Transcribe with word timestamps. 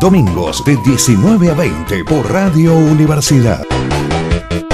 Domingos 0.00 0.64
de 0.64 0.76
19 0.76 1.50
a 1.50 1.54
20 1.54 2.04
por 2.04 2.30
Radio 2.30 2.72
Universidad. 2.76 3.64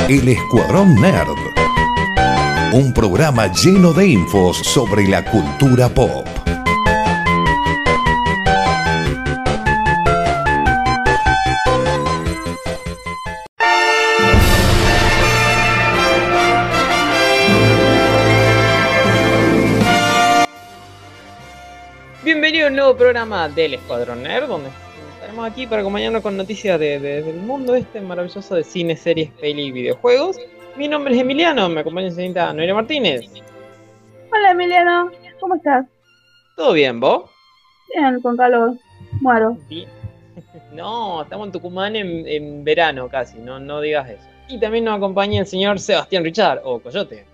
El 0.07 0.29
Escuadrón 0.29 0.95
Nerd. 0.97 1.31
Un 2.75 2.93
programa 2.93 3.47
lleno 3.47 3.95
de 3.95 4.07
infos 4.07 4.59
sobre 4.59 5.09
la 5.09 5.25
cultura 5.25 5.89
pop. 5.89 6.27
Bienvenido 22.23 22.67
a 22.67 22.69
un 22.69 22.77
nuevo 22.77 22.95
programa 22.95 23.49
del 23.49 23.73
Escuadrón 23.73 24.23
Nerd, 24.23 24.49
donde 24.49 24.69
estaremos 25.25 25.51
aquí 25.51 25.67
para 25.67 25.81
acompañarnos 25.81 26.23
con 26.23 26.37
noticias 26.37 26.79
de- 26.79 27.01
de- 27.01 27.23
del 27.23 27.37
mundo 27.37 27.75
este 27.75 28.01
maravilloso 28.01 28.55
de 28.55 28.63
cine, 28.65 28.97
series, 28.97 29.31
peli 29.31 29.65
y 29.65 29.73
videojuegos. 29.73 30.37
Mi 30.77 30.87
nombre 30.89 31.15
es 31.15 31.21
Emiliano, 31.21 31.69
me 31.69 31.81
acompaña 31.81 32.09
la 32.09 32.15
señorita 32.15 32.53
Noelia 32.53 32.75
Martínez. 32.75 33.23
Hola 34.33 34.51
Emiliano, 34.51 35.11
¿cómo 35.41 35.55
estás? 35.55 35.87
¿Todo 36.57 36.73
bien, 36.73 37.01
vos? 37.01 37.31
Bien, 37.95 38.21
con 38.21 38.37
calor. 38.37 38.75
Muero. 39.21 39.57
Bien. 39.69 39.89
No, 40.73 41.23
estamos 41.23 41.47
en 41.47 41.53
Tucumán 41.53 41.95
en, 41.95 42.27
en 42.27 42.65
verano 42.65 43.09
casi, 43.09 43.39
no, 43.39 43.61
no 43.61 43.81
digas 43.81 44.11
eso. 44.11 44.29
Y 44.49 44.59
también 44.59 44.85
nos 44.85 44.97
acompaña 44.97 45.41
el 45.41 45.47
señor 45.47 45.79
Sebastián 45.79 46.25
Richard, 46.25 46.61
o 46.65 46.81
Coyote. 46.81 47.25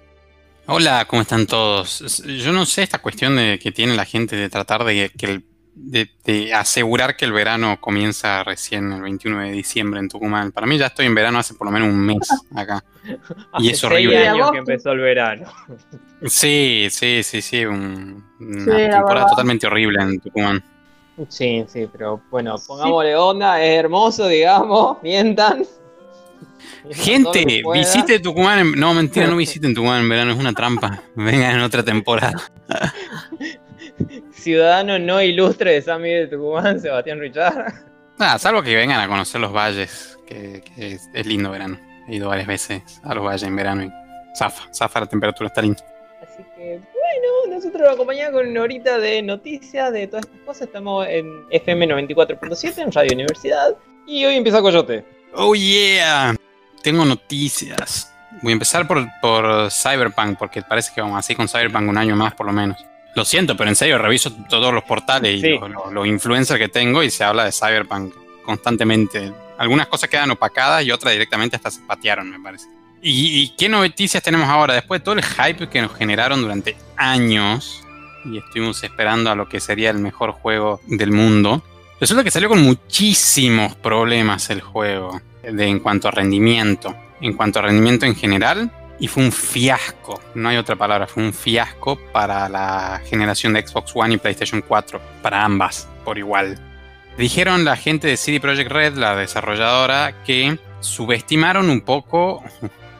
Hola, 0.66 1.06
¿cómo 1.08 1.22
están 1.22 1.46
todos? 1.46 2.22
Yo 2.26 2.52
no 2.52 2.66
sé 2.66 2.82
esta 2.82 2.98
cuestión 3.00 3.36
de 3.36 3.58
que 3.58 3.72
tiene 3.72 3.96
la 3.96 4.04
gente 4.04 4.36
de 4.36 4.50
tratar 4.50 4.84
de, 4.84 5.10
que 5.18 5.26
el- 5.26 5.44
de, 5.82 6.10
de 6.24 6.52
asegurar 6.54 7.16
que 7.16 7.24
el 7.24 7.32
verano 7.32 7.78
comienza 7.80 8.44
recién 8.44 8.92
el 8.92 9.00
21 9.02 9.40
de 9.40 9.50
diciembre 9.52 9.98
en 10.00 10.08
Tucumán. 10.08 10.52
Para 10.52 10.66
mí 10.66 10.76
ya 10.78 10.86
estoy 10.86 11.06
en 11.06 11.14
verano 11.14 11.38
hace 11.38 11.54
por 11.54 11.66
lo 11.66 11.70
menos 11.72 11.88
un 11.88 11.98
mes 12.00 12.18
acá. 12.54 12.84
Hace 13.52 13.70
es 13.70 13.82
horrible. 13.84 14.28
años 14.28 14.50
que 14.52 14.58
empezó 14.58 14.92
el 14.92 15.00
verano. 15.00 15.46
Sí, 16.26 16.88
sí, 16.90 17.22
sí, 17.22 17.40
sí, 17.40 17.64
un- 17.64 18.22
una 18.40 18.64
Sí, 18.64 18.70
temporada 18.90 19.26
totalmente 19.26 19.66
horrible 19.66 20.02
en 20.02 20.20
Tucumán. 20.20 20.62
Sí, 21.28 21.64
sí, 21.66 21.88
pero 21.90 22.20
bueno, 22.30 22.56
pongámosle 22.66 23.16
onda, 23.16 23.62
es 23.64 23.78
hermoso, 23.78 24.26
digamos, 24.28 24.98
mientan. 25.02 25.64
Gente, 26.92 27.62
visite 27.72 28.20
Tucumán. 28.20 28.58
en- 28.58 28.72
no, 28.78 28.92
mentira, 28.92 29.26
no 29.28 29.36
visiten 29.36 29.74
Tucumán 29.74 30.02
en 30.02 30.08
verano, 30.10 30.32
es 30.32 30.38
una 30.38 30.52
trampa. 30.52 31.02
Vengan 31.14 31.54
en 31.56 31.60
otra 31.62 31.82
temporada. 31.82 32.34
Ciudadano 34.32 34.98
no 34.98 35.20
ilustre 35.22 35.72
de 35.72 35.82
San 35.82 36.02
Miguel 36.02 36.28
de 36.28 36.36
Tucumán, 36.36 36.80
Sebastián 36.80 37.20
Richard. 37.20 37.72
Nada, 38.18 38.38
salvo 38.38 38.62
que 38.62 38.76
vengan 38.76 39.00
a 39.00 39.08
conocer 39.08 39.40
los 39.40 39.52
valles, 39.52 40.18
que, 40.26 40.62
que 40.62 40.92
es, 40.94 41.08
es 41.14 41.26
lindo 41.26 41.50
verano. 41.50 41.78
He 42.08 42.16
ido 42.16 42.28
varias 42.28 42.46
veces 42.46 42.82
a 43.02 43.14
los 43.14 43.24
valles 43.24 43.42
en 43.44 43.56
verano 43.56 43.84
y 43.84 43.92
zafa, 44.36 44.72
zafa 44.74 45.00
la 45.00 45.06
temperatura, 45.06 45.48
está 45.48 45.62
lindo. 45.62 45.82
Así 46.22 46.42
que, 46.56 46.80
bueno, 46.80 47.54
nosotros 47.56 47.82
lo 47.82 47.90
acompañamos 47.90 48.40
con 48.40 48.48
una 48.48 48.62
horita 48.62 48.98
de 48.98 49.22
noticias 49.22 49.92
de 49.92 50.06
todas 50.06 50.26
estas 50.26 50.40
cosas. 50.40 50.62
Estamos 50.62 51.06
en 51.08 51.44
FM 51.50 51.88
94.7 51.88 52.78
en 52.78 52.92
Radio 52.92 53.14
Universidad. 53.14 53.76
Y 54.06 54.24
hoy 54.24 54.36
empieza 54.36 54.60
Coyote. 54.60 55.04
Oh 55.34 55.54
yeah, 55.54 56.34
tengo 56.82 57.04
noticias. 57.04 58.12
Voy 58.42 58.52
a 58.52 58.54
empezar 58.54 58.86
por, 58.86 59.06
por 59.20 59.70
Cyberpunk, 59.70 60.38
porque 60.38 60.62
parece 60.62 60.92
que 60.94 61.00
vamos 61.00 61.18
así 61.18 61.34
con 61.34 61.48
Cyberpunk 61.48 61.88
un 61.88 61.98
año 61.98 62.16
más 62.16 62.34
por 62.34 62.46
lo 62.46 62.52
menos. 62.52 62.84
Lo 63.16 63.24
siento, 63.24 63.56
pero 63.56 63.68
en 63.70 63.76
serio, 63.76 63.98
reviso 63.98 64.32
todos 64.48 64.72
los 64.72 64.84
portales 64.84 65.36
y 65.36 65.40
Sí. 65.40 65.58
los, 65.58 65.68
los- 65.70 65.92
los 65.92 66.06
influencers 66.06 66.58
que 66.60 66.68
tengo 66.68 67.02
y 67.02 67.10
se 67.10 67.24
habla 67.24 67.44
de 67.44 67.52
Cyberpunk 67.52 68.14
constantemente. 68.44 69.32
Algunas 69.58 69.88
cosas 69.88 70.08
quedan 70.08 70.30
opacadas 70.30 70.84
y 70.84 70.90
otras 70.92 71.12
directamente 71.12 71.56
hasta 71.56 71.70
se 71.70 71.80
patearon, 71.82 72.30
me 72.30 72.40
parece. 72.40 72.66
¿Y, 73.02 73.40
y 73.42 73.48
qué 73.56 73.68
noticias 73.68 74.22
tenemos 74.22 74.48
ahora? 74.48 74.74
Después 74.74 75.00
de 75.00 75.04
todo 75.04 75.14
el 75.14 75.24
hype 75.24 75.68
que 75.68 75.80
nos 75.80 75.94
generaron 75.96 76.42
durante 76.42 76.76
años 76.96 77.84
y 78.24 78.38
estuvimos 78.38 78.82
esperando 78.84 79.30
a 79.30 79.34
lo 79.34 79.48
que 79.48 79.60
sería 79.60 79.90
el 79.90 79.98
mejor 79.98 80.32
juego 80.32 80.80
del 80.86 81.10
mundo, 81.10 81.62
resulta 81.98 82.22
que 82.22 82.30
salió 82.30 82.48
con 82.48 82.62
muchísimos 82.62 83.74
problemas 83.76 84.50
el 84.50 84.60
juego 84.60 85.20
de, 85.42 85.66
en 85.66 85.80
cuanto 85.80 86.08
a 86.08 86.10
rendimiento, 86.10 86.94
en 87.22 87.32
cuanto 87.34 87.58
a 87.58 87.62
rendimiento 87.62 88.04
en 88.06 88.14
general, 88.14 88.70
y 89.00 89.08
fue 89.08 89.24
un 89.24 89.32
fiasco, 89.32 90.20
no 90.34 90.50
hay 90.50 90.58
otra 90.58 90.76
palabra, 90.76 91.06
fue 91.06 91.22
un 91.22 91.32
fiasco 91.32 91.98
para 92.12 92.48
la 92.50 93.00
generación 93.06 93.54
de 93.54 93.66
Xbox 93.66 93.92
One 93.94 94.14
y 94.14 94.18
PlayStation 94.18 94.62
4, 94.66 95.00
para 95.22 95.42
ambas, 95.42 95.88
por 96.04 96.18
igual. 96.18 96.58
Dijeron 97.16 97.64
la 97.64 97.76
gente 97.76 98.08
de 98.08 98.18
CD 98.18 98.40
Projekt 98.40 98.70
Red, 98.70 98.94
la 98.94 99.16
desarrolladora, 99.16 100.22
que 100.24 100.58
subestimaron 100.80 101.70
un 101.70 101.80
poco, 101.80 102.44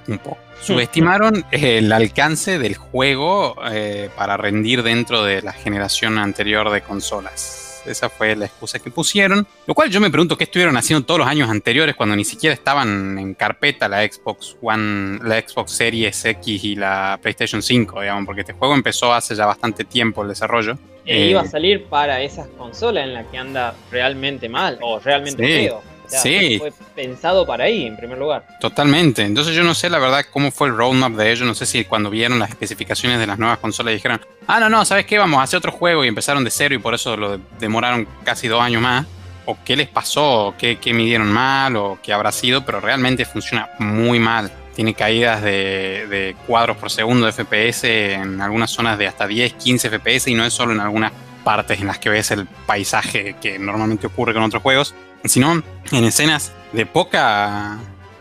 un 0.09 0.19
poco, 0.19 0.39
subestimaron 0.63 1.45
el 1.51 1.93
alcance 1.93 2.59
del 2.59 2.77
juego 2.77 3.57
eh, 3.71 4.09
para 4.17 4.39
rendir 4.39 4.83
dentro 4.83 5.23
de 5.23 5.43
la 5.43 5.53
generación 5.53 6.19
anterior 6.19 6.71
de 6.71 6.81
consolas. 6.81 7.70
Esa 7.87 8.09
fue 8.09 8.37
la 8.37 8.47
excusa 8.47 8.79
que 8.79 8.91
pusieron. 8.91 9.47
Lo 9.67 9.75
cual 9.75 9.91
yo 9.91 10.01
me 10.01 10.11
pregunto 10.11 10.37
qué 10.37 10.45
estuvieron 10.45 10.77
haciendo 10.77 11.05
todos 11.05 11.21
los 11.21 11.29
años 11.29 11.49
anteriores 11.49 11.95
cuando 11.97 12.17
ni 12.17 12.25
siquiera 12.25 12.55
estaban 12.55 13.19
en 13.19 13.35
carpeta 13.35 13.89
la 13.89 14.03
Xbox 14.03 14.57
One, 14.61 15.19
la 15.23 15.41
Xbox 15.41 15.73
Series 15.73 16.25
X 16.25 16.65
y 16.65 16.77
la 16.77 17.19
PlayStation 17.21 17.63
5, 17.63 18.01
digamos, 18.01 18.27
porque 18.27 18.43
este 18.43 18.53
juego 18.53 18.75
empezó 18.75 19.13
hace 19.13 19.35
ya 19.35 19.47
bastante 19.47 19.85
tiempo 19.85 20.23
el 20.23 20.29
desarrollo. 20.29 20.73
Eh, 21.07 21.27
Eh, 21.27 21.31
iba 21.31 21.41
a 21.41 21.47
salir 21.47 21.85
para 21.87 22.21
esas 22.23 22.47
consolas 22.59 23.05
en 23.05 23.15
las 23.15 23.27
que 23.27 23.39
anda 23.39 23.75
realmente 23.91 24.49
mal 24.49 24.79
o 24.81 24.99
realmente 25.01 25.45
Sí, 25.45 25.67
feo. 25.67 25.83
O 26.11 26.13
sea, 26.13 26.21
sí. 26.23 26.59
Fue 26.59 26.73
pensado 26.97 27.47
para 27.47 27.65
ahí, 27.65 27.87
en 27.87 27.97
primer 27.97 28.19
lugar. 28.19 28.45
Totalmente. 28.61 29.23
Entonces 29.23 29.55
yo 29.55 29.63
no 29.63 29.75
sé 29.75 29.89
la 29.89 30.01
verdad 30.01 30.25
cómo 30.33 30.51
fue 30.51 30.67
el 30.67 30.77
roadmap 30.77 31.13
de 31.13 31.31
ellos. 31.31 31.47
No 31.47 31.55
sé 31.55 31.67
si 31.67 31.85
cuando 31.85 32.11
vieron 32.11 32.41
las 32.41 32.51
especificaciones 32.51 33.21
de 33.21 33.29
las 33.29 33.39
nuevas 33.39 33.59
consolas 33.59 33.95
dijeron, 33.95 34.21
ah, 34.49 34.59
no, 34.59 34.69
no, 34.69 34.85
¿sabes 34.85 35.07
qué? 35.07 35.19
Vamos 35.19 35.39
a 35.39 35.45
hacer 35.45 35.59
otro 35.59 35.71
juego 35.71 36.05
y 36.05 36.09
empezaron 36.09 36.43
de 36.43 36.51
cero 36.51 36.75
y 36.75 36.79
por 36.79 36.95
eso 36.95 37.17
lo 37.17 37.39
demoraron 37.61 38.09
casi 38.25 38.49
dos 38.49 38.61
años 38.61 38.83
más. 38.83 39.07
O 39.47 39.57
qué 39.65 39.77
les 39.77 39.89
pasó, 39.89 40.49
o 40.49 40.57
qué, 40.57 40.79
qué 40.79 40.93
midieron 40.93 41.31
mal, 41.31 41.77
o 41.77 41.99
qué 42.03 42.13
habrá 42.13 42.33
sido, 42.33 42.65
pero 42.65 42.81
realmente 42.81 43.25
funciona 43.25 43.71
muy 43.79 44.19
mal. 44.19 44.51
Tiene 44.75 44.95
caídas 44.95 45.43
de, 45.43 46.07
de 46.09 46.37
cuadros 46.47 46.77
por 46.77 46.91
segundo 46.91 47.27
de 47.27 47.33
FPS 47.33 47.85
en 47.85 48.41
algunas 48.41 48.71
zonas 48.71 48.99
de 48.99 49.07
hasta 49.07 49.27
10, 49.27 49.55
15 49.55 49.91
FPS 49.91 50.29
y 50.29 50.35
no 50.35 50.45
es 50.45 50.53
solo 50.53 50.73
en 50.73 50.81
algunas 50.81 51.13
partes 51.45 51.81
en 51.81 51.87
las 51.87 51.99
que 51.99 52.11
ves 52.11 52.31
el 52.31 52.47
paisaje 52.67 53.37
que 53.41 53.59
normalmente 53.59 54.07
ocurre 54.07 54.35
con 54.35 54.43
otros 54.43 54.63
juegos, 54.63 54.95
sino 55.25 55.63
en 55.93 56.05
escenas 56.05 56.53
de 56.73 56.87
poca 56.87 57.79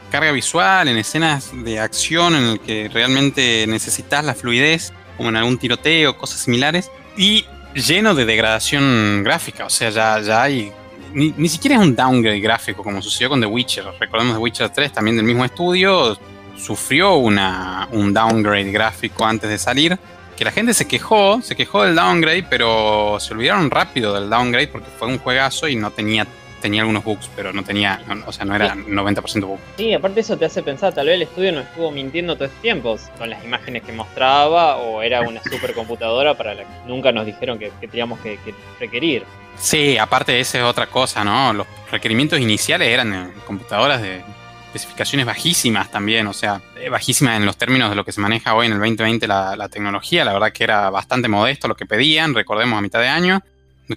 carga 0.09 0.31
visual, 0.31 0.87
en 0.87 0.97
escenas 0.97 1.51
de 1.53 1.79
acción 1.79 2.35
en 2.35 2.43
el 2.43 2.59
que 2.59 2.89
realmente 2.91 3.65
necesitas 3.67 4.25
la 4.25 4.33
fluidez, 4.33 4.91
como 5.17 5.29
en 5.29 5.35
algún 5.35 5.57
tiroteo, 5.57 6.17
cosas 6.17 6.39
similares, 6.41 6.89
y 7.17 7.45
lleno 7.73 8.15
de 8.15 8.25
degradación 8.25 9.23
gráfica, 9.23 9.65
o 9.65 9.69
sea, 9.69 9.89
ya, 9.89 10.19
ya 10.21 10.43
hay... 10.43 10.71
Ni, 11.13 11.33
ni 11.37 11.49
siquiera 11.49 11.77
es 11.77 11.81
un 11.81 11.95
downgrade 11.95 12.39
gráfico 12.39 12.83
como 12.83 13.01
sucedió 13.01 13.29
con 13.29 13.41
The 13.41 13.47
Witcher. 13.47 13.85
Recordemos 13.99 14.35
The 14.35 14.39
Witcher 14.39 14.69
3, 14.69 14.93
también 14.93 15.15
del 15.17 15.25
mismo 15.25 15.43
estudio, 15.43 16.17
sufrió 16.55 17.15
una, 17.15 17.87
un 17.91 18.13
downgrade 18.13 18.71
gráfico 18.71 19.25
antes 19.25 19.49
de 19.49 19.57
salir. 19.57 19.97
Que 20.37 20.45
la 20.45 20.51
gente 20.51 20.73
se 20.73 20.87
quejó, 20.87 21.41
se 21.41 21.55
quejó 21.55 21.83
del 21.83 21.95
downgrade, 21.95 22.45
pero 22.49 23.17
se 23.19 23.33
olvidaron 23.33 23.69
rápido 23.71 24.13
del 24.13 24.29
downgrade 24.29 24.67
porque 24.67 24.87
fue 24.97 25.07
un 25.07 25.17
juegazo 25.17 25.67
y 25.67 25.75
no 25.75 25.91
tenía 25.91 26.27
tenía 26.59 26.81
algunos 26.81 27.03
bugs, 27.03 27.29
pero 27.35 27.51
no 27.53 27.63
tenía, 27.63 28.01
no- 28.07 28.23
o 28.27 28.31
sea, 28.31 28.45
no 28.45 28.55
era 28.55 28.75
90% 28.75 29.47
bug. 29.47 29.59
Sí, 29.77 29.93
aparte 29.93 30.19
eso 30.19 30.37
te 30.37 30.45
hace 30.45 30.61
pensar, 30.63 30.93
tal 30.93 31.07
vez 31.07 31.15
el 31.15 31.23
estudio 31.23 31.51
no 31.51 31.59
estuvo 31.61 31.91
mintiendo 31.91 32.35
todo 32.35 32.45
este 32.45 32.61
tiempo 32.61 32.97
con 33.17 33.29
las 33.29 33.43
imágenes 33.43 33.83
que 33.83 33.91
mostraba 33.91 34.77
o 34.77 35.01
era 35.01 35.21
una 35.21 35.41
supercomputadora 35.43 36.35
para 36.35 36.53
la 36.53 36.63
que 36.63 36.69
nunca 36.87 37.11
nos 37.11 37.25
dijeron 37.25 37.57
que, 37.59 37.71
que 37.79 37.87
teníamos 37.87 38.19
que, 38.19 38.37
que 38.45 38.53
requerir. 38.79 39.23
Sí, 39.57 39.97
aparte 39.97 40.39
esa 40.39 40.59
es 40.59 40.63
otra 40.63 40.87
cosa, 40.87 41.23
¿no? 41.23 41.51
Los 41.53 41.67
requerimientos 41.91 42.39
iniciales 42.39 42.87
eran 42.87 43.13
en 43.13 43.31
computadoras 43.45 44.01
de 44.01 44.21
especificaciones 44.67 45.25
bajísimas 45.25 45.89
también, 45.89 46.27
o 46.27 46.33
sea, 46.33 46.61
eh, 46.79 46.89
bajísimas 46.89 47.37
en 47.37 47.45
los 47.45 47.57
términos 47.57 47.89
de 47.89 47.95
lo 47.95 48.05
que 48.05 48.11
se 48.11 48.21
maneja 48.21 48.53
hoy 48.53 48.67
en 48.67 48.73
el 48.73 48.79
2020 48.79 49.27
la, 49.27 49.55
la 49.55 49.67
tecnología, 49.67 50.23
la 50.23 50.31
verdad 50.31 50.51
que 50.53 50.63
era 50.63 50.89
bastante 50.91 51.27
modesto 51.27 51.67
lo 51.67 51.75
que 51.75 51.87
pedían, 51.87 52.35
recordemos 52.35 52.77
a 52.77 52.81
mitad 52.81 52.99
de 52.99 53.07
año, 53.07 53.41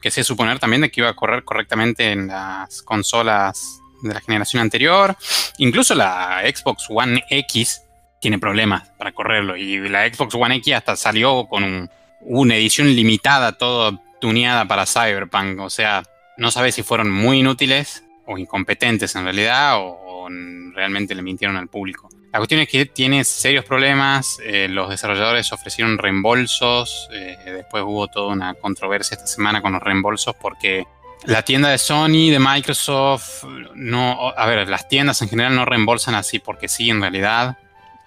que 0.00 0.10
sé 0.10 0.24
suponer 0.24 0.58
también 0.58 0.82
de 0.82 0.90
que 0.90 1.00
iba 1.00 1.10
a 1.10 1.14
correr 1.14 1.44
correctamente 1.44 2.12
en 2.12 2.28
las 2.28 2.82
consolas 2.82 3.80
de 4.02 4.14
la 4.14 4.20
generación 4.20 4.62
anterior, 4.62 5.16
incluso 5.58 5.94
la 5.94 6.42
Xbox 6.44 6.86
One 6.88 7.22
X 7.30 7.82
tiene 8.20 8.38
problemas 8.38 8.88
para 8.98 9.12
correrlo 9.12 9.56
y 9.56 9.78
la 9.88 10.06
Xbox 10.12 10.34
One 10.34 10.56
X 10.56 10.74
hasta 10.74 10.96
salió 10.96 11.46
con 11.46 11.64
un- 11.64 11.90
una 12.20 12.54
edición 12.56 12.88
limitada, 12.94 13.52
todo 13.58 14.00
tuneada 14.20 14.66
para 14.66 14.86
Cyberpunk, 14.86 15.58
o 15.60 15.70
sea, 15.70 16.02
no 16.36 16.50
sabes 16.50 16.74
si 16.76 16.82
fueron 16.82 17.10
muy 17.10 17.40
inútiles 17.40 18.04
o 18.26 18.38
incompetentes 18.38 19.14
en 19.16 19.24
realidad 19.24 19.76
o, 19.78 19.98
o 20.06 20.28
realmente 20.74 21.14
le 21.14 21.22
mintieron 21.22 21.56
al 21.56 21.68
público. 21.68 22.08
La 22.32 22.38
cuestión 22.38 22.62
es 22.62 22.68
que 22.68 22.86
tiene 22.86 23.24
serios 23.24 23.64
problemas, 23.66 24.38
eh, 24.42 24.66
los 24.66 24.88
desarrolladores 24.88 25.52
ofrecieron 25.52 25.98
reembolsos, 25.98 27.08
eh, 27.12 27.36
después 27.44 27.84
hubo 27.86 28.08
toda 28.08 28.32
una 28.32 28.54
controversia 28.54 29.16
esta 29.16 29.26
semana 29.26 29.60
con 29.60 29.72
los 29.74 29.82
reembolsos 29.82 30.34
porque 30.40 30.86
La 31.24 31.42
tienda 31.42 31.68
de 31.68 31.78
Sony, 31.78 32.30
de 32.30 32.38
Microsoft, 32.40 33.44
no, 33.74 34.32
a 34.34 34.46
ver, 34.46 34.66
las 34.68 34.88
tiendas 34.88 35.20
en 35.22 35.28
general 35.28 35.54
no 35.54 35.64
reembolsan 35.64 36.14
así 36.14 36.38
porque 36.38 36.68
sí, 36.68 36.90
en 36.90 37.00
realidad, 37.02 37.58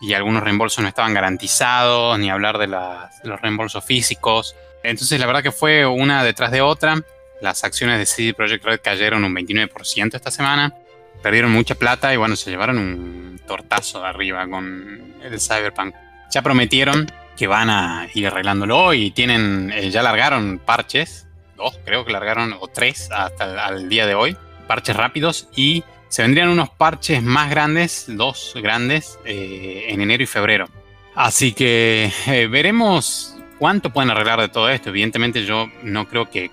y 0.02 0.14
algunos 0.14 0.44
reembolsos 0.44 0.82
no 0.82 0.90
estaban 0.90 1.14
garantizados, 1.14 2.18
ni 2.20 2.30
hablar 2.30 2.58
de, 2.58 2.68
de 2.68 3.30
los 3.30 3.40
reembolsos 3.40 3.86
físicos. 3.86 4.56
Entonces, 4.84 5.20
la 5.20 5.28
verdad 5.28 5.44
que 5.44 5.52
fue 5.52 5.86
una 5.86 6.24
detrás 6.24 6.52
de 6.52 6.62
otra. 6.62 7.02
Las 7.42 7.64
acciones 7.64 8.00
de 8.00 8.06
CD 8.06 8.34
Projekt 8.34 8.66
Red 8.66 8.82
cayeron 8.84 9.24
un 9.24 9.34
29% 9.34 10.16
esta 10.16 10.32
semana. 10.32 10.74
Perdieron 11.22 11.52
mucha 11.52 11.76
plata 11.76 12.14
y 12.14 12.18
bueno, 12.18 12.36
se 12.36 12.50
llevaron 12.50 12.78
un 12.78 13.40
tortazo 13.48 14.02
de 14.02 14.08
arriba 14.08 14.48
con 14.48 15.16
el 15.24 15.40
Cyberpunk. 15.40 15.96
Ya 16.32 16.42
prometieron 16.42 17.12
que 17.36 17.48
van 17.48 17.70
a 17.70 18.08
ir 18.14 18.28
arreglándolo 18.28 18.94
y 18.94 19.12
tienen, 19.12 19.72
eh, 19.74 19.90
ya 19.90 20.02
largaron 20.02 20.60
parches, 20.64 21.28
dos 21.58 21.78
creo 21.84 22.06
que 22.06 22.14
largaron, 22.14 22.56
o 22.60 22.68
tres 22.68 23.10
hasta 23.12 23.70
el 23.70 23.90
día 23.90 24.06
de 24.06 24.16
hoy, 24.16 24.38
parches 24.68 24.96
rápidos 24.96 25.50
y 25.56 25.84
se 26.08 26.22
vendrían 26.22 26.50
unos 26.50 26.70
parches 26.70 27.22
más 27.22 27.50
grandes, 27.50 28.06
dos 28.08 28.54
grandes, 28.62 29.20
eh, 29.26 29.88
en 29.90 30.02
enero 30.02 30.24
y 30.24 30.28
febrero. 30.28 30.68
Así 31.14 31.54
que 31.54 32.12
eh, 32.28 32.48
veremos 32.48 33.36
cuánto 33.58 33.90
pueden 33.90 34.12
arreglar 34.12 34.40
de 34.40 34.50
todo 34.50 34.70
esto. 34.70 34.90
Evidentemente 34.90 35.46
yo 35.46 35.70
no 35.84 36.08
creo 36.08 36.30
que 36.30 36.50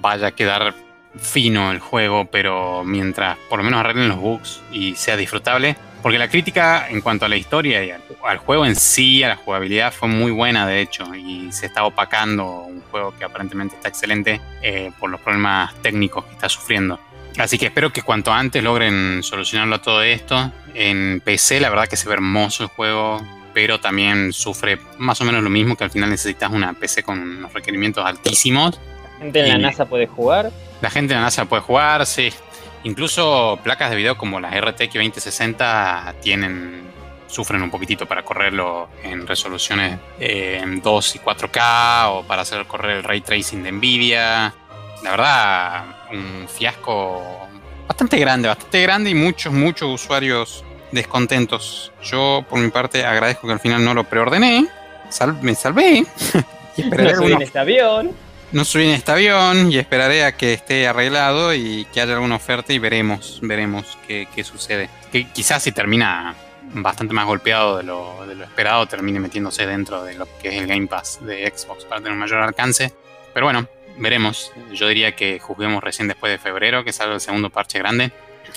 vaya 0.00 0.28
a 0.28 0.32
quedar 0.32 0.74
fino 1.20 1.70
el 1.70 1.78
juego, 1.78 2.26
pero 2.26 2.84
mientras 2.84 3.36
por 3.48 3.58
lo 3.58 3.64
menos 3.64 3.80
arreglen 3.80 4.08
los 4.08 4.18
bugs 4.18 4.60
y 4.72 4.94
sea 4.94 5.16
disfrutable, 5.16 5.76
porque 6.02 6.18
la 6.18 6.28
crítica 6.28 6.88
en 6.90 7.00
cuanto 7.00 7.24
a 7.24 7.28
la 7.28 7.36
historia 7.36 7.82
y 7.82 7.90
al, 7.90 8.38
juego 8.38 8.66
en 8.66 8.76
sí, 8.76 9.22
a 9.22 9.28
la 9.28 9.36
jugabilidad, 9.36 9.92
fue 9.92 10.08
muy 10.08 10.32
buena 10.32 10.66
de 10.66 10.80
hecho, 10.80 11.14
y 11.14 11.50
se 11.52 11.66
está 11.66 11.84
opacando 11.84 12.62
un 12.62 12.82
juego 12.90 13.14
que 13.16 13.24
aparentemente 13.24 13.76
está 13.76 13.88
excelente 13.88 14.40
eh, 14.60 14.92
por 14.98 15.10
los 15.10 15.20
problemas 15.20 15.74
técnicos 15.82 16.24
que 16.26 16.32
está 16.32 16.48
sufriendo. 16.48 17.00
Así 17.38 17.58
que 17.58 17.66
espero 17.66 17.92
que 17.92 18.02
cuanto 18.02 18.32
antes 18.32 18.62
logren 18.62 19.22
solucionarlo 19.22 19.80
todo 19.80 20.02
esto. 20.02 20.52
En 20.74 21.20
PC 21.24 21.60
la 21.60 21.70
verdad 21.70 21.88
que 21.88 21.96
se 21.96 22.06
ve 22.08 22.14
hermoso 22.14 22.64
el 22.64 22.68
juego, 22.68 23.20
pero 23.52 23.80
también 23.80 24.32
sufre 24.32 24.78
más 24.98 25.20
o 25.20 25.24
menos 25.24 25.42
lo 25.42 25.50
mismo 25.50 25.76
que 25.76 25.84
al 25.84 25.90
final 25.90 26.10
necesitas 26.10 26.52
una 26.52 26.74
PC 26.74 27.02
con 27.02 27.20
unos 27.20 27.52
requerimientos 27.52 28.04
altísimos. 28.04 28.78
La 29.24 29.30
gente 29.32 29.40
en 29.40 29.48
la 29.48 29.58
NASA 29.58 29.84
puede 29.86 30.06
jugar. 30.06 30.50
La 30.80 30.90
gente 30.90 31.12
en 31.14 31.20
la 31.20 31.24
NASA 31.26 31.44
puede 31.46 31.62
jugar, 31.62 32.04
sí. 32.06 32.32
Incluso 32.84 33.58
placas 33.62 33.90
de 33.90 33.96
video 33.96 34.16
como 34.18 34.40
las 34.40 34.54
RTX 34.60 34.94
2060 34.94 36.14
tienen 36.20 36.82
sufren 37.26 37.62
un 37.62 37.70
poquitito 37.70 38.06
para 38.06 38.22
correrlo 38.22 38.88
en 39.02 39.26
resoluciones 39.26 39.98
eh, 40.20 40.60
en 40.62 40.80
2 40.80 41.16
y 41.16 41.18
4K 41.18 42.06
o 42.10 42.22
para 42.24 42.42
hacer 42.42 42.64
correr 42.66 42.98
el 42.98 43.02
ray 43.02 43.22
tracing 43.22 43.62
de 43.62 43.72
Nvidia. 43.72 44.54
La 45.02 45.10
verdad, 45.10 45.84
un 46.12 46.46
fiasco 46.48 47.48
bastante 47.88 48.18
grande, 48.18 48.48
bastante 48.48 48.82
grande 48.82 49.10
y 49.10 49.14
muchos, 49.14 49.52
muchos 49.52 49.88
usuarios 50.02 50.64
descontentos. 50.92 51.92
Yo, 52.02 52.44
por 52.48 52.60
mi 52.60 52.70
parte, 52.70 53.04
agradezco 53.04 53.46
que 53.46 53.54
al 53.54 53.60
final 53.60 53.84
no 53.84 53.94
lo 53.94 54.04
preordené. 54.04 54.66
Sal- 55.08 55.38
me 55.42 55.54
salvé. 55.54 56.04
y 56.76 56.80
esperaré 56.82 57.10
No 57.12 57.16
subí 57.16 57.32
en 57.32 57.42
este 57.42 57.58
avión. 57.58 58.12
No 58.54 58.64
subí 58.64 58.84
en 58.84 58.90
este 58.90 59.10
avión 59.10 59.72
y 59.72 59.78
esperaré 59.78 60.24
a 60.24 60.36
que 60.36 60.52
esté 60.52 60.86
arreglado 60.86 61.52
y 61.52 61.86
que 61.92 62.00
haya 62.00 62.14
alguna 62.14 62.36
oferta 62.36 62.72
y 62.72 62.78
veremos, 62.78 63.40
veremos 63.42 63.98
qué, 64.06 64.44
sucede. 64.44 64.88
Que 65.10 65.26
quizás 65.26 65.64
si 65.64 65.72
termina 65.72 66.36
bastante 66.72 67.12
más 67.12 67.26
golpeado 67.26 67.76
de 67.76 67.82
lo, 67.82 68.24
de 68.28 68.36
lo 68.36 68.44
esperado, 68.44 68.86
termine 68.86 69.18
metiéndose 69.18 69.66
dentro 69.66 70.04
de 70.04 70.14
lo 70.14 70.28
que 70.40 70.50
es 70.50 70.54
el 70.54 70.68
Game 70.68 70.86
Pass 70.86 71.18
de 71.22 71.52
Xbox 71.52 71.84
para 71.84 72.00
tener 72.00 72.12
un 72.12 72.20
mayor 72.20 72.42
alcance. 72.42 72.94
Pero 73.32 73.46
bueno, 73.46 73.66
veremos. 73.98 74.52
Yo 74.72 74.86
diría 74.86 75.16
que 75.16 75.40
juzguemos 75.40 75.82
recién 75.82 76.06
después 76.06 76.30
de 76.32 76.38
febrero, 76.38 76.84
que 76.84 76.92
salga 76.92 77.14
el 77.14 77.20
segundo 77.20 77.50
parche 77.50 77.80
grande, 77.80 78.12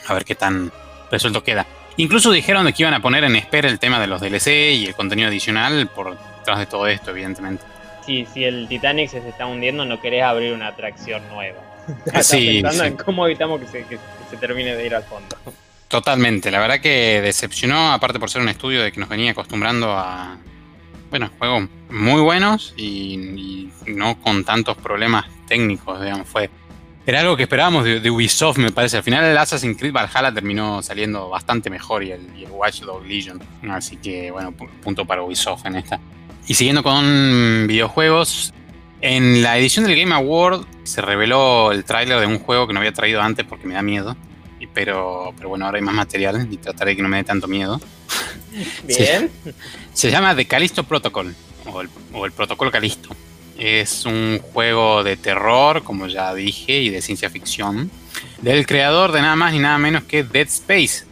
a 0.05 0.13
ver 0.13 0.25
qué 0.25 0.35
tan 0.35 0.71
resuelto 1.09 1.43
queda. 1.43 1.65
Incluso 1.97 2.31
dijeron 2.31 2.71
que 2.71 2.83
iban 2.83 2.93
a 2.93 3.01
poner 3.01 3.23
en 3.23 3.35
espera 3.35 3.67
el 3.67 3.79
tema 3.79 3.99
de 3.99 4.05
los 4.05 4.21
DLC 4.21 4.75
y 4.75 4.85
el 4.85 4.93
contenido 4.93 5.29
adicional 5.29 5.87
por 5.87 6.15
detrás 6.37 6.59
de 6.59 6.67
todo 6.67 6.85
esto, 6.85 7.09
evidentemente. 7.09 7.63
Si, 8.07 8.25
si 8.33 8.43
el 8.45 8.67
Titanic 8.67 9.09
se 9.11 9.19
está 9.19 9.45
hundiendo, 9.45 9.85
no 9.85 10.01
querés 10.01 10.23
abrir 10.23 10.53
una 10.53 10.67
atracción 10.69 11.21
nueva. 11.29 11.59
Estás 12.07 12.25
Sí, 12.27 12.61
pensando 12.63 12.83
sí. 12.83 12.87
en 12.89 12.97
cómo 12.97 13.25
evitamos 13.27 13.59
que 13.61 13.67
se, 13.67 13.83
que 13.85 13.99
se 14.31 14.37
termine 14.37 14.75
de 14.75 14.85
ir 14.85 14.95
al 14.95 15.03
fondo. 15.03 15.35
Totalmente, 15.87 16.49
la 16.51 16.59
verdad 16.59 16.79
que 16.79 17.21
decepcionó, 17.21 17.93
aparte 17.93 18.19
por 18.19 18.29
ser 18.29 18.41
un 18.41 18.49
estudio 18.49 18.81
de 18.81 18.91
que 18.91 18.99
nos 18.99 19.07
venía 19.07 19.31
acostumbrando 19.31 19.91
a, 19.91 20.37
bueno, 21.09 21.29
juegos 21.37 21.69
muy 21.89 22.19
buenos 22.21 22.73
y, 22.75 23.13
y 23.85 23.91
no 23.93 24.19
con 24.21 24.43
tantos 24.43 24.75
problemas 24.77 25.25
técnicos, 25.47 26.01
digamos, 26.01 26.27
fue... 26.27 26.49
Era 27.05 27.21
algo 27.21 27.37
que 27.37 27.43
esperábamos 27.43 27.85
de, 27.85 28.01
de 28.01 28.11
Ubisoft, 28.11 28.57
me 28.57 28.69
parece. 28.71 28.97
Al 28.97 29.03
final 29.03 29.23
el 29.23 29.37
Assassin's 29.37 29.77
Creed 29.77 29.93
Valhalla 29.93 30.33
terminó 30.33 30.83
saliendo 30.83 31.29
bastante 31.29 31.69
mejor 31.69 32.03
y 32.03 32.11
el, 32.11 32.27
y 32.37 32.43
el 32.43 32.51
Watch 32.51 32.81
Dogs 32.81 33.07
Legion. 33.07 33.41
Así 33.69 33.95
que, 33.95 34.29
bueno, 34.29 34.51
pu- 34.51 34.67
punto 34.83 35.05
para 35.05 35.23
Ubisoft 35.23 35.65
en 35.67 35.77
esta. 35.77 36.01
Y 36.47 36.53
siguiendo 36.53 36.81
con 36.81 37.65
videojuegos, 37.67 38.53
en 39.01 39.43
la 39.43 39.57
edición 39.57 39.85
del 39.85 39.99
Game 39.99 40.15
Award 40.15 40.65
se 40.83 41.01
reveló 41.01 41.71
el 41.71 41.83
tráiler 41.83 42.19
de 42.19 42.25
un 42.25 42.39
juego 42.39 42.67
que 42.67 42.73
no 42.73 42.79
había 42.79 42.93
traído 42.93 43.21
antes 43.21 43.45
porque 43.45 43.67
me 43.67 43.73
da 43.73 43.81
miedo. 43.81 44.15
Pero, 44.73 45.33
pero 45.35 45.49
bueno, 45.49 45.65
ahora 45.65 45.77
hay 45.77 45.83
más 45.83 45.93
material 45.93 46.47
y 46.51 46.57
trataré 46.57 46.91
de 46.91 46.97
que 46.97 47.01
no 47.01 47.09
me 47.09 47.17
dé 47.17 47.23
tanto 47.23 47.47
miedo. 47.47 47.81
Bien. 48.87 49.29
Se 49.93 50.09
llama 50.11 50.35
The 50.35 50.45
Callisto 50.45 50.83
Protocol, 50.83 51.35
o 51.65 51.81
el, 51.81 51.89
o 52.13 52.25
el 52.25 52.31
Protocolo 52.31 52.71
Callisto. 52.71 53.09
Es 53.57 54.05
un 54.05 54.39
juego 54.53 55.03
de 55.03 55.17
terror, 55.17 55.83
como 55.83 56.07
ya 56.07 56.33
dije, 56.33 56.79
y 56.79 56.89
de 56.89 57.01
ciencia 57.01 57.29
ficción, 57.29 57.89
del 58.41 58.67
creador 58.67 59.11
de 59.11 59.21
nada 59.21 59.35
más 59.35 59.53
ni 59.53 59.59
nada 59.59 59.77
menos 59.79 60.03
que 60.03 60.23
Dead 60.23 60.47
Space. 60.47 61.05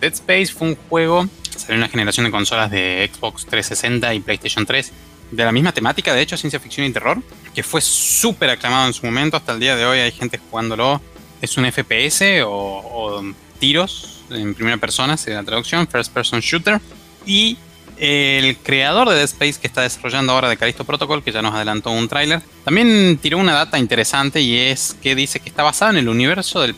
Dead 0.00 0.12
Space 0.12 0.46
fue 0.46 0.68
un 0.68 0.76
juego, 0.88 1.28
salió 1.58 1.74
en 1.74 1.80
la 1.80 1.88
generación 1.88 2.26
de 2.26 2.32
consolas 2.32 2.70
de 2.70 3.10
Xbox 3.12 3.46
360 3.46 4.14
y 4.14 4.20
PlayStation 4.20 4.66
3, 4.66 4.92
de 5.30 5.44
la 5.44 5.52
misma 5.52 5.72
temática, 5.72 6.14
de 6.14 6.22
hecho, 6.22 6.36
ciencia 6.36 6.60
ficción 6.60 6.86
y 6.86 6.92
terror, 6.92 7.20
que 7.54 7.62
fue 7.62 7.80
súper 7.80 8.50
aclamado 8.50 8.86
en 8.86 8.92
su 8.92 9.04
momento, 9.06 9.36
hasta 9.36 9.52
el 9.52 9.60
día 9.60 9.76
de 9.76 9.84
hoy 9.84 9.98
hay 9.98 10.12
gente 10.12 10.38
jugándolo. 10.38 11.00
Es 11.40 11.56
un 11.58 11.70
FPS 11.70 12.42
o, 12.46 13.22
tiros 13.58 14.22
en 14.30 14.54
primera 14.54 14.78
persona, 14.78 15.16
sería 15.16 15.40
la 15.40 15.44
traducción, 15.44 15.86
First 15.86 16.12
Person 16.12 16.40
Shooter. 16.40 16.80
Y 17.26 17.58
el 17.98 18.56
creador 18.58 19.08
de 19.08 19.16
Dead 19.16 19.24
Space 19.24 19.60
que 19.60 19.66
está 19.66 19.82
desarrollando 19.82 20.32
ahora 20.32 20.48
de 20.48 20.56
Callisto 20.56 20.84
Protocol, 20.84 21.22
que 21.22 21.32
ya 21.32 21.42
nos 21.42 21.54
adelantó 21.54 21.90
un 21.90 22.08
tráiler, 22.08 22.40
también 22.64 23.18
tiró 23.20 23.38
una 23.38 23.52
data 23.52 23.78
interesante 23.78 24.40
y 24.40 24.56
es 24.56 24.96
que 25.02 25.14
dice 25.14 25.40
que 25.40 25.48
está 25.48 25.62
basado 25.62 25.92
en 25.92 25.98
el 25.98 26.08
universo 26.08 26.60
del 26.60 26.74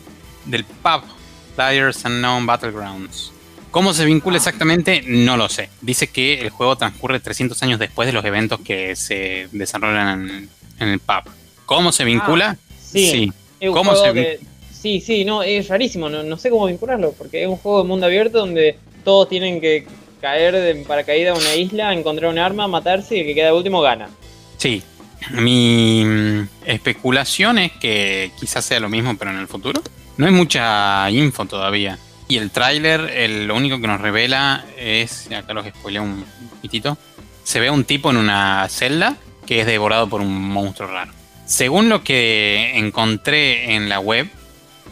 pub, 0.64 1.02
Players 1.54 2.04
Unknown 2.04 2.46
Battlegrounds. 2.46 3.32
¿Cómo 3.76 3.92
se 3.92 4.06
vincula 4.06 4.38
exactamente? 4.38 5.02
No 5.06 5.36
lo 5.36 5.50
sé. 5.50 5.68
Dice 5.82 6.06
que 6.06 6.40
el 6.40 6.48
juego 6.48 6.76
transcurre 6.76 7.20
300 7.20 7.62
años 7.62 7.78
después 7.78 8.06
de 8.06 8.14
los 8.14 8.24
eventos 8.24 8.58
que 8.60 8.96
se 8.96 9.48
desarrollan 9.52 10.48
en, 10.80 10.88
el 10.88 10.98
pub. 10.98 11.30
¿Cómo 11.66 11.92
se 11.92 12.04
vincula? 12.04 12.56
Sí. 12.80 13.30
Es 13.60 13.68
un 13.68 13.74
¿Cómo 13.74 13.94
se 13.94 14.14
que- 14.14 14.40
Sí, 14.72 15.02
sí, 15.02 15.26
no, 15.26 15.42
es 15.42 15.68
rarísimo, 15.68 16.08
no, 16.08 16.22
no 16.22 16.38
sé 16.38 16.48
cómo 16.48 16.64
vincularlo, 16.64 17.12
porque 17.18 17.42
es 17.42 17.48
un 17.50 17.58
juego 17.58 17.82
de 17.82 17.88
mundo 17.88 18.06
abierto 18.06 18.38
donde 18.38 18.78
todos 19.04 19.28
tienen 19.28 19.60
que 19.60 19.86
caer 20.22 20.54
de 20.54 20.76
paracaídas 20.76 21.36
a 21.36 21.38
una 21.38 21.54
isla, 21.54 21.92
encontrar 21.92 22.30
un 22.30 22.38
arma, 22.38 22.66
matarse 22.66 23.18
y 23.18 23.20
el 23.20 23.26
que 23.26 23.34
queda 23.34 23.52
último 23.52 23.82
gana. 23.82 24.08
Sí. 24.56 24.82
Mi 25.32 26.02
mm, 26.02 26.48
especulación 26.64 27.58
es 27.58 27.72
que 27.72 28.30
quizás 28.40 28.64
sea 28.64 28.80
lo 28.80 28.88
mismo, 28.88 29.18
pero 29.18 29.32
en 29.32 29.36
el 29.36 29.48
futuro. 29.48 29.82
No 30.16 30.24
hay 30.24 30.32
mucha 30.32 31.10
info 31.10 31.44
todavía. 31.44 31.98
Y 32.28 32.38
el 32.38 32.50
tráiler, 32.50 33.30
lo 33.46 33.54
único 33.54 33.80
que 33.80 33.86
nos 33.86 34.00
revela 34.00 34.64
es, 34.76 35.30
acá 35.32 35.54
los 35.54 35.66
spoilé 35.66 36.00
un 36.00 36.24
poquitito, 36.50 36.98
se 37.44 37.60
ve 37.60 37.68
a 37.68 37.72
un 37.72 37.84
tipo 37.84 38.10
en 38.10 38.16
una 38.16 38.66
celda 38.68 39.16
que 39.46 39.60
es 39.60 39.66
devorado 39.66 40.08
por 40.08 40.20
un 40.20 40.48
monstruo 40.48 40.88
raro. 40.88 41.12
Según 41.46 41.88
lo 41.88 42.02
que 42.02 42.72
encontré 42.74 43.74
en 43.74 43.88
la 43.88 44.00
web, 44.00 44.28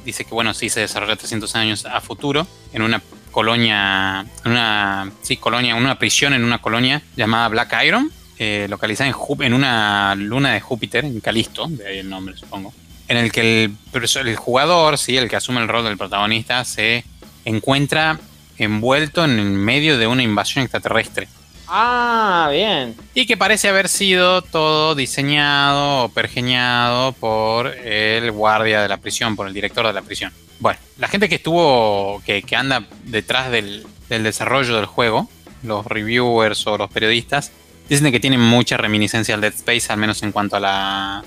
dice 0.04 0.24
que 0.24 0.30
bueno, 0.30 0.54
sí 0.54 0.70
se 0.70 0.80
desarrolla 0.80 1.16
300 1.16 1.56
años 1.56 1.84
a 1.86 2.00
futuro 2.00 2.46
en 2.72 2.82
una 2.82 3.02
colonia, 3.32 4.24
en 4.44 4.52
una, 4.52 5.10
sí, 5.22 5.36
colonia, 5.36 5.74
una 5.74 5.98
prisión 5.98 6.34
en 6.34 6.44
una 6.44 6.62
colonia 6.62 7.02
llamada 7.16 7.48
Black 7.48 7.74
Iron, 7.84 8.12
eh, 8.38 8.68
localizada 8.70 9.10
en, 9.10 9.42
en 9.42 9.54
una 9.54 10.14
luna 10.14 10.52
de 10.52 10.60
Júpiter, 10.60 11.04
en 11.04 11.18
Calisto, 11.20 11.66
de 11.68 11.88
ahí 11.88 11.98
el 11.98 12.08
nombre 12.08 12.36
supongo, 12.36 12.72
en 13.08 13.16
el 13.16 13.32
que 13.32 13.64
el, 13.64 13.76
el 13.92 14.36
jugador, 14.36 14.98
sí, 14.98 15.16
el 15.16 15.28
que 15.28 15.36
asume 15.36 15.60
el 15.60 15.68
rol 15.68 15.84
del 15.84 15.98
protagonista, 15.98 16.64
se 16.64 17.04
encuentra 17.44 18.18
envuelto 18.58 19.24
en 19.24 19.38
el 19.38 19.50
medio 19.50 19.98
de 19.98 20.06
una 20.06 20.22
invasión 20.22 20.62
extraterrestre. 20.62 21.28
Ah, 21.66 22.48
bien. 22.52 22.94
Y 23.14 23.26
que 23.26 23.36
parece 23.36 23.68
haber 23.68 23.88
sido 23.88 24.42
todo 24.42 24.94
diseñado 24.94 26.04
o 26.04 26.08
pergeñado 26.08 27.12
por 27.12 27.68
el 27.68 28.30
guardia 28.32 28.82
de 28.82 28.88
la 28.88 28.98
prisión, 28.98 29.34
por 29.34 29.48
el 29.48 29.54
director 29.54 29.86
de 29.86 29.92
la 29.92 30.02
prisión. 30.02 30.32
Bueno, 30.60 30.78
la 30.98 31.08
gente 31.08 31.28
que 31.28 31.36
estuvo, 31.36 32.22
que, 32.24 32.42
que 32.42 32.56
anda 32.56 32.86
detrás 33.04 33.50
del, 33.50 33.86
del 34.08 34.22
desarrollo 34.22 34.76
del 34.76 34.86
juego, 34.86 35.28
los 35.62 35.86
reviewers 35.86 36.66
o 36.66 36.76
los 36.76 36.90
periodistas, 36.90 37.50
dicen 37.88 38.12
que 38.12 38.20
tienen 38.20 38.40
mucha 38.40 38.76
reminiscencia 38.76 39.34
al 39.34 39.40
Dead 39.40 39.54
Space, 39.54 39.92
al 39.92 39.98
menos 39.98 40.22
en 40.22 40.32
cuanto 40.32 40.56
a 40.56 40.60
la, 40.60 41.24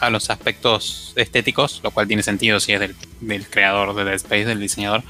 a 0.00 0.10
los 0.10 0.30
aspectos 0.30 1.12
estéticos, 1.16 1.80
lo 1.82 1.90
cual 1.90 2.06
tiene 2.06 2.22
sentido 2.22 2.60
si 2.60 2.72
es 2.72 2.80
del, 2.80 2.96
del 3.20 3.48
creador 3.48 3.94
de 3.94 4.04
Dead 4.04 4.16
Space, 4.16 4.44
del 4.44 4.60
diseñador. 4.60 5.02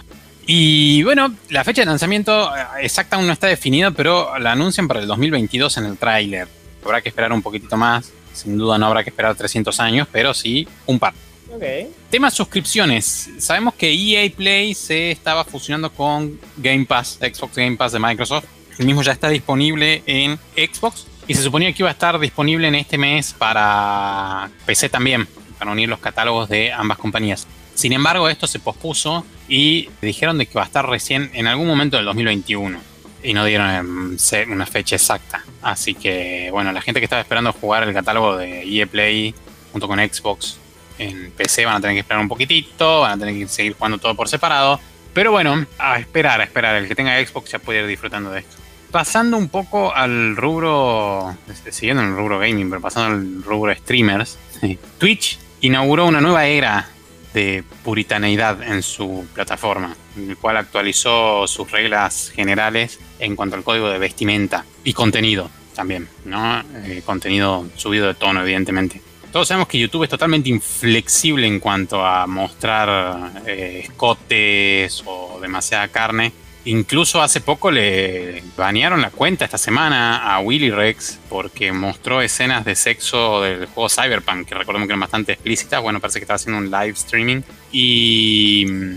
Y 0.46 1.02
bueno, 1.02 1.34
la 1.50 1.64
fecha 1.64 1.82
de 1.82 1.86
lanzamiento 1.86 2.56
eh, 2.56 2.60
exacta 2.82 3.16
aún 3.16 3.26
no 3.26 3.32
está 3.32 3.48
definida, 3.48 3.90
pero 3.90 4.38
la 4.38 4.52
anuncian 4.52 4.86
para 4.86 5.00
el 5.00 5.06
2022 5.08 5.76
en 5.78 5.86
el 5.86 5.98
tráiler. 5.98 6.48
Habrá 6.84 7.02
que 7.02 7.08
esperar 7.08 7.32
un 7.32 7.42
poquitito 7.42 7.76
más. 7.76 8.12
Sin 8.32 8.56
duda 8.56 8.78
no 8.78 8.86
habrá 8.86 9.02
que 9.02 9.10
esperar 9.10 9.34
300 9.34 9.80
años, 9.80 10.06
pero 10.12 10.32
sí 10.34 10.68
un 10.86 10.98
par. 10.98 11.14
Ok. 11.52 11.62
Tema 12.10 12.30
suscripciones. 12.30 13.30
Sabemos 13.38 13.74
que 13.74 13.92
EA 13.92 14.30
Play 14.30 14.74
se 14.74 15.10
estaba 15.10 15.44
fusionando 15.44 15.90
con 15.90 16.38
Game 16.56 16.84
Pass, 16.84 17.18
Xbox 17.20 17.56
Game 17.56 17.76
Pass 17.76 17.92
de 17.92 17.98
Microsoft. 17.98 18.44
El 18.78 18.86
mismo 18.86 19.02
ya 19.02 19.12
está 19.12 19.28
disponible 19.28 20.02
en 20.06 20.38
Xbox 20.54 21.06
y 21.26 21.34
se 21.34 21.42
suponía 21.42 21.72
que 21.72 21.82
iba 21.82 21.88
a 21.88 21.92
estar 21.92 22.18
disponible 22.20 22.68
en 22.68 22.76
este 22.76 22.98
mes 22.98 23.32
para 23.32 24.50
PC 24.64 24.90
también, 24.90 25.26
para 25.58 25.72
unir 25.72 25.88
los 25.88 25.98
catálogos 25.98 26.48
de 26.48 26.72
ambas 26.72 26.98
compañías. 26.98 27.46
Sin 27.76 27.92
embargo, 27.92 28.30
esto 28.30 28.46
se 28.46 28.58
pospuso 28.58 29.26
y 29.48 29.90
dijeron 30.00 30.38
de 30.38 30.46
que 30.46 30.54
va 30.54 30.62
a 30.62 30.66
estar 30.66 30.88
recién 30.88 31.30
en 31.34 31.46
algún 31.46 31.66
momento 31.68 31.98
del 31.98 32.06
2021 32.06 32.80
y 33.22 33.34
no 33.34 33.44
dieron 33.44 33.70
em, 33.70 34.16
una 34.50 34.64
fecha 34.64 34.96
exacta. 34.96 35.44
Así 35.60 35.92
que, 35.92 36.48
bueno, 36.50 36.72
la 36.72 36.80
gente 36.80 37.00
que 37.00 37.04
estaba 37.04 37.20
esperando 37.20 37.52
jugar 37.52 37.82
el 37.86 37.92
catálogo 37.92 38.38
de 38.38 38.62
EA 38.62 38.86
Play 38.86 39.34
junto 39.72 39.86
con 39.88 39.98
Xbox 39.98 40.58
en 40.98 41.30
PC 41.32 41.66
van 41.66 41.76
a 41.76 41.80
tener 41.82 41.96
que 41.96 42.00
esperar 42.00 42.22
un 42.22 42.28
poquitito, 42.28 43.02
van 43.02 43.12
a 43.12 43.18
tener 43.18 43.34
que 43.38 43.46
seguir 43.46 43.74
jugando 43.74 43.98
todo 43.98 44.14
por 44.14 44.30
separado. 44.30 44.80
Pero 45.12 45.30
bueno, 45.30 45.66
a 45.78 45.98
esperar, 45.98 46.40
a 46.40 46.44
esperar. 46.44 46.76
El 46.76 46.88
que 46.88 46.94
tenga 46.94 47.22
Xbox 47.22 47.50
ya 47.50 47.58
puede 47.58 47.80
ir 47.80 47.86
disfrutando 47.86 48.30
de 48.30 48.40
esto. 48.40 48.56
Pasando 48.90 49.36
un 49.36 49.50
poco 49.50 49.94
al 49.94 50.34
rubro, 50.34 51.36
este, 51.50 51.72
siguiendo 51.72 52.02
en 52.02 52.08
el 52.08 52.16
rubro 52.16 52.38
gaming, 52.38 52.70
pero 52.70 52.80
pasando 52.80 53.16
al 53.16 53.42
rubro 53.42 53.74
streamers, 53.74 54.38
Twitch 54.98 55.38
inauguró 55.60 56.06
una 56.06 56.22
nueva 56.22 56.46
era 56.46 56.88
de 57.36 57.62
puritaneidad 57.84 58.62
en 58.62 58.82
su 58.82 59.26
plataforma, 59.34 59.94
en 60.16 60.30
el 60.30 60.38
cual 60.38 60.56
actualizó 60.56 61.46
sus 61.46 61.70
reglas 61.70 62.32
generales 62.34 62.98
en 63.18 63.36
cuanto 63.36 63.56
al 63.56 63.62
código 63.62 63.90
de 63.90 63.98
vestimenta 63.98 64.64
y 64.84 64.94
contenido 64.94 65.50
también, 65.74 66.08
¿no? 66.24 66.64
Eh, 66.86 67.02
contenido 67.04 67.66
subido 67.76 68.06
de 68.06 68.14
tono, 68.14 68.40
evidentemente. 68.40 69.02
Todos 69.30 69.48
sabemos 69.48 69.68
que 69.68 69.78
YouTube 69.78 70.04
es 70.04 70.08
totalmente 70.08 70.48
inflexible 70.48 71.46
en 71.46 71.60
cuanto 71.60 72.02
a 72.02 72.26
mostrar 72.26 73.32
eh, 73.44 73.82
escotes 73.84 75.02
o 75.04 75.38
demasiada 75.38 75.88
carne. 75.88 76.32
Incluso 76.66 77.22
hace 77.22 77.40
poco 77.40 77.70
le 77.70 78.42
banearon 78.56 79.00
la 79.00 79.10
cuenta 79.10 79.44
esta 79.44 79.56
semana 79.56 80.34
a 80.34 80.40
Willy 80.40 80.70
Rex 80.70 81.20
porque 81.28 81.72
mostró 81.72 82.20
escenas 82.20 82.64
de 82.64 82.74
sexo 82.74 83.40
del 83.42 83.66
juego 83.66 83.88
Cyberpunk, 83.88 84.48
que 84.48 84.54
recordemos 84.56 84.86
que 84.88 84.90
eran 84.92 85.00
bastante 85.00 85.32
explícitas. 85.32 85.80
Bueno, 85.80 86.00
parece 86.00 86.18
que 86.18 86.24
estaba 86.24 86.36
haciendo 86.36 86.58
un 86.58 86.70
live 86.70 86.90
streaming. 86.96 87.42
Y 87.70 88.66
mm, 88.68 88.96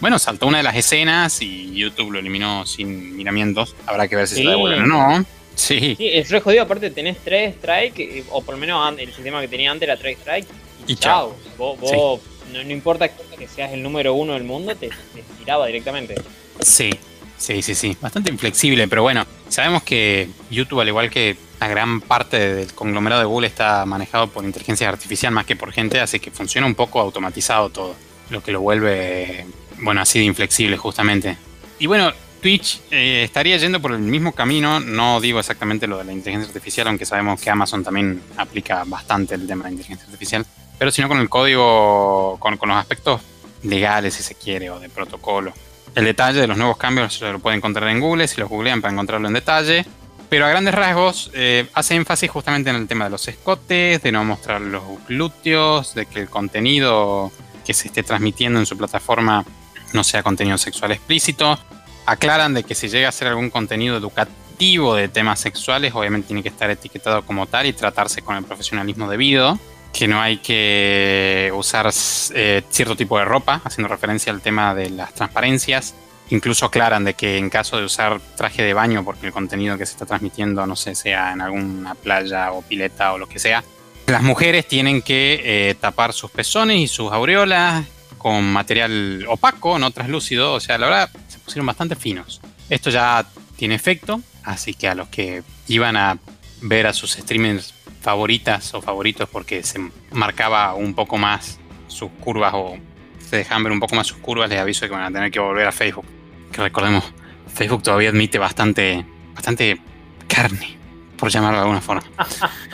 bueno, 0.00 0.18
saltó 0.18 0.46
una 0.46 0.58
de 0.58 0.64
las 0.64 0.74
escenas 0.76 1.42
y 1.42 1.74
YouTube 1.74 2.10
lo 2.10 2.18
eliminó 2.20 2.64
sin 2.64 3.14
miramientos. 3.14 3.76
Habrá 3.86 4.08
que 4.08 4.16
ver 4.16 4.26
si 4.26 4.36
se 4.36 4.40
Sí. 4.40 4.44
lo 4.44 4.52
devuelven 4.52 4.82
o 4.84 4.86
no. 4.86 5.24
Sí. 5.54 5.94
Sí, 5.98 6.08
es 6.08 6.30
re 6.30 6.40
jodido. 6.40 6.62
Aparte, 6.62 6.90
tenés 6.90 7.18
tres 7.22 7.54
strike, 7.56 7.98
eh, 7.98 8.24
o 8.30 8.40
por 8.42 8.54
lo 8.54 8.60
menos 8.60 8.98
el 8.98 9.12
sistema 9.12 9.42
que 9.42 9.48
tenía 9.48 9.70
antes 9.70 9.86
era 9.86 9.98
tres 9.98 10.16
strike. 10.20 10.48
Y 10.86 10.96
chao. 10.96 11.36
Vos, 11.58 11.78
vos 11.78 12.20
no, 12.50 12.64
no 12.64 12.70
importa 12.72 13.10
que 13.10 13.46
seas 13.46 13.72
el 13.74 13.82
número 13.82 14.14
uno 14.14 14.32
del 14.32 14.44
mundo, 14.44 14.74
te, 14.74 14.88
te 14.88 15.22
tiraba 15.38 15.66
directamente. 15.66 16.14
Sí, 16.60 16.90
sí, 17.40 17.62
sí, 17.62 17.74
sí. 17.74 17.96
Bastante 18.00 18.30
inflexible, 18.30 18.86
pero 18.86 19.02
bueno, 19.02 19.26
sabemos 19.48 19.82
que 19.82 20.28
YouTube, 20.50 20.80
al 20.80 20.88
igual 20.88 21.10
que 21.10 21.36
la 21.58 21.68
gran 21.68 22.00
parte 22.00 22.54
del 22.54 22.72
conglomerado 22.74 23.22
de 23.22 23.26
Google, 23.26 23.48
está 23.48 23.84
manejado 23.86 24.28
por 24.28 24.44
inteligencia 24.44 24.88
artificial 24.88 25.32
más 25.32 25.46
que 25.46 25.56
por 25.56 25.72
gente, 25.72 26.00
así 26.00 26.20
que 26.20 26.30
funciona 26.30 26.66
un 26.66 26.74
poco 26.74 27.00
automatizado 27.00 27.70
todo, 27.70 27.96
lo 28.30 28.42
que 28.42 28.52
lo 28.52 28.60
vuelve, 28.60 29.46
bueno, 29.78 30.00
así 30.00 30.18
de 30.20 30.26
inflexible 30.26 30.76
justamente. 30.76 31.36
Y 31.78 31.86
bueno, 31.86 32.12
Twitch 32.40 32.80
eh, 32.90 33.22
estaría 33.24 33.56
yendo 33.56 33.80
por 33.80 33.92
el 33.92 33.98
mismo 33.98 34.32
camino, 34.32 34.80
no 34.80 35.20
digo 35.20 35.40
exactamente 35.40 35.86
lo 35.86 35.98
de 35.98 36.04
la 36.04 36.12
inteligencia 36.12 36.48
artificial, 36.48 36.88
aunque 36.88 37.04
sabemos 37.04 37.40
que 37.40 37.50
Amazon 37.50 37.84
también 37.84 38.22
aplica 38.36 38.84
bastante 38.84 39.34
el 39.34 39.46
tema 39.46 39.64
de 39.64 39.70
la 39.70 39.72
inteligencia 39.72 40.06
artificial, 40.06 40.46
pero 40.78 40.90
sino 40.90 41.08
con 41.08 41.18
el 41.18 41.28
código, 41.28 42.36
con, 42.38 42.56
con 42.56 42.70
los 42.70 42.78
aspectos 42.78 43.20
legales, 43.62 44.14
si 44.14 44.22
se 44.22 44.34
quiere, 44.34 44.70
o 44.70 44.80
de 44.80 44.88
protocolo. 44.88 45.52
El 45.94 46.04
detalle 46.04 46.40
de 46.40 46.46
los 46.46 46.56
nuevos 46.56 46.76
cambios 46.76 47.14
se 47.14 47.30
lo 47.30 47.38
pueden 47.38 47.58
encontrar 47.58 47.88
en 47.88 48.00
Google, 48.00 48.28
si 48.28 48.40
lo 48.40 48.48
googlean 48.48 48.80
para 48.80 48.92
encontrarlo 48.92 49.28
en 49.28 49.34
detalle. 49.34 49.84
Pero 50.28 50.46
a 50.46 50.48
grandes 50.48 50.74
rasgos 50.74 51.30
eh, 51.34 51.66
hace 51.74 51.96
énfasis 51.96 52.30
justamente 52.30 52.70
en 52.70 52.76
el 52.76 52.86
tema 52.86 53.04
de 53.06 53.10
los 53.10 53.26
escotes, 53.26 54.00
de 54.00 54.12
no 54.12 54.24
mostrar 54.24 54.60
los 54.60 54.82
glúteos, 55.08 55.94
de 55.94 56.06
que 56.06 56.20
el 56.20 56.28
contenido 56.28 57.32
que 57.66 57.74
se 57.74 57.88
esté 57.88 58.04
transmitiendo 58.04 58.60
en 58.60 58.66
su 58.66 58.78
plataforma 58.78 59.44
no 59.92 60.04
sea 60.04 60.22
contenido 60.22 60.56
sexual 60.56 60.92
explícito. 60.92 61.58
Aclaran 62.06 62.54
de 62.54 62.62
que 62.62 62.76
si 62.76 62.88
llega 62.88 63.08
a 63.08 63.12
ser 63.12 63.26
algún 63.26 63.50
contenido 63.50 63.96
educativo 63.96 64.94
de 64.94 65.08
temas 65.08 65.40
sexuales, 65.40 65.94
obviamente 65.94 66.28
tiene 66.28 66.44
que 66.44 66.48
estar 66.48 66.70
etiquetado 66.70 67.22
como 67.22 67.46
tal 67.46 67.66
y 67.66 67.72
tratarse 67.72 68.22
con 68.22 68.36
el 68.36 68.44
profesionalismo 68.44 69.10
debido. 69.10 69.58
Que 69.92 70.06
no 70.08 70.20
hay 70.20 70.38
que 70.38 71.52
usar 71.54 71.90
eh, 72.34 72.62
cierto 72.70 72.96
tipo 72.96 73.18
de 73.18 73.24
ropa, 73.24 73.60
haciendo 73.64 73.88
referencia 73.88 74.32
al 74.32 74.40
tema 74.40 74.74
de 74.74 74.90
las 74.90 75.14
transparencias. 75.14 75.94
Incluso 76.30 76.66
aclaran 76.66 77.04
de 77.04 77.14
que 77.14 77.38
en 77.38 77.50
caso 77.50 77.76
de 77.76 77.84
usar 77.84 78.20
traje 78.36 78.62
de 78.62 78.72
baño, 78.72 79.04
porque 79.04 79.26
el 79.26 79.32
contenido 79.32 79.76
que 79.76 79.84
se 79.84 79.92
está 79.92 80.06
transmitiendo, 80.06 80.64
no 80.66 80.76
sé, 80.76 80.94
sea 80.94 81.32
en 81.32 81.40
alguna 81.40 81.96
playa 81.96 82.52
o 82.52 82.62
pileta 82.62 83.12
o 83.12 83.18
lo 83.18 83.28
que 83.28 83.40
sea, 83.40 83.64
las 84.06 84.22
mujeres 84.22 84.66
tienen 84.66 85.02
que 85.02 85.40
eh, 85.42 85.74
tapar 85.74 86.12
sus 86.12 86.30
pezones 86.30 86.78
y 86.78 86.88
sus 86.88 87.12
aureolas 87.12 87.84
con 88.18 88.44
material 88.44 89.24
opaco, 89.28 89.78
no 89.78 89.90
translúcido. 89.90 90.52
O 90.54 90.60
sea, 90.60 90.78
la 90.78 90.86
verdad, 90.86 91.10
se 91.28 91.38
pusieron 91.38 91.66
bastante 91.66 91.96
finos. 91.96 92.40
Esto 92.68 92.90
ya 92.90 93.26
tiene 93.56 93.74
efecto, 93.74 94.20
así 94.44 94.74
que 94.74 94.88
a 94.88 94.94
los 94.94 95.08
que 95.08 95.42
iban 95.68 95.96
a 95.96 96.18
ver 96.60 96.86
a 96.86 96.92
sus 96.92 97.12
streamers 97.12 97.72
favoritas 98.00 98.74
o 98.74 98.80
favoritos 98.80 99.28
porque 99.28 99.62
se 99.62 99.78
marcaba 100.10 100.74
un 100.74 100.94
poco 100.94 101.18
más 101.18 101.58
sus 101.86 102.10
curvas 102.20 102.52
o 102.54 102.76
se 103.18 103.36
dejaban 103.36 103.62
ver 103.62 103.72
un 103.72 103.80
poco 103.80 103.94
más 103.94 104.06
sus 104.06 104.18
curvas, 104.18 104.48
les 104.48 104.58
aviso 104.58 104.86
que 104.86 104.92
van 104.92 105.04
a 105.04 105.10
tener 105.12 105.30
que 105.30 105.38
volver 105.38 105.66
a 105.66 105.72
Facebook. 105.72 106.06
Que 106.50 106.62
recordemos, 106.62 107.04
Facebook 107.46 107.82
todavía 107.82 108.08
admite 108.08 108.38
bastante, 108.38 109.04
bastante 109.34 109.80
carne, 110.26 110.76
por 111.16 111.30
llamarlo 111.30 111.58
de 111.58 111.62
alguna 111.62 111.80
forma. 111.80 112.02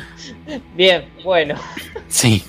Bien, 0.74 1.10
bueno. 1.22 1.56
Sí, 2.08 2.42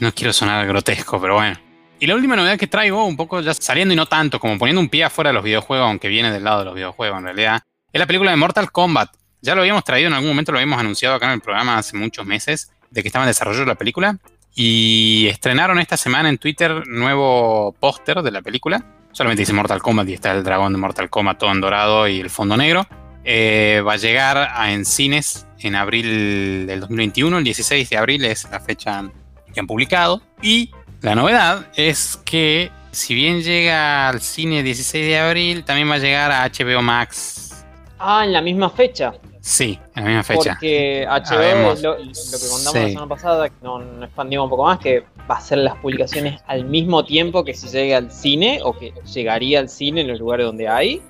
no 0.00 0.12
quiero 0.12 0.32
sonar 0.32 0.66
grotesco, 0.66 1.20
pero 1.20 1.34
bueno. 1.34 1.58
Y 1.98 2.06
la 2.06 2.14
última 2.14 2.34
novedad 2.34 2.58
que 2.58 2.66
traigo, 2.66 3.04
un 3.04 3.16
poco 3.16 3.40
ya 3.40 3.54
saliendo 3.54 3.92
y 3.94 3.96
no 3.96 4.06
tanto, 4.06 4.40
como 4.40 4.58
poniendo 4.58 4.80
un 4.80 4.88
pie 4.88 5.04
afuera 5.04 5.30
de 5.30 5.34
los 5.34 5.44
videojuegos, 5.44 5.86
aunque 5.86 6.08
viene 6.08 6.32
del 6.32 6.44
lado 6.44 6.60
de 6.60 6.64
los 6.64 6.74
videojuegos 6.74 7.18
en 7.18 7.24
realidad, 7.24 7.62
es 7.92 7.98
la 7.98 8.06
película 8.06 8.30
de 8.30 8.36
Mortal 8.36 8.72
Kombat. 8.72 9.10
Ya 9.42 9.54
lo 9.54 9.62
habíamos 9.62 9.84
traído 9.84 10.08
en 10.08 10.14
algún 10.14 10.30
momento, 10.30 10.52
lo 10.52 10.58
habíamos 10.58 10.78
anunciado 10.78 11.14
acá 11.14 11.26
en 11.26 11.32
el 11.32 11.40
programa 11.40 11.78
hace 11.78 11.96
muchos 11.96 12.26
meses, 12.26 12.72
de 12.90 13.02
que 13.02 13.08
estaba 13.08 13.24
en 13.24 13.30
desarrollo 13.30 13.64
la 13.64 13.74
película. 13.74 14.18
Y 14.54 15.28
estrenaron 15.30 15.78
esta 15.78 15.96
semana 15.96 16.28
en 16.28 16.38
Twitter 16.38 16.86
nuevo 16.88 17.74
póster 17.78 18.22
de 18.22 18.30
la 18.30 18.42
película. 18.42 18.84
Solamente 19.12 19.42
dice 19.42 19.52
Mortal 19.52 19.80
Kombat 19.80 20.08
y 20.08 20.14
está 20.14 20.32
el 20.32 20.44
dragón 20.44 20.72
de 20.72 20.78
Mortal 20.78 21.08
Kombat 21.08 21.38
todo 21.38 21.52
en 21.52 21.60
dorado 21.60 22.08
y 22.08 22.20
el 22.20 22.30
fondo 22.30 22.56
negro. 22.56 22.86
Eh, 23.24 23.82
va 23.86 23.94
a 23.94 23.96
llegar 23.96 24.36
a, 24.38 24.72
en 24.72 24.84
cines 24.84 25.46
en 25.58 25.74
abril 25.74 26.66
del 26.66 26.80
2021, 26.80 27.38
el 27.38 27.44
16 27.44 27.90
de 27.90 27.96
abril 27.96 28.24
es 28.24 28.48
la 28.50 28.60
fecha 28.60 29.10
que 29.52 29.60
han 29.60 29.66
publicado. 29.66 30.22
Y 30.42 30.70
la 31.00 31.14
novedad 31.14 31.66
es 31.76 32.20
que 32.24 32.70
si 32.92 33.14
bien 33.14 33.42
llega 33.42 34.08
al 34.08 34.20
cine 34.20 34.62
16 34.62 35.06
de 35.06 35.18
abril, 35.18 35.64
también 35.64 35.88
va 35.90 35.94
a 35.94 35.98
llegar 35.98 36.32
a 36.32 36.48
HBO 36.48 36.82
Max. 36.82 37.64
Ah, 37.98 38.24
en 38.24 38.32
la 38.32 38.40
misma 38.40 38.70
fecha. 38.70 39.12
Sí, 39.50 39.80
en 39.96 40.04
la 40.04 40.08
misma 40.10 40.22
fecha. 40.22 40.50
Porque 40.52 41.04
HBO, 41.08 41.74
lo, 41.82 41.98
lo 41.98 42.04
que 42.04 42.48
contamos 42.48 42.74
la 42.74 42.88
semana 42.88 43.06
pasada, 43.08 43.48
no, 43.62 43.80
no 43.80 44.04
expandimos 44.04 44.44
un 44.44 44.50
poco 44.50 44.64
más, 44.66 44.78
que 44.78 45.02
va 45.28 45.38
a 45.38 45.40
ser 45.40 45.58
las 45.58 45.74
publicaciones 45.78 46.40
al 46.46 46.64
mismo 46.66 47.04
tiempo 47.04 47.42
que 47.44 47.52
si 47.52 47.66
llega 47.66 47.96
al 47.98 48.12
cine 48.12 48.60
o 48.62 48.78
que 48.78 48.92
llegaría 49.12 49.58
al 49.58 49.68
cine 49.68 50.02
en 50.02 50.06
los 50.08 50.20
lugares 50.20 50.46
donde 50.46 50.68
hay, 50.68 51.02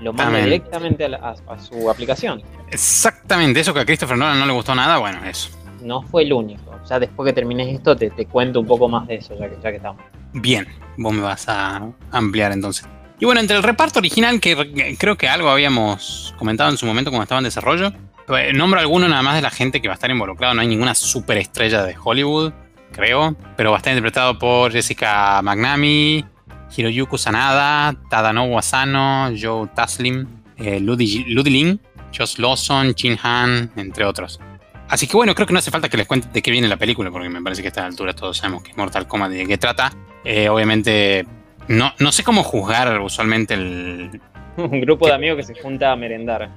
lo 0.00 0.14
manda 0.14 0.38
Exactamente. 0.38 0.44
directamente 0.44 1.04
a, 1.04 1.08
la- 1.10 1.16
a- 1.18 1.52
a 1.52 1.58
su 1.60 1.90
aplicación. 1.90 2.42
Exactamente, 2.70 3.60
eso 3.60 3.74
que 3.74 3.80
a 3.80 3.84
Christopher 3.84 4.16
Nolan 4.16 4.38
no 4.40 4.46
le 4.46 4.52
gustó 4.54 4.74
nada, 4.74 4.96
bueno, 4.96 5.22
eso. 5.26 5.50
No 5.82 6.00
fue 6.00 6.22
el 6.22 6.32
único. 6.32 6.74
Ya 6.88 6.98
después 6.98 7.26
que 7.26 7.32
termines 7.34 7.68
esto, 7.68 7.94
te, 7.94 8.08
te 8.08 8.24
cuento 8.24 8.60
un 8.60 8.66
poco 8.66 8.88
más 8.88 9.06
de 9.06 9.16
eso, 9.16 9.34
ya 9.38 9.50
que, 9.50 9.56
ya 9.62 9.70
que 9.70 9.76
estamos. 9.76 10.00
Bien, 10.32 10.66
vos 10.96 11.12
me 11.12 11.20
vas 11.20 11.46
a 11.50 11.82
ampliar 12.12 12.50
entonces. 12.52 12.86
Y 13.20 13.24
bueno, 13.26 13.40
entre 13.40 13.56
el 13.56 13.62
reparto 13.62 14.00
original, 14.00 14.40
que 14.40 14.54
re- 14.54 14.96
creo 14.98 15.16
que 15.16 15.28
algo 15.28 15.48
habíamos 15.48 16.34
comentado 16.38 16.70
en 16.70 16.76
su 16.76 16.84
momento 16.86 17.10
cuando 17.10 17.22
estaba 17.22 17.38
en 17.38 17.44
desarrollo, 17.44 17.92
eh, 18.36 18.52
nombro 18.52 18.80
alguno 18.80 19.08
nada 19.08 19.22
más 19.22 19.36
de 19.36 19.42
la 19.42 19.50
gente 19.50 19.80
que 19.80 19.88
va 19.88 19.94
a 19.94 19.96
estar 19.96 20.10
involucrado. 20.10 20.54
No 20.54 20.60
hay 20.60 20.66
ninguna 20.68 20.94
superestrella 20.94 21.84
de 21.84 21.94
Hollywood, 22.02 22.52
creo, 22.92 23.36
pero 23.56 23.70
va 23.70 23.76
a 23.76 23.78
estar 23.78 23.92
interpretado 23.92 24.38
por 24.38 24.72
Jessica 24.72 25.40
Magnami, 25.42 26.24
Hiroyuku 26.76 27.16
Sanada, 27.16 27.94
Tadanobu 28.10 28.58
Asano, 28.58 29.30
Joe 29.40 29.68
Taslim, 29.74 30.26
eh, 30.56 30.80
Ludi 30.80 31.24
Lin, 31.50 31.80
Josh 32.16 32.38
Lawson, 32.38 32.94
Chin 32.94 33.18
Han, 33.22 33.70
entre 33.76 34.04
otros. 34.04 34.40
Así 34.88 35.06
que 35.06 35.16
bueno, 35.16 35.34
creo 35.34 35.46
que 35.46 35.52
no 35.52 35.60
hace 35.60 35.70
falta 35.70 35.88
que 35.88 35.96
les 35.96 36.06
cuente 36.06 36.28
de 36.32 36.42
qué 36.42 36.50
viene 36.50 36.68
la 36.68 36.76
película, 36.76 37.10
porque 37.10 37.28
me 37.28 37.40
parece 37.42 37.62
que 37.62 37.68
a 37.68 37.70
esta 37.70 37.86
altura 37.86 38.12
todos 38.12 38.36
sabemos 38.36 38.62
que 38.62 38.72
es 38.72 38.76
Mortal 38.76 39.06
Kombat 39.06 39.32
y 39.32 39.36
de 39.36 39.46
qué 39.46 39.56
trata. 39.58 39.92
Eh, 40.24 40.48
obviamente, 40.48 41.26
no, 41.68 41.92
no 41.98 42.12
sé 42.12 42.22
cómo 42.24 42.42
juzgar 42.42 43.00
usualmente 43.00 43.54
el, 43.54 44.20
Un 44.56 44.80
grupo 44.80 45.06
de 45.08 45.14
amigos 45.14 45.36
que 45.38 45.42
se 45.54 45.60
junta 45.60 45.90
a 45.92 45.96
merendar. 45.96 46.48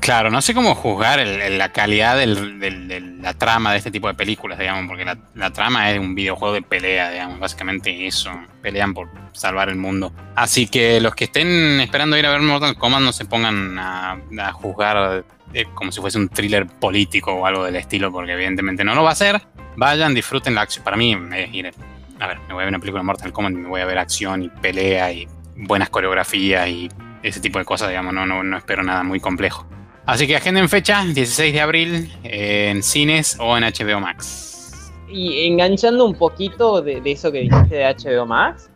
Claro, 0.00 0.28
no 0.30 0.42
sé 0.42 0.54
cómo 0.54 0.74
juzgar 0.74 1.20
el- 1.20 1.40
el- 1.40 1.56
la 1.56 1.70
calidad 1.72 2.18
del- 2.18 2.58
del- 2.58 2.88
de 2.88 3.00
la 3.00 3.32
trama 3.32 3.70
de 3.72 3.78
este 3.78 3.90
tipo 3.92 4.08
de 4.08 4.14
películas, 4.14 4.58
digamos, 4.58 4.86
porque 4.88 5.04
la, 5.04 5.16
la 5.34 5.50
trama 5.52 5.90
es 5.90 5.98
un 6.00 6.14
videojuego 6.16 6.52
de 6.54 6.62
pelea, 6.62 7.10
digamos, 7.10 7.38
básicamente 7.38 8.06
eso, 8.06 8.30
pelean 8.60 8.92
por 8.92 9.08
salvar 9.32 9.68
el 9.68 9.76
mundo. 9.76 10.12
Así 10.34 10.66
que 10.66 11.00
los 11.00 11.14
que 11.14 11.24
estén 11.24 11.80
esperando 11.80 12.18
ir 12.18 12.26
a 12.26 12.30
ver 12.30 12.40
Mortal 12.40 12.76
Kombat 12.76 13.00
no 13.02 13.12
se 13.12 13.24
pongan 13.24 13.78
a, 13.78 14.18
a 14.40 14.52
juzgar 14.52 15.24
eh, 15.54 15.64
como 15.74 15.92
si 15.92 16.00
fuese 16.00 16.18
un 16.18 16.28
thriller 16.28 16.66
político 16.66 17.32
o 17.32 17.46
algo 17.46 17.64
del 17.64 17.76
estilo, 17.76 18.10
porque 18.12 18.32
evidentemente 18.32 18.82
no 18.84 18.94
lo 18.96 19.04
va 19.04 19.12
a 19.12 19.14
ser. 19.14 19.40
Vayan, 19.76 20.12
disfruten 20.12 20.56
la 20.56 20.62
acción. 20.62 20.84
Para 20.84 20.96
mí 20.96 21.16
es 21.36 21.54
ir, 21.54 21.72
a 22.20 22.26
ver, 22.26 22.38
me 22.48 22.54
voy 22.54 22.62
a 22.62 22.64
ver 22.64 22.68
una 22.68 22.78
película 22.78 23.00
de 23.00 23.06
Mortal 23.06 23.32
Kombat 23.32 23.52
y 23.52 23.56
me 23.56 23.68
voy 23.68 23.80
a 23.80 23.84
ver 23.86 23.98
acción 23.98 24.42
y 24.42 24.48
pelea 24.48 25.12
y 25.12 25.26
buenas 25.56 25.90
coreografías 25.90 26.68
y 26.68 26.88
ese 27.22 27.40
tipo 27.40 27.58
de 27.58 27.64
cosas, 27.64 27.88
digamos, 27.88 28.12
no, 28.14 28.26
no, 28.26 28.42
no 28.42 28.56
espero 28.56 28.82
nada 28.82 29.02
muy 29.02 29.20
complejo. 29.20 29.66
Así 30.06 30.26
que 30.26 30.36
agenden 30.36 30.68
fecha, 30.68 31.04
16 31.04 31.52
de 31.52 31.60
abril, 31.60 32.12
eh, 32.24 32.70
en 32.70 32.82
cines 32.82 33.36
o 33.40 33.56
en 33.56 33.64
HBO 33.64 34.00
Max. 34.00 34.92
Y 35.08 35.46
enganchando 35.46 36.04
un 36.04 36.14
poquito 36.14 36.80
de, 36.82 37.00
de 37.00 37.12
eso 37.12 37.30
que 37.32 37.40
dijiste 37.40 37.76
de 37.76 37.84
HBO 37.94 38.26
Max, 38.26 38.70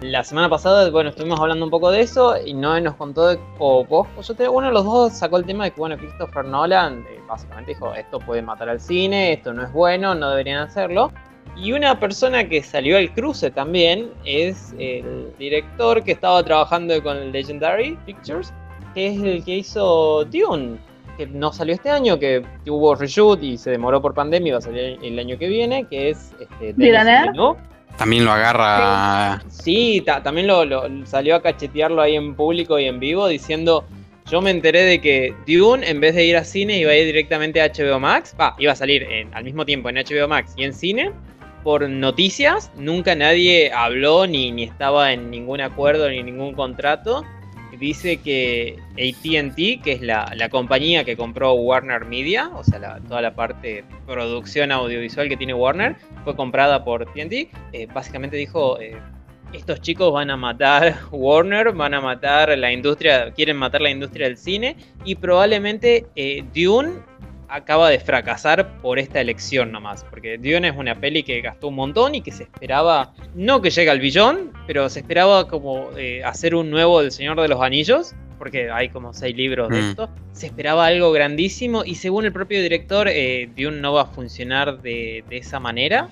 la 0.00 0.22
semana 0.22 0.48
pasada, 0.48 0.90
bueno, 0.90 1.10
estuvimos 1.10 1.40
hablando 1.40 1.64
un 1.64 1.70
poco 1.70 1.90
de 1.90 2.00
eso 2.00 2.34
y 2.44 2.52
Noé 2.52 2.80
nos 2.80 2.94
contó, 2.96 3.28
de- 3.28 3.38
o 3.58 3.84
vos, 3.84 4.06
o 4.16 4.22
yo 4.22 4.34
te, 4.34 4.48
uno 4.48 4.66
de 4.66 4.72
los 4.72 4.84
dos 4.84 5.12
sacó 5.12 5.38
el 5.38 5.44
tema 5.44 5.64
de 5.64 5.70
que, 5.70 5.80
bueno, 5.80 5.96
Christopher 5.96 6.44
Nolan 6.44 7.04
eh, 7.08 7.20
básicamente 7.28 7.72
dijo, 7.72 7.94
esto 7.94 8.18
puede 8.18 8.42
matar 8.42 8.68
al 8.68 8.80
cine, 8.80 9.32
esto 9.32 9.52
no 9.52 9.62
es 9.62 9.72
bueno, 9.72 10.14
no 10.14 10.30
deberían 10.30 10.62
hacerlo. 10.62 11.12
Y 11.56 11.72
una 11.72 11.98
persona 12.00 12.48
que 12.48 12.62
salió 12.62 12.96
al 12.98 13.12
cruce 13.14 13.50
también 13.50 14.10
es 14.24 14.74
el 14.78 15.28
director 15.38 16.02
que 16.02 16.12
estaba 16.12 16.42
trabajando 16.42 17.00
con 17.02 17.30
Legendary 17.32 17.96
Pictures, 18.06 18.52
que 18.94 19.06
es 19.08 19.22
el 19.22 19.44
que 19.44 19.56
hizo 19.56 20.24
Dune, 20.24 20.76
que 21.16 21.26
no 21.28 21.52
salió 21.52 21.74
este 21.74 21.90
año, 21.90 22.18
que 22.18 22.42
hubo 22.66 22.94
reshoot 22.96 23.40
y 23.42 23.56
se 23.56 23.70
demoró 23.70 24.02
por 24.02 24.14
pandemia 24.14 24.48
y 24.48 24.52
va 24.52 24.58
a 24.58 24.62
salir 24.62 24.98
el 25.00 25.18
año 25.18 25.38
que 25.38 25.46
viene, 25.48 25.86
que 25.88 26.10
es 26.10 26.32
este. 26.40 26.74
También 27.96 28.24
lo 28.24 28.32
agarra. 28.32 29.40
Sí, 29.48 30.02
ta- 30.04 30.20
también 30.20 30.48
lo, 30.48 30.64
lo- 30.64 31.06
salió 31.06 31.36
a 31.36 31.42
cachetearlo 31.42 32.02
ahí 32.02 32.16
en 32.16 32.34
público 32.34 32.76
y 32.80 32.86
en 32.86 32.98
vivo 32.98 33.28
diciendo, 33.28 33.84
yo 34.28 34.40
me 34.40 34.50
enteré 34.50 34.82
de 34.82 35.00
que 35.00 35.32
Dune 35.46 35.88
en 35.88 36.00
vez 36.00 36.16
de 36.16 36.24
ir 36.24 36.36
a 36.36 36.42
cine 36.42 36.78
iba 36.78 36.90
a 36.90 36.96
ir 36.96 37.06
directamente 37.06 37.60
a 37.62 37.68
HBO 37.68 38.00
Max, 38.00 38.34
va, 38.40 38.56
iba 38.58 38.72
a 38.72 38.76
salir 38.76 39.04
en- 39.04 39.32
al 39.32 39.44
mismo 39.44 39.64
tiempo 39.64 39.88
en 39.90 39.96
HBO 39.98 40.26
Max 40.26 40.52
y 40.56 40.64
en 40.64 40.72
cine. 40.74 41.12
Por 41.64 41.88
noticias, 41.88 42.70
nunca 42.76 43.14
nadie 43.14 43.72
habló 43.72 44.26
ni, 44.26 44.52
ni 44.52 44.64
estaba 44.64 45.14
en 45.14 45.30
ningún 45.30 45.62
acuerdo 45.62 46.10
ni 46.10 46.22
ningún 46.22 46.52
contrato. 46.52 47.24
Dice 47.78 48.18
que 48.18 48.78
ATT, 48.92 49.82
que 49.82 49.92
es 49.92 50.02
la, 50.02 50.30
la 50.36 50.50
compañía 50.50 51.04
que 51.04 51.16
compró 51.16 51.54
Warner 51.54 52.04
Media, 52.04 52.50
o 52.54 52.62
sea, 52.62 53.00
toda 53.08 53.22
la 53.22 53.34
parte 53.34 53.66
de 53.66 53.84
producción 54.06 54.72
audiovisual 54.72 55.28
que 55.28 55.38
tiene 55.38 55.54
Warner, 55.54 55.96
fue 56.22 56.36
comprada 56.36 56.84
por 56.84 57.06
TNT. 57.06 57.48
eh, 57.72 57.88
básicamente 57.92 58.36
dijo, 58.36 58.78
eh, 58.78 58.96
estos 59.54 59.80
chicos 59.80 60.12
van 60.12 60.30
a 60.30 60.36
matar 60.36 60.98
Warner, 61.10 61.72
van 61.72 61.94
a 61.94 62.00
matar 62.00 62.56
la 62.58 62.72
industria, 62.72 63.32
quieren 63.32 63.56
matar 63.56 63.80
la 63.80 63.90
industria 63.90 64.26
del 64.26 64.36
cine 64.36 64.76
y 65.04 65.14
probablemente 65.14 66.06
eh, 66.14 66.44
Dune 66.54 66.92
acaba 67.48 67.90
de 67.90 67.98
fracasar 68.00 68.80
por 68.80 68.98
esta 68.98 69.20
elección 69.20 69.72
nomás, 69.72 70.04
porque 70.10 70.38
Dune 70.38 70.68
es 70.68 70.76
una 70.76 70.94
peli 70.94 71.22
que 71.22 71.40
gastó 71.40 71.68
un 71.68 71.74
montón 71.76 72.14
y 72.14 72.20
que 72.22 72.30
se 72.32 72.44
esperaba, 72.44 73.12
no 73.34 73.60
que 73.62 73.70
llegue 73.70 73.90
al 73.90 74.00
billón, 74.00 74.52
pero 74.66 74.88
se 74.88 75.00
esperaba 75.00 75.46
como 75.48 75.90
eh, 75.96 76.22
hacer 76.24 76.54
un 76.54 76.70
nuevo 76.70 77.00
del 77.00 77.12
Señor 77.12 77.40
de 77.40 77.48
los 77.48 77.60
Anillos, 77.60 78.14
porque 78.38 78.70
hay 78.70 78.88
como 78.88 79.12
seis 79.14 79.36
libros 79.36 79.68
de 79.70 79.80
Mm. 79.80 79.90
esto, 79.90 80.10
se 80.32 80.46
esperaba 80.46 80.86
algo 80.86 81.12
grandísimo 81.12 81.84
y 81.84 81.94
según 81.94 82.24
el 82.24 82.32
propio 82.32 82.60
director, 82.62 83.08
eh, 83.08 83.48
Dune 83.56 83.80
no 83.80 83.92
va 83.92 84.02
a 84.02 84.06
funcionar 84.06 84.82
de, 84.82 85.24
de 85.28 85.36
esa 85.36 85.60
manera. 85.60 86.08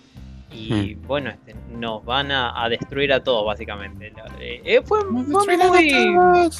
Y 0.54 0.94
bueno, 1.06 1.30
este, 1.30 1.54
nos 1.70 2.04
van 2.04 2.30
a, 2.30 2.62
a 2.62 2.68
destruir 2.68 3.10
a 3.14 3.24
todos, 3.24 3.46
básicamente. 3.46 4.12
Eh, 4.38 4.60
eh, 4.64 4.82
fue, 4.84 5.00
fue 5.00 5.10
muy. 5.10 6.50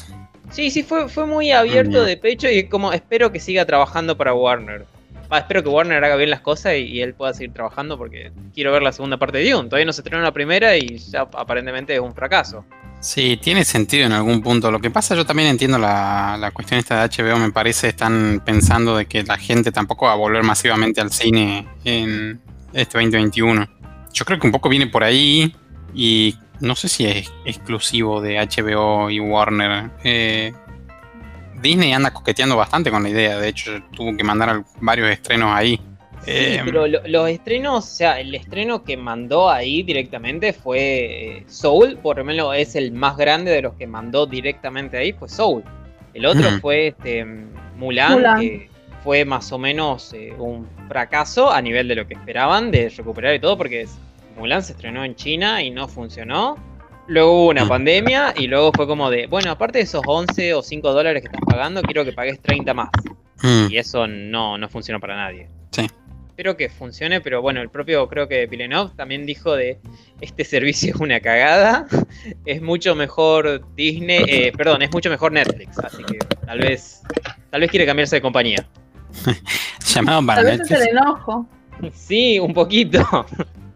Sí, 0.51 0.69
sí, 0.69 0.83
fue, 0.83 1.09
fue 1.09 1.25
muy 1.25 1.51
abierto 1.51 2.03
de 2.03 2.17
pecho 2.17 2.49
y 2.49 2.67
como 2.67 2.93
espero 2.93 3.31
que 3.31 3.39
siga 3.39 3.65
trabajando 3.65 4.17
para 4.17 4.33
Warner. 4.33 4.85
Va, 5.31 5.39
espero 5.39 5.63
que 5.63 5.69
Warner 5.69 6.03
haga 6.03 6.15
bien 6.15 6.29
las 6.29 6.41
cosas 6.41 6.75
y, 6.75 6.83
y 6.83 7.01
él 7.01 7.13
pueda 7.13 7.33
seguir 7.33 7.53
trabajando 7.53 7.97
porque 7.97 8.31
quiero 8.53 8.71
ver 8.71 8.83
la 8.83 8.91
segunda 8.91 9.17
parte 9.17 9.39
de 9.39 9.49
Dune. 9.49 9.69
Todavía 9.69 9.85
no 9.85 9.93
se 9.93 10.01
estrenó 10.01 10.21
la 10.21 10.31
primera 10.31 10.77
y 10.77 10.97
ya 10.97 11.21
aparentemente 11.21 11.93
es 11.93 11.99
un 11.99 12.13
fracaso. 12.13 12.65
Sí, 13.03 13.37
tiene 13.41 13.65
sentido 13.65 14.05
en 14.05 14.13
algún 14.13 14.41
punto. 14.41 14.71
Lo 14.71 14.79
que 14.79 14.89
pasa, 14.89 15.13
yo 15.13 15.25
también 15.25 15.49
entiendo 15.49 15.77
la, 15.77 16.37
la 16.39 16.51
cuestión 16.51 16.79
esta 16.79 17.05
de 17.05 17.09
HBO, 17.09 17.37
me 17.37 17.51
parece, 17.51 17.89
están 17.89 18.41
pensando 18.45 18.95
de 18.95 19.07
que 19.07 19.23
la 19.23 19.37
gente 19.37 19.73
tampoco 19.73 20.05
va 20.05 20.13
a 20.13 20.15
volver 20.15 20.43
masivamente 20.43 21.01
al 21.01 21.11
cine 21.11 21.67
en 21.83 22.39
este 22.71 22.97
2021. 22.97 23.67
Yo 24.13 24.23
creo 24.23 24.39
que 24.39 24.47
un 24.47 24.53
poco 24.53 24.69
viene 24.69 24.87
por 24.87 25.03
ahí 25.03 25.53
y 25.93 26.37
no 26.63 26.75
sé 26.75 26.87
si 26.89 27.05
es 27.05 27.31
exclusivo 27.45 28.21
de 28.21 28.39
HBO 28.39 29.09
y 29.09 29.19
Warner. 29.19 29.91
Eh, 30.03 30.53
Disney 31.61 31.93
anda 31.93 32.11
coqueteando 32.11 32.57
bastante 32.57 32.91
con 32.91 33.03
la 33.03 33.09
idea, 33.09 33.37
de 33.37 33.47
hecho 33.49 33.71
tuvo 33.95 34.15
que 34.17 34.23
mandar 34.23 34.63
varios 34.81 35.09
estrenos 35.09 35.51
ahí. 35.53 35.77
Sí, 36.25 36.31
Eh, 36.31 36.61
pero 36.63 36.87
lo- 36.87 37.05
los 37.05 37.29
estrenos, 37.29 37.83
o 37.83 37.87
sea, 37.87 38.19
el 38.19 38.33
estreno 38.33 38.83
que 38.83 38.95
mandó 38.95 39.49
ahí 39.49 39.83
directamente 39.83 40.53
fue 40.53 40.79
eh, 41.39 41.43
Soul, 41.47 41.97
por 42.01 42.17
lo 42.17 42.23
menos 42.23 42.55
es 42.55 42.75
el 42.75 42.91
más 42.93 43.17
grande 43.17 43.51
de 43.51 43.61
los 43.61 43.73
que 43.75 43.87
mandó 43.87 44.25
directamente 44.25 44.97
ahí, 44.97 45.11
fue 45.13 45.27
Soul. 45.27 45.63
El 46.13 46.25
otro 46.25 46.49
fue 46.61 46.87
este 46.87 47.25
Mulan, 47.77 48.13
Mulan. 48.13 48.39
que 48.39 48.69
fue 49.03 49.25
más 49.25 49.51
o 49.51 49.57
menos 49.57 50.13
eh, 50.13 50.33
un 50.37 50.67
fracaso 50.87 51.51
a 51.51 51.61
nivel 51.61 51.87
de 51.89 51.95
lo 51.95 52.07
que 52.07 52.13
esperaban 52.13 52.71
de 52.71 52.87
recuperar 52.89 53.35
y 53.35 53.39
todo, 53.39 53.57
porque 53.57 53.81
es- 53.81 53.97
Mulan 54.37 54.63
se 54.63 54.73
estrenó 54.73 55.03
en 55.03 55.15
China 55.15 55.61
y 55.61 55.69
no 55.71 55.87
funcionó. 55.87 56.57
Luego 57.07 57.33
hubo 57.43 57.49
una 57.49 57.65
Mm. 57.65 57.69
pandemia 57.69 58.33
y 58.37 58.47
luego 58.47 58.71
fue 58.73 58.87
como 58.87 59.09
de, 59.09 59.27
bueno, 59.27 59.51
aparte 59.51 59.79
de 59.79 59.83
esos 59.83 60.01
11 60.05 60.53
o 60.53 60.61
5 60.61 60.93
dólares 60.93 61.21
que 61.21 61.27
estás 61.27 61.41
pagando, 61.45 61.81
quiero 61.81 62.05
que 62.05 62.13
pagues 62.13 62.39
30 62.41 62.73
más. 62.73 62.89
mm, 63.41 63.67
Y 63.69 63.77
eso 63.77 64.07
no, 64.07 64.57
no 64.57 64.69
funcionó 64.69 64.99
para 65.01 65.15
nadie. 65.17 65.49
Sí. 65.71 65.85
Espero 66.29 66.55
que 66.57 66.69
funcione, 66.69 67.19
pero 67.21 67.41
bueno, 67.41 67.61
el 67.61 67.69
propio 67.69 68.07
creo 68.07 68.27
que 68.27 68.47
Villeneuve 68.47 68.91
también 68.95 69.25
dijo 69.25 69.53
de 69.55 69.79
este 70.21 70.43
servicio 70.45 70.93
es 70.95 70.99
una 71.01 71.19
cagada. 71.19 71.85
Es 72.45 72.61
mucho 72.61 72.95
mejor 72.95 73.61
Disney, 73.75 74.23
eh, 74.27 74.51
perdón, 74.55 74.81
es 74.81 74.91
mucho 74.93 75.09
mejor 75.09 75.31
Netflix, 75.33 75.77
así 75.79 76.01
que 76.05 76.17
tal 76.45 76.59
vez, 76.59 77.01
tal 77.51 77.59
vez 77.61 77.69
quiere 77.69 77.85
cambiarse 77.85 78.15
de 78.15 78.21
compañía. 78.21 78.65
llamado 79.93 80.25
para 80.25 80.41
Tal 80.41 80.57
vez 80.57 80.71
es 80.71 80.79
el 80.81 80.87
enojo. 80.89 81.45
Sí, 81.93 82.39
un 82.39 82.53
poquito. 82.53 83.25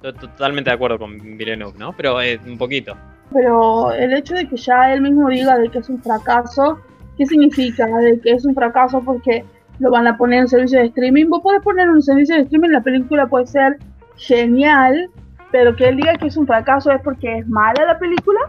To- 0.01 0.13
Totalmente 0.13 0.69
de 0.69 0.75
acuerdo 0.75 0.97
con 0.99 1.17
Villeneuve, 1.37 1.77
¿no? 1.77 1.93
Pero 1.93 2.21
eh, 2.21 2.39
un 2.45 2.57
poquito. 2.57 2.95
Pero 3.33 3.91
el 3.91 4.13
hecho 4.13 4.35
de 4.35 4.47
que 4.47 4.55
ya 4.57 4.93
él 4.93 5.01
mismo 5.01 5.27
diga 5.29 5.57
de 5.57 5.69
que 5.69 5.79
es 5.79 5.89
un 5.89 6.01
fracaso, 6.01 6.79
¿qué 7.17 7.25
significa? 7.25 7.85
De 7.87 8.19
que 8.21 8.31
es 8.31 8.45
un 8.45 8.53
fracaso 8.55 9.01
porque 9.03 9.43
lo 9.79 9.91
van 9.91 10.07
a 10.07 10.17
poner 10.17 10.39
en 10.41 10.47
servicio 10.47 10.79
de 10.79 10.85
streaming. 10.87 11.25
Vos 11.27 11.41
podés 11.41 11.61
poner 11.61 11.89
un 11.89 12.01
servicio 12.01 12.35
de 12.35 12.41
streaming, 12.43 12.69
la 12.69 12.81
película 12.81 13.27
puede 13.27 13.47
ser 13.47 13.77
genial, 14.15 15.09
pero 15.51 15.75
que 15.75 15.87
él 15.89 15.97
diga 15.97 16.15
que 16.15 16.27
es 16.27 16.37
un 16.37 16.47
fracaso 16.47 16.91
es 16.91 17.01
porque 17.01 17.39
es 17.39 17.47
mala 17.47 17.85
la 17.85 17.99
película. 17.99 18.39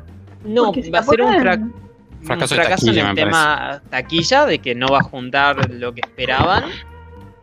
No, 0.45 0.73
si 0.73 0.91
va 0.91 1.01
a 1.01 1.03
ser 1.03 1.21
un 1.23 1.35
fracaso. 1.41 1.63
un 2.21 2.27
Fracaso 2.27 2.55
de 2.55 2.61
fracaso 2.63 2.87
taquilla, 2.87 3.03
en 3.03 3.09
el 3.09 3.15
tema 3.15 3.83
taquilla, 3.91 4.47
de 4.47 4.59
que 4.59 4.75
no 4.75 4.89
va 4.89 4.99
a 4.99 5.03
juntar 5.03 5.71
lo 5.71 5.93
que 5.93 6.01
esperaban. 6.01 6.65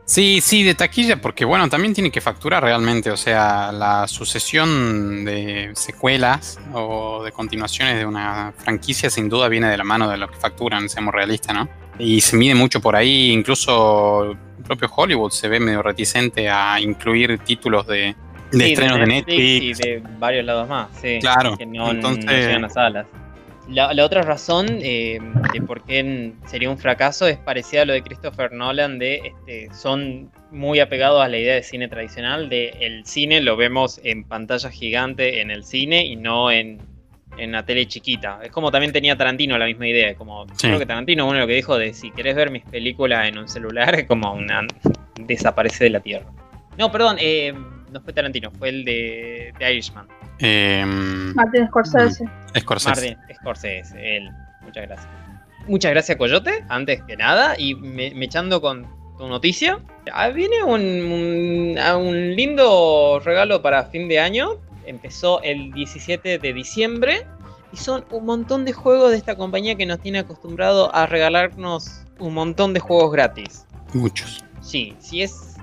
Sí, 0.08 0.40
sí, 0.40 0.62
de 0.64 0.76
taquilla, 0.76 1.20
porque 1.20 1.46
bueno, 1.46 1.68
también 1.68 1.94
tiene 1.96 2.12
que 2.12 2.22
facturar 2.22 2.62
realmente, 2.64 3.10
o 3.10 3.18
sea, 3.18 3.72
la 3.72 4.08
sucesión 4.08 5.26
de 5.26 5.72
secuelas 5.74 6.60
o 6.74 7.24
de 7.24 7.32
continuaciones 7.32 7.98
de 7.98 8.06
una 8.06 8.54
franquicia 8.56 9.10
sin 9.10 9.30
duda 9.30 9.48
viene 9.50 9.68
de 9.68 9.78
la 9.78 9.84
mano 9.84 10.08
de 10.08 10.18
lo 10.18 10.28
que 10.30 10.36
facturan, 10.38 10.90
seamos 10.90 11.12
realistas, 11.14 11.56
¿no? 11.56 11.68
Y 11.98 12.22
se 12.22 12.38
mide 12.38 12.54
mucho 12.54 12.80
por 12.82 12.96
ahí, 12.96 13.32
incluso 13.32 14.26
el 14.32 14.38
propio 14.64 14.92
Hollywood 14.96 15.32
se 15.32 15.48
ve 15.48 15.60
medio 15.60 15.82
reticente 15.82 16.50
a 16.50 16.80
incluir 16.80 17.40
títulos 17.40 17.88
de, 17.88 18.16
de 18.52 18.66
Sí, 18.66 18.74
estrenos 18.74 19.00
de 19.00 19.06
Netflix. 19.08 19.40
y 19.40 19.74
de 19.74 20.04
varios 20.20 20.46
lados 20.46 20.70
más, 20.70 20.88
sí. 21.02 21.18
Claro, 21.20 21.58
que 21.58 21.66
no, 21.66 21.90
entonces- 21.90 22.26
no 22.26 22.32
llegan 22.32 22.66
a 22.66 22.70
salas. 22.70 23.08
La, 23.68 23.94
la 23.94 24.06
otra 24.06 24.22
razón 24.22 24.68
eh, 24.82 25.20
de 25.54 25.62
por 25.62 25.84
qué 25.84 26.34
sería 26.46 26.70
un 26.70 26.78
fracaso 26.78 27.28
es 27.28 27.38
parecida 27.38 27.82
a 27.82 27.86
lo 27.86 27.94
de 27.94 28.04
Christopher 28.04 28.52
Nolan, 28.52 29.00
de 29.00 29.22
este, 29.26 29.74
son 29.74 30.30
muy 30.52 30.80
apegados 30.80 31.24
a 31.24 31.28
la 31.28 31.38
idea 31.38 31.56
de 31.56 31.64
cine 31.64 31.88
tradicional, 31.88 32.48
de 32.48 32.70
el 32.82 33.06
cine 33.08 33.42
lo 33.42 33.58
vemos 33.58 34.00
en 34.04 34.24
pantalla 34.24 34.70
gigante 34.70 35.42
en 35.42 35.50
el 35.50 35.64
cine 35.64 36.06
y 36.06 36.16
no 36.16 36.52
en, 36.52 36.80
en 37.40 37.52
la 37.54 37.66
tele 37.66 37.88
chiquita. 37.88 38.40
Es 38.44 38.52
como 38.52 38.70
también 38.72 38.94
tenía 38.94 39.18
Tarantino 39.18 39.58
la 39.58 39.66
misma 39.66 39.88
idea, 39.88 40.14
como 40.14 40.46
Sí. 40.54 40.68
creo 40.68 40.78
que 40.78 40.86
Tarantino 40.86 41.28
uno 41.28 41.40
lo 41.40 41.48
que 41.48 41.54
dijo 41.56 41.76
de 41.78 41.92
si 41.94 42.12
querés 42.12 42.36
ver 42.36 42.52
mis 42.52 42.64
películas 42.66 43.28
en 43.28 43.40
un 43.40 43.48
celular 43.50 43.96
es 43.96 44.06
como 44.06 44.32
una 44.32 44.62
desaparece 45.20 45.86
de 45.86 45.90
la 45.90 46.00
Tierra. 46.02 46.28
No, 46.78 46.92
perdón, 46.92 47.18
eh, 47.20 47.52
no 47.92 48.00
fue 48.02 48.14
Tarantino, 48.14 48.52
fue 48.52 48.70
el 48.70 48.86
de, 48.86 49.54
de 49.58 49.72
Irishman. 49.74 50.08
Eh, 50.40 50.84
Martin 51.36 51.68
Scorsese. 51.68 52.26
Scorsese. 52.60 52.90
Martin 53.18 53.36
Scorsese, 53.36 54.18
él. 54.18 54.30
Muchas 54.62 54.86
gracias. 54.88 55.08
Muchas 55.68 55.92
gracias, 55.92 56.18
Coyote, 56.18 56.64
antes 56.70 57.02
que 57.04 57.16
nada. 57.18 57.56
Y 57.58 57.76
me, 57.76 58.12
me 58.14 58.26
echando 58.26 58.62
con 58.62 58.86
tu 59.18 59.28
noticia. 59.28 59.80
Ah, 60.14 60.30
viene 60.30 60.64
un, 60.64 60.82
un- 60.82 61.78
ah, 61.80 61.98
un 61.98 62.36
lindo 62.36 63.20
regalo 63.24 63.62
para 63.62 63.86
fin 63.86 64.08
de 64.08 64.20
año. 64.20 64.52
Empezó 64.86 65.42
el 65.42 65.72
17 65.72 66.38
de 66.38 66.54
diciembre. 66.54 67.26
Y 67.74 67.78
son 67.78 68.06
un 68.12 68.26
montón 68.26 68.64
de 68.64 68.74
juegos 68.74 69.12
de 69.12 69.18
esta 69.18 69.36
compañía 69.36 69.76
que 69.76 69.86
nos 69.86 70.00
tiene 70.00 70.20
acostumbrado 70.20 70.94
a 70.96 71.08
regalarnos 71.08 72.04
un 72.20 72.34
montón 72.34 72.74
de 72.74 72.80
juegos 72.80 73.12
gratis. 73.12 73.66
Muchos. 73.94 74.44
Sí, 74.62 74.96
si 75.00 75.22
es. 75.24 75.58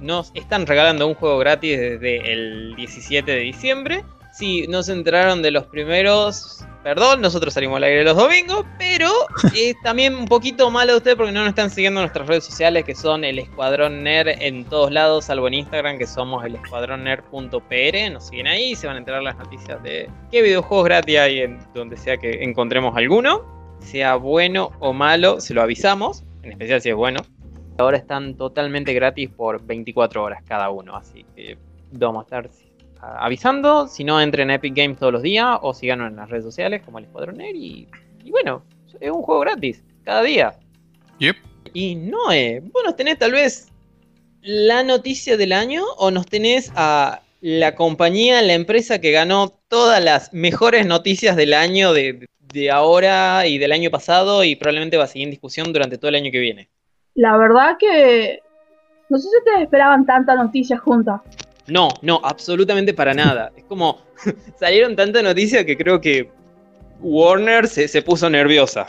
Nos 0.00 0.30
están 0.34 0.66
regalando 0.66 1.08
un 1.08 1.14
juego 1.14 1.38
gratis 1.38 1.76
desde 1.78 2.32
el 2.32 2.76
17 2.76 3.30
de 3.30 3.38
diciembre. 3.40 4.04
Si 4.38 4.68
no 4.68 4.84
se 4.84 4.92
enteraron 4.92 5.42
de 5.42 5.50
los 5.50 5.64
primeros. 5.66 6.64
Perdón, 6.84 7.20
nosotros 7.20 7.52
salimos 7.54 7.78
al 7.78 7.82
aire 7.82 8.04
los 8.04 8.16
domingos, 8.16 8.64
pero 8.78 9.10
es 9.56 9.74
también 9.82 10.14
un 10.14 10.26
poquito 10.26 10.70
malo 10.70 10.92
de 10.92 10.98
ustedes 10.98 11.16
porque 11.16 11.32
no 11.32 11.40
nos 11.40 11.48
están 11.48 11.70
siguiendo 11.70 11.98
en 11.98 12.04
nuestras 12.04 12.28
redes 12.28 12.44
sociales 12.44 12.84
que 12.84 12.94
son 12.94 13.24
el 13.24 13.40
Escuadrón 13.40 14.04
Nerd 14.04 14.28
en 14.40 14.64
todos 14.64 14.92
lados, 14.92 15.24
salvo 15.24 15.48
en 15.48 15.54
Instagram 15.54 15.98
que 15.98 16.06
somos 16.06 16.44
el 16.44 16.54
escuadronnerd.pr. 16.54 18.12
Nos 18.12 18.28
siguen 18.28 18.46
ahí 18.46 18.70
y 18.70 18.76
se 18.76 18.86
van 18.86 18.94
a 18.94 19.00
enterar 19.00 19.24
las 19.24 19.36
noticias 19.38 19.82
de 19.82 20.08
qué 20.30 20.40
videojuegos 20.40 20.84
gratis 20.84 21.18
hay 21.18 21.40
en 21.40 21.58
donde 21.74 21.96
sea 21.96 22.16
que 22.16 22.44
encontremos 22.44 22.96
alguno. 22.96 23.44
Sea 23.80 24.14
bueno 24.14 24.70
o 24.78 24.92
malo, 24.92 25.40
se 25.40 25.52
lo 25.52 25.62
avisamos, 25.62 26.22
en 26.44 26.52
especial 26.52 26.80
si 26.80 26.90
es 26.90 26.94
bueno. 26.94 27.22
Ahora 27.76 27.96
están 27.96 28.36
totalmente 28.36 28.94
gratis 28.94 29.30
por 29.30 29.60
24 29.66 30.22
horas 30.22 30.44
cada 30.46 30.70
uno, 30.70 30.94
así 30.94 31.26
que 31.34 31.58
vamos 31.90 32.20
a 32.20 32.22
estar 32.22 32.67
avisando. 33.00 33.86
Si 33.86 34.04
no, 34.04 34.20
entren 34.20 34.50
en 34.50 34.56
Epic 34.56 34.74
Games 34.74 34.98
todos 34.98 35.12
los 35.12 35.22
días 35.22 35.58
o 35.62 35.74
síganos 35.74 36.10
en 36.10 36.16
las 36.16 36.28
redes 36.28 36.44
sociales 36.44 36.82
como 36.84 36.98
el 36.98 37.04
Escuadrón 37.04 37.36
Nerd 37.38 37.54
y, 37.54 37.88
y 38.24 38.30
bueno, 38.30 38.62
es 39.00 39.10
un 39.10 39.22
juego 39.22 39.40
gratis 39.40 39.82
cada 40.04 40.22
día. 40.22 40.54
Yep. 41.18 41.36
Y 41.74 41.94
Noé, 41.94 42.60
vos 42.72 42.82
nos 42.84 42.96
tenés 42.96 43.18
tal 43.18 43.32
vez 43.32 43.68
la 44.42 44.82
noticia 44.82 45.36
del 45.36 45.52
año 45.52 45.84
o 45.96 46.10
nos 46.10 46.26
tenés 46.26 46.72
a 46.74 47.20
la 47.40 47.74
compañía, 47.74 48.42
la 48.42 48.54
empresa 48.54 49.00
que 49.00 49.12
ganó 49.12 49.50
todas 49.68 50.02
las 50.02 50.32
mejores 50.32 50.86
noticias 50.86 51.36
del 51.36 51.54
año 51.54 51.92
de, 51.92 52.28
de 52.52 52.70
ahora 52.70 53.46
y 53.46 53.58
del 53.58 53.72
año 53.72 53.90
pasado 53.90 54.44
y 54.44 54.56
probablemente 54.56 54.96
va 54.96 55.04
a 55.04 55.08
seguir 55.08 55.26
en 55.26 55.30
discusión 55.30 55.72
durante 55.72 55.98
todo 55.98 56.08
el 56.08 56.16
año 56.16 56.32
que 56.32 56.40
viene. 56.40 56.68
La 57.14 57.36
verdad 57.36 57.76
que 57.78 58.40
no 59.08 59.18
sé 59.18 59.28
si 59.28 59.36
ustedes 59.38 59.62
esperaban 59.62 60.04
tanta 60.06 60.34
noticia 60.34 60.78
juntas. 60.78 61.20
No, 61.68 61.88
no, 62.02 62.20
absolutamente 62.22 62.94
para 62.94 63.14
nada. 63.14 63.52
Es 63.56 63.64
como 63.64 63.98
salieron 64.56 64.96
tantas 64.96 65.22
noticias 65.22 65.64
que 65.64 65.76
creo 65.76 66.00
que 66.00 66.30
Warner 67.00 67.66
se, 67.66 67.88
se 67.88 68.02
puso 68.02 68.28
nerviosa. 68.28 68.86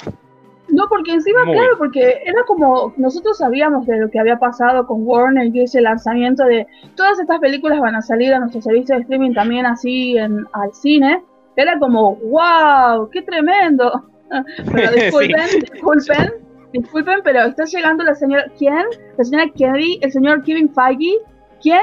No, 0.71 0.87
porque 0.87 1.13
encima, 1.13 1.45
Muy. 1.45 1.55
claro, 1.55 1.77
porque 1.77 2.21
era 2.25 2.43
como 2.45 2.93
nosotros 2.97 3.37
sabíamos 3.37 3.87
de 3.87 3.97
lo 3.97 4.09
que 4.09 4.19
había 4.19 4.37
pasado 4.37 4.85
con 4.85 5.05
Warner 5.05 5.53
y 5.53 5.61
ese 5.61 5.81
lanzamiento 5.81 6.43
de 6.45 6.67
todas 6.95 7.19
estas 7.19 7.39
películas 7.39 7.79
van 7.79 7.95
a 7.95 8.01
salir 8.01 8.33
a 8.33 8.39
nuestro 8.39 8.61
servicio 8.61 8.95
de 8.95 9.01
streaming 9.01 9.33
también 9.33 9.65
así 9.65 10.17
en, 10.17 10.45
al 10.53 10.73
cine. 10.73 11.23
Era 11.55 11.77
como, 11.79 12.15
wow, 12.15 13.09
qué 13.09 13.21
tremendo. 13.21 14.05
Pero 14.73 14.91
disculpen, 14.95 15.47
disculpen, 15.71 16.33
disculpen, 16.71 17.19
pero 17.23 17.45
está 17.45 17.65
llegando 17.65 18.03
la 18.03 18.13
señora, 18.13 18.45
¿quién? 18.59 18.85
La 19.17 19.23
señora 19.23 19.51
Kennedy, 19.57 19.99
el 20.03 20.11
señor 20.11 20.43
Kevin 20.43 20.69
Feige, 20.71 21.17
¿quién? 21.61 21.81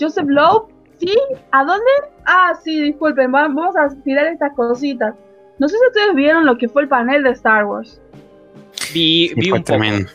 Joseph 0.00 0.26
Loeb, 0.28 0.62
¿sí? 0.98 1.14
¿A 1.52 1.64
dónde? 1.64 1.84
Ah, 2.26 2.52
sí, 2.62 2.80
disculpen, 2.82 3.32
va- 3.34 3.48
vamos 3.48 3.76
a 3.76 3.88
tirar 4.02 4.26
estas 4.26 4.52
cositas. 4.54 5.14
No 5.58 5.68
sé 5.68 5.76
si 5.76 5.86
ustedes 5.88 6.14
vieron 6.14 6.46
lo 6.46 6.56
que 6.56 6.68
fue 6.68 6.82
el 6.82 6.88
panel 6.88 7.22
de 7.22 7.30
Star 7.30 7.66
Wars. 7.66 8.00
Vi, 8.94 9.28
Sí, 9.28 9.34
vi 9.36 9.50
un 9.50 9.62
tremendo. 9.62 10.10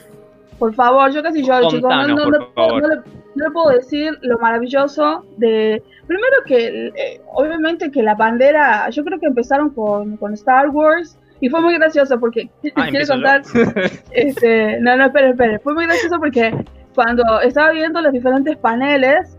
Por 0.57 0.73
favor, 0.73 1.11
yo 1.11 1.21
casi 1.21 1.43
lloro, 1.43 1.69
chicos. 1.69 1.89
No, 1.89 2.07
no, 2.07 2.15
no, 2.15 2.29
le, 2.31 2.95
no 3.35 3.45
le 3.45 3.51
puedo 3.51 3.69
decir 3.69 4.17
lo 4.21 4.37
maravilloso 4.39 5.25
de. 5.37 5.83
Primero 6.07 6.35
que, 6.45 6.87
eh, 6.95 7.21
obviamente, 7.33 7.91
que 7.91 8.01
la 8.01 8.15
bandera. 8.15 8.89
Yo 8.89 9.03
creo 9.03 9.19
que 9.19 9.25
empezaron 9.27 9.69
con, 9.71 10.15
con 10.17 10.33
Star 10.33 10.69
Wars. 10.69 11.17
Y 11.41 11.49
fue 11.49 11.59
muy 11.61 11.75
gracioso 11.75 12.17
porque. 12.19 12.49
Ah, 12.75 12.87
quiero 12.89 13.05
contar. 13.05 13.41
este, 14.11 14.79
no, 14.79 14.95
no, 14.95 15.07
espere, 15.07 15.31
espere. 15.31 15.59
Fue 15.59 15.73
muy 15.73 15.85
gracioso 15.85 16.17
porque 16.19 16.55
cuando 16.95 17.41
estaba 17.41 17.71
viendo 17.71 18.01
los 18.01 18.13
diferentes 18.13 18.55
paneles, 18.57 19.34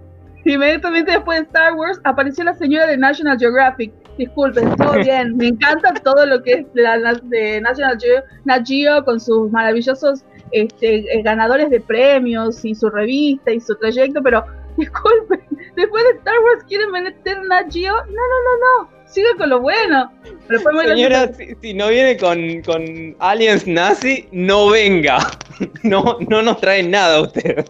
inmediatamente 0.53 1.13
después 1.13 1.41
de 1.41 1.47
Star 1.47 1.75
Wars 1.75 2.01
apareció 2.05 2.45
la 2.45 2.55
señora 2.55 2.87
de 2.87 2.97
National 2.97 3.39
Geographic. 3.39 3.93
Disculpen, 4.17 4.75
todo 4.77 4.93
bien. 5.05 5.37
Me 5.37 5.49
encanta 5.49 5.93
todo 5.95 6.25
lo 6.25 6.43
que 6.43 6.53
es 6.53 6.73
de, 6.75 6.83
la, 6.83 7.15
de 7.23 7.61
National 7.61 7.99
Geo, 8.01 8.23
Nat 8.45 8.67
Geo 8.67 9.05
con 9.05 9.21
sus 9.21 9.51
maravillosos 9.51 10.25
este, 10.53 10.99
eh, 11.13 11.23
ganadores 11.23 11.71
de 11.71 11.81
premios 11.81 12.65
y 12.65 12.75
su 12.75 12.89
revista 12.89 13.53
y 13.53 13.61
su 13.61 13.75
trayecto, 13.77 14.23
pero 14.23 14.45
disculpen, 14.77 15.41
después 15.75 16.05
de 16.05 16.11
Star 16.19 16.35
Wars 16.45 16.65
quieren 16.69 16.91
meter 16.93 17.43
Nat 17.43 17.73
Geo. 17.73 17.95
No, 17.95 18.03
no, 18.05 18.07
no, 18.07 18.85
no. 18.85 18.97
Siga 19.07 19.29
con 19.39 19.51
lo 19.51 19.61
bueno. 19.61 20.13
Pero 20.49 20.61
Señora, 20.61 21.33
si, 21.33 21.55
si 21.61 21.75
no 21.75 21.89
viene 21.89 22.17
con, 22.17 22.61
con 22.63 23.15
aliens 23.21 23.67
nazi, 23.67 24.29
no 24.33 24.69
venga. 24.71 25.19
No, 25.83 26.19
no 26.29 26.43
nos 26.43 26.61
traen 26.61 26.91
nada 26.91 27.23
usted. 27.23 27.65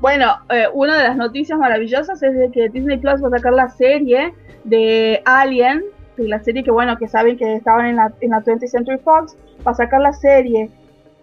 Bueno, 0.00 0.36
eh, 0.48 0.66
una 0.72 0.96
de 0.96 1.04
las 1.04 1.16
noticias 1.16 1.58
maravillosas 1.58 2.22
es 2.22 2.34
de 2.34 2.50
que 2.50 2.68
Disney 2.68 2.98
Plus 2.98 3.22
va 3.22 3.28
a 3.28 3.30
sacar 3.30 3.52
la 3.52 3.68
serie 3.68 4.32
de 4.64 5.20
Alien, 5.24 5.84
de 6.16 6.28
la 6.28 6.42
serie 6.42 6.62
que 6.62 6.70
bueno, 6.70 6.96
que 6.98 7.08
saben 7.08 7.36
que 7.36 7.56
estaban 7.56 7.86
en 7.86 7.96
la, 7.96 8.12
en 8.20 8.30
la 8.30 8.40
20th 8.40 8.68
Century 8.68 8.98
Fox, 8.98 9.36
va 9.66 9.72
a 9.72 9.74
sacar 9.74 10.00
la 10.00 10.12
serie 10.12 10.70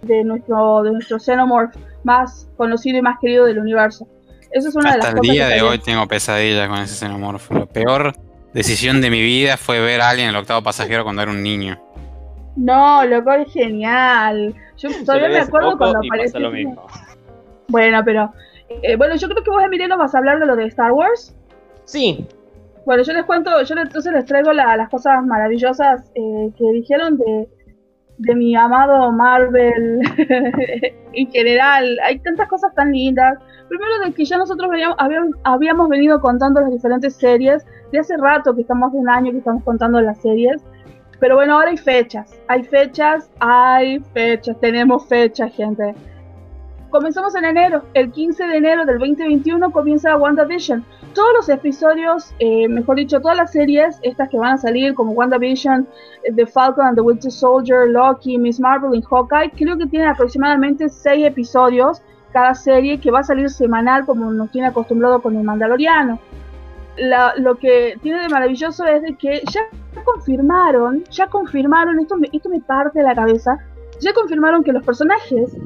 de 0.01 0.23
nuestro, 0.23 0.83
de 0.83 0.91
nuestro 0.91 1.19
Xenomorph 1.19 1.75
más 2.03 2.47
conocido 2.57 2.97
y 2.97 3.01
más 3.01 3.17
querido 3.19 3.45
del 3.45 3.59
universo. 3.59 4.07
Eso 4.51 4.69
es 4.69 4.75
una 4.75 4.91
de 4.91 4.99
Hasta 4.99 5.07
las 5.07 5.13
el 5.15 5.19
cosas 5.19 5.33
día 5.33 5.47
que 5.49 5.55
de 5.55 5.61
hoy 5.61 5.79
tengo 5.79 6.07
pesadillas 6.07 6.69
con 6.69 6.79
ese 6.79 6.95
xenomorfo. 6.95 7.53
La 7.53 7.65
peor 7.65 8.15
decisión 8.53 9.01
de 9.01 9.09
mi 9.09 9.21
vida 9.21 9.57
fue 9.57 9.79
ver 9.79 10.01
a 10.01 10.09
alguien 10.09 10.29
en 10.29 10.35
el 10.35 10.39
octavo 10.39 10.61
pasajero 10.61 11.03
cuando 11.03 11.21
era 11.21 11.31
un 11.31 11.43
niño. 11.43 11.81
No, 12.55 13.03
loco, 13.05 13.33
es 13.33 13.51
genial. 13.51 14.55
Yo 14.77 14.89
todavía 15.03 15.29
me 15.29 15.39
acuerdo 15.39 15.77
cuando 15.77 15.99
apareció. 15.99 16.51
Bueno, 17.67 18.01
pero 18.05 18.31
eh, 18.83 18.95
bueno, 18.95 19.15
yo 19.15 19.27
creo 19.29 19.43
que 19.43 19.49
vos, 19.51 19.63
Emiliano, 19.63 19.97
vas 19.97 20.13
a 20.15 20.17
hablar 20.19 20.39
de 20.39 20.45
lo 20.45 20.55
de 20.55 20.65
Star 20.65 20.91
Wars. 20.91 21.35
Sí, 21.85 22.27
Bueno, 22.85 23.01
yo 23.03 23.13
les 23.13 23.25
cuento, 23.25 23.49
yo 23.63 23.75
entonces 23.75 24.13
les 24.13 24.25
traigo 24.25 24.53
la- 24.53 24.77
las 24.77 24.89
cosas 24.89 25.23
maravillosas 25.25 26.11
eh, 26.13 26.51
que 26.55 26.71
dijeron 26.71 27.17
de, 27.17 27.47
de 28.19 28.35
mi 28.35 28.55
amado 28.55 29.11
Marvel 29.11 30.01
en 31.13 31.31
general. 31.31 31.97
Hay 32.03 32.19
tantas 32.19 32.47
cosas 32.47 32.73
tan 32.75 32.91
lindas. 32.91 33.39
Primero 33.69 33.91
de 34.05 34.13
que 34.13 34.23
ya 34.25 34.37
nosotros 34.37 34.69
veníamos- 34.69 34.95
habíamos, 34.99 35.31
habíamos 35.43 35.89
venido 35.89 36.21
contando 36.21 36.61
las 36.61 36.71
diferentes 36.71 37.15
series. 37.15 37.65
De 37.91 37.99
hace 37.99 38.17
rato 38.17 38.53
que 38.53 38.61
estamos 38.61 38.91
de 38.93 38.99
un 38.99 39.09
año 39.09 39.31
que 39.31 39.39
estamos 39.39 39.63
contando 39.63 39.99
las 40.01 40.19
series. 40.21 40.63
Pero 41.19 41.35
bueno, 41.35 41.55
ahora 41.55 41.69
hay 41.71 41.77
fechas. 41.77 42.39
Hay 42.47 42.63
fechas, 42.63 43.31
hay 43.39 43.99
fechas. 44.13 44.59
Tenemos 44.59 45.07
fechas, 45.07 45.51
gente. 45.55 45.95
Comenzamos 46.95 47.35
en 47.35 47.43
enero. 47.43 47.83
El 47.93 48.09
15 48.09 48.47
de 48.47 48.55
enero 48.55 48.85
del 48.85 48.99
2021 48.99 49.69
comienza 49.73 50.15
WandaVision 50.15 50.85
todos 51.13 51.27
los 51.35 51.49
episodios, 51.49 52.33
eh, 52.39 52.69
mejor 52.69 52.95
dicho, 52.95 53.19
todas 53.19 53.35
las 53.35 53.51
series, 53.51 53.99
estas 54.01 54.29
que 54.29 54.37
van 54.37 54.53
a 54.53 54.57
salir, 54.57 54.93
como 54.93 55.11
WandaVision, 55.11 55.85
eh, 56.23 56.31
The 56.33 56.45
Falcon 56.45 56.85
and 56.85 56.95
the 56.95 57.01
Winter 57.01 57.29
Soldier, 57.29 57.89
Loki, 57.89 58.37
Miss 58.37 58.61
Marvel 58.61 58.97
y 58.97 59.01
Hawkeye, 59.01 59.51
creo 59.57 59.77
que 59.77 59.87
tienen 59.87 60.07
aproximadamente 60.07 60.87
seis 60.87 61.25
episodios 61.25 62.01
cada 62.31 62.55
serie 62.55 62.97
que 62.97 63.11
va 63.11 63.19
a 63.19 63.23
salir 63.23 63.49
semanal, 63.49 64.05
como 64.05 64.31
nos 64.31 64.49
tiene 64.51 64.69
acostumbrado 64.69 65.21
con 65.21 65.35
el 65.35 65.43
Mandaloriano. 65.43 66.17
Lo 67.39 67.55
que 67.55 67.99
tiene 68.03 68.21
de 68.21 68.29
maravilloso 68.29 68.85
es 68.85 69.01
de 69.01 69.17
que 69.17 69.41
ya 69.51 69.59
confirmaron, 70.05 71.03
ya 71.11 71.27
confirmaron, 71.27 71.99
esto 71.99 72.15
me, 72.15 72.29
esto 72.31 72.47
me 72.47 72.61
parte 72.61 72.99
de 72.99 73.05
la 73.05 73.15
cabeza, 73.15 73.57
ya 73.99 74.13
confirmaron 74.13 74.63
que 74.63 74.71
los 74.71 74.85
personajes, 74.85 75.57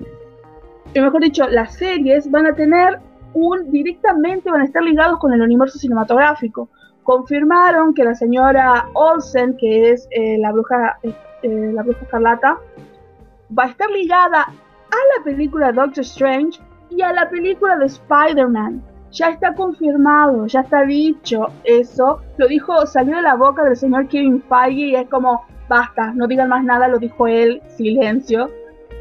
mejor 0.95 1.21
dicho, 1.21 1.47
las 1.49 1.75
series 1.75 2.29
van 2.31 2.47
a 2.47 2.53
tener 2.55 2.99
un 3.33 3.69
directamente 3.71 4.49
van 4.49 4.61
a 4.61 4.65
estar 4.65 4.81
ligados 4.83 5.19
con 5.19 5.31
el 5.33 5.41
universo 5.41 5.77
cinematográfico. 5.77 6.67
Confirmaron 7.03 7.93
que 7.93 8.03
la 8.03 8.15
señora 8.15 8.87
Olsen, 8.93 9.55
que 9.57 9.91
es 9.91 10.07
eh, 10.11 10.37
la 10.39 10.51
bruja 10.51 10.97
eh, 11.03 11.71
la 11.73 11.83
bruja 11.83 12.01
escarlata, 12.01 12.57
va 13.57 13.63
a 13.63 13.67
estar 13.67 13.89
ligada 13.89 14.41
a 14.43 15.17
la 15.17 15.23
película 15.23 15.71
Doctor 15.71 16.03
Strange 16.03 16.59
y 16.89 17.01
a 17.01 17.13
la 17.13 17.29
película 17.29 17.77
de 17.77 17.85
Spider-Man. 17.85 18.81
Ya 19.11 19.29
está 19.29 19.53
confirmado, 19.55 20.45
ya 20.47 20.61
está 20.61 20.83
dicho 20.83 21.47
eso. 21.63 22.21
Lo 22.37 22.47
dijo, 22.47 22.85
salió 22.85 23.15
de 23.15 23.23
la 23.23 23.35
boca 23.35 23.63
del 23.63 23.75
señor 23.75 24.07
Kevin 24.07 24.43
Feige 24.47 24.81
y 24.89 24.95
es 24.95 25.07
como, 25.09 25.41
basta, 25.67 26.11
no 26.13 26.27
digan 26.27 26.49
más 26.49 26.63
nada, 26.63 26.87
lo 26.87 26.99
dijo 26.99 27.25
él, 27.27 27.61
silencio. 27.69 28.51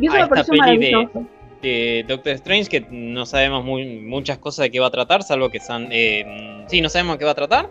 Y 0.01 0.07
eso 0.07 0.16
Ah, 0.16 0.22
me 0.22 0.29
pareció 0.29 0.53
peli 0.53 0.79
de- 0.79 0.92
maravilloso. 0.92 1.27
De 1.62 2.05
Doctor 2.07 2.33
Strange, 2.35 2.68
que 2.68 2.87
no 2.90 3.27
sabemos 3.27 3.64
muy, 3.64 4.01
muchas 4.01 4.38
cosas 4.38 4.64
de 4.64 4.71
qué 4.71 4.81
va 4.81 4.87
a 4.87 4.90
tratar, 4.90 5.23
salvo 5.23 5.51
que 5.51 5.61
Sam... 5.61 5.88
Eh, 5.90 6.64
sí, 6.68 6.81
no 6.81 6.88
sabemos 6.88 7.14
de 7.14 7.18
qué 7.18 7.25
va 7.25 7.33
a 7.33 7.37
tratar. 7.37 7.68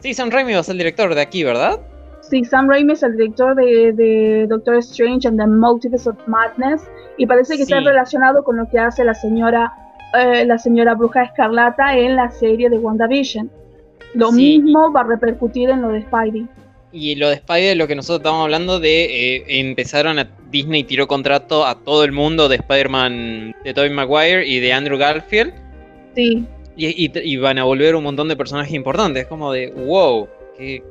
Sí, 0.00 0.14
Sam 0.14 0.30
Raimi 0.30 0.52
va 0.52 0.60
a 0.60 0.62
ser 0.62 0.74
el 0.74 0.78
director 0.78 1.14
de 1.14 1.20
aquí, 1.20 1.42
¿verdad? 1.44 1.80
Sí, 2.20 2.44
Sam 2.44 2.68
Raimi 2.68 2.92
es 2.92 3.02
el 3.02 3.16
director 3.16 3.54
de, 3.54 4.46
Doctor 4.48 4.76
Strange 4.76 5.26
and 5.26 5.38
the 5.38 5.46
Multiverse 5.46 6.08
of 6.08 6.16
Madness 6.26 6.82
y 7.16 7.26
parece 7.26 7.56
que 7.56 7.62
está 7.62 7.80
relacionado 7.80 8.44
con 8.44 8.56
lo 8.56 8.68
que 8.68 8.78
hace 8.78 9.04
la 9.04 9.14
señora 9.14 9.72
eh, 10.14 10.44
la 10.46 10.58
señora 10.58 10.94
Bruja 10.94 11.22
Escarlata 11.22 11.96
en 11.96 12.16
la 12.16 12.30
serie 12.30 12.70
de 12.70 12.78
WandaVision. 12.78 13.50
Lo 14.14 14.32
mismo 14.32 14.90
va 14.90 15.02
a 15.02 15.04
repercutir 15.04 15.68
en 15.68 15.82
lo 15.82 15.88
de 15.88 16.02
Spidey. 16.02 16.48
Y 16.90 17.16
lo 17.16 17.28
de 17.28 17.36
Spidey, 17.36 17.74
lo 17.74 17.86
que 17.86 17.94
nosotros 17.94 18.20
estábamos 18.20 18.44
hablando 18.44 18.80
de 18.80 19.36
eh, 19.36 19.44
empezaron 19.60 20.18
a 20.18 20.28
Disney 20.50 20.84
tiró 20.84 21.06
contrato 21.06 21.66
a 21.66 21.74
todo 21.74 22.04
el 22.04 22.12
mundo 22.12 22.48
de 22.48 22.56
Spider-Man 22.56 23.54
de 23.62 23.74
Tobey 23.74 23.90
Maguire 23.90 24.46
y 24.46 24.60
de 24.60 24.72
Andrew 24.72 24.96
Garfield. 24.98 25.52
Sí. 26.14 26.46
Y, 26.76 27.36
van 27.38 27.58
a 27.58 27.64
volver 27.64 27.96
un 27.96 28.04
montón 28.04 28.28
de 28.28 28.36
personajes 28.36 28.72
importantes, 28.72 29.26
como 29.26 29.52
de 29.52 29.72
wow, 29.72 30.28
qué, 30.56 30.82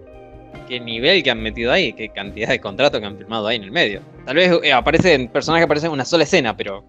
nivel 0.81 1.23
que 1.23 1.31
han 1.31 1.41
metido 1.41 1.71
ahí, 1.71 1.93
qué 1.93 2.09
cantidad 2.09 2.49
de 2.49 2.59
contratos 2.59 2.99
que 2.99 3.05
han 3.05 3.17
firmado 3.17 3.47
ahí 3.47 3.55
en 3.55 3.63
el 3.63 3.71
medio. 3.71 4.01
Tal 4.25 4.35
vez 4.35 4.51
eh, 4.63 4.73
aparecen 4.73 5.29
personajes 5.29 5.61
que 5.61 5.65
aparecen 5.65 5.87
en 5.87 5.93
una 5.93 6.05
sola 6.05 6.25
escena, 6.25 6.55
pero. 6.55 6.83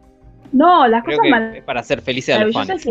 No, 0.50 0.88
las 0.88 1.04
cosas 1.04 1.20
es 1.54 1.62
para 1.62 1.80
hacer 1.80 2.02
felices 2.02 2.34
a 2.34 2.44
los 2.44 2.52
fans. 2.52 2.84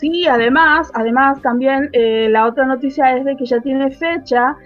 Sí, 0.00 0.26
además, 0.26 0.90
además 0.94 1.42
también 1.42 1.90
eh, 1.92 2.28
la 2.30 2.46
otra 2.46 2.64
noticia 2.64 3.18
es 3.18 3.24
de 3.26 3.36
que 3.36 3.44
ya 3.44 3.60
tiene 3.60 3.90
fecha. 3.90 4.56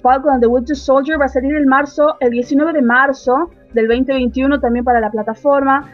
Falcon 0.00 0.32
and 0.32 0.42
the 0.42 0.48
Winter 0.48 0.76
Soldier 0.76 1.20
va 1.20 1.26
a 1.26 1.28
salir 1.28 1.54
el 1.54 1.66
marzo, 1.66 2.16
el 2.20 2.30
19 2.30 2.72
de 2.72 2.82
marzo 2.82 3.50
del 3.72 3.88
2021 3.88 4.60
también 4.60 4.84
para 4.84 5.00
la 5.00 5.10
plataforma. 5.10 5.90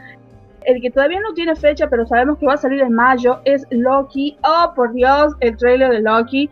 El 0.64 0.80
que 0.80 0.90
todavía 0.90 1.20
no 1.20 1.34
tiene 1.34 1.54
fecha, 1.56 1.88
pero 1.88 2.06
sabemos 2.06 2.38
que 2.38 2.46
va 2.46 2.54
a 2.54 2.56
salir 2.56 2.80
en 2.80 2.94
mayo, 2.94 3.40
es 3.44 3.66
Loki. 3.70 4.38
Oh, 4.42 4.72
por 4.74 4.92
Dios, 4.92 5.34
el 5.40 5.56
trailer 5.56 5.90
de 5.90 6.00
Loki. 6.00 6.48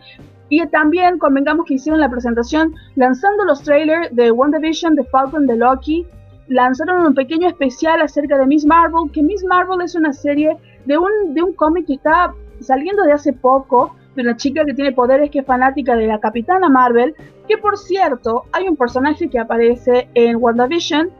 Y 0.50 0.66
también 0.66 1.18
convengamos 1.18 1.64
que 1.66 1.74
hicieron 1.74 2.00
la 2.00 2.10
presentación 2.10 2.74
lanzando 2.94 3.44
los 3.44 3.62
trailers 3.62 4.14
de 4.14 4.30
WandaVision, 4.30 4.94
de 4.96 5.04
Falcon, 5.04 5.46
de 5.46 5.56
Loki. 5.56 6.06
Lanzaron 6.48 7.06
un 7.06 7.14
pequeño 7.14 7.48
especial 7.48 8.02
acerca 8.02 8.36
de 8.36 8.46
Miss 8.46 8.66
Marvel, 8.66 9.10
que 9.12 9.22
Miss 9.22 9.42
Marvel 9.44 9.80
es 9.80 9.94
una 9.94 10.12
serie 10.12 10.58
de 10.84 10.98
un, 10.98 11.32
de 11.32 11.42
un 11.42 11.54
cómic 11.54 11.86
que 11.86 11.94
está 11.94 12.34
saliendo 12.60 13.02
de 13.04 13.12
hace 13.12 13.32
poco, 13.32 13.96
de 14.14 14.22
una 14.22 14.36
chica 14.36 14.64
que 14.64 14.74
tiene 14.74 14.92
poderes 14.92 15.30
que 15.30 15.40
es 15.40 15.46
fanática 15.46 15.96
de 15.96 16.06
la 16.06 16.20
Capitana 16.20 16.68
Marvel, 16.68 17.14
que 17.48 17.58
por 17.58 17.78
cierto 17.78 18.44
hay 18.52 18.68
un 18.68 18.76
personaje 18.76 19.28
que 19.28 19.38
aparece 19.38 20.08
en 20.14 20.36
WandaVision, 20.36 21.10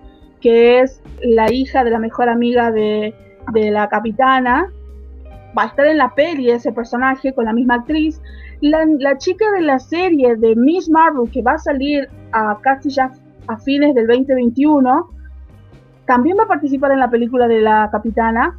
que 0.41 0.81
es 0.81 1.01
la 1.23 1.53
hija 1.53 1.85
de 1.85 1.91
la 1.91 1.99
mejor 1.99 2.29
amiga 2.29 2.71
de, 2.71 3.15
de 3.53 3.71
la 3.71 3.89
Capitana, 3.89 4.71
va 5.57 5.65
a 5.65 5.67
estar 5.67 5.87
en 5.87 5.99
la 5.99 6.15
peli 6.15 6.51
ese 6.51 6.73
personaje 6.73 7.33
con 7.33 7.45
la 7.45 7.53
misma 7.53 7.77
actriz. 7.77 8.21
La, 8.61 8.85
la, 8.99 9.19
chica 9.19 9.51
de 9.53 9.63
la 9.63 9.79
serie 9.79 10.37
de 10.37 10.55
Miss 10.55 10.89
Marvel 10.89 11.31
que 11.31 11.43
va 11.43 11.53
a 11.53 11.59
salir 11.59 12.09
a 12.33 12.59
casi 12.61 12.91
ya 12.91 13.11
a 13.49 13.59
fines 13.59 13.95
del 13.95 14.07
2021, 14.07 15.09
también 16.07 16.37
va 16.39 16.45
a 16.45 16.49
participar 16.49 16.93
en 16.93 17.01
la 17.01 17.11
película 17.11 17.49
de 17.49 17.61
la 17.61 17.89
Capitana. 17.91 18.59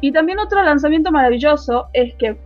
Y 0.00 0.12
también 0.12 0.38
otro 0.38 0.62
lanzamiento 0.62 1.10
maravilloso 1.12 1.86
es 1.92 2.14
que 2.14 2.36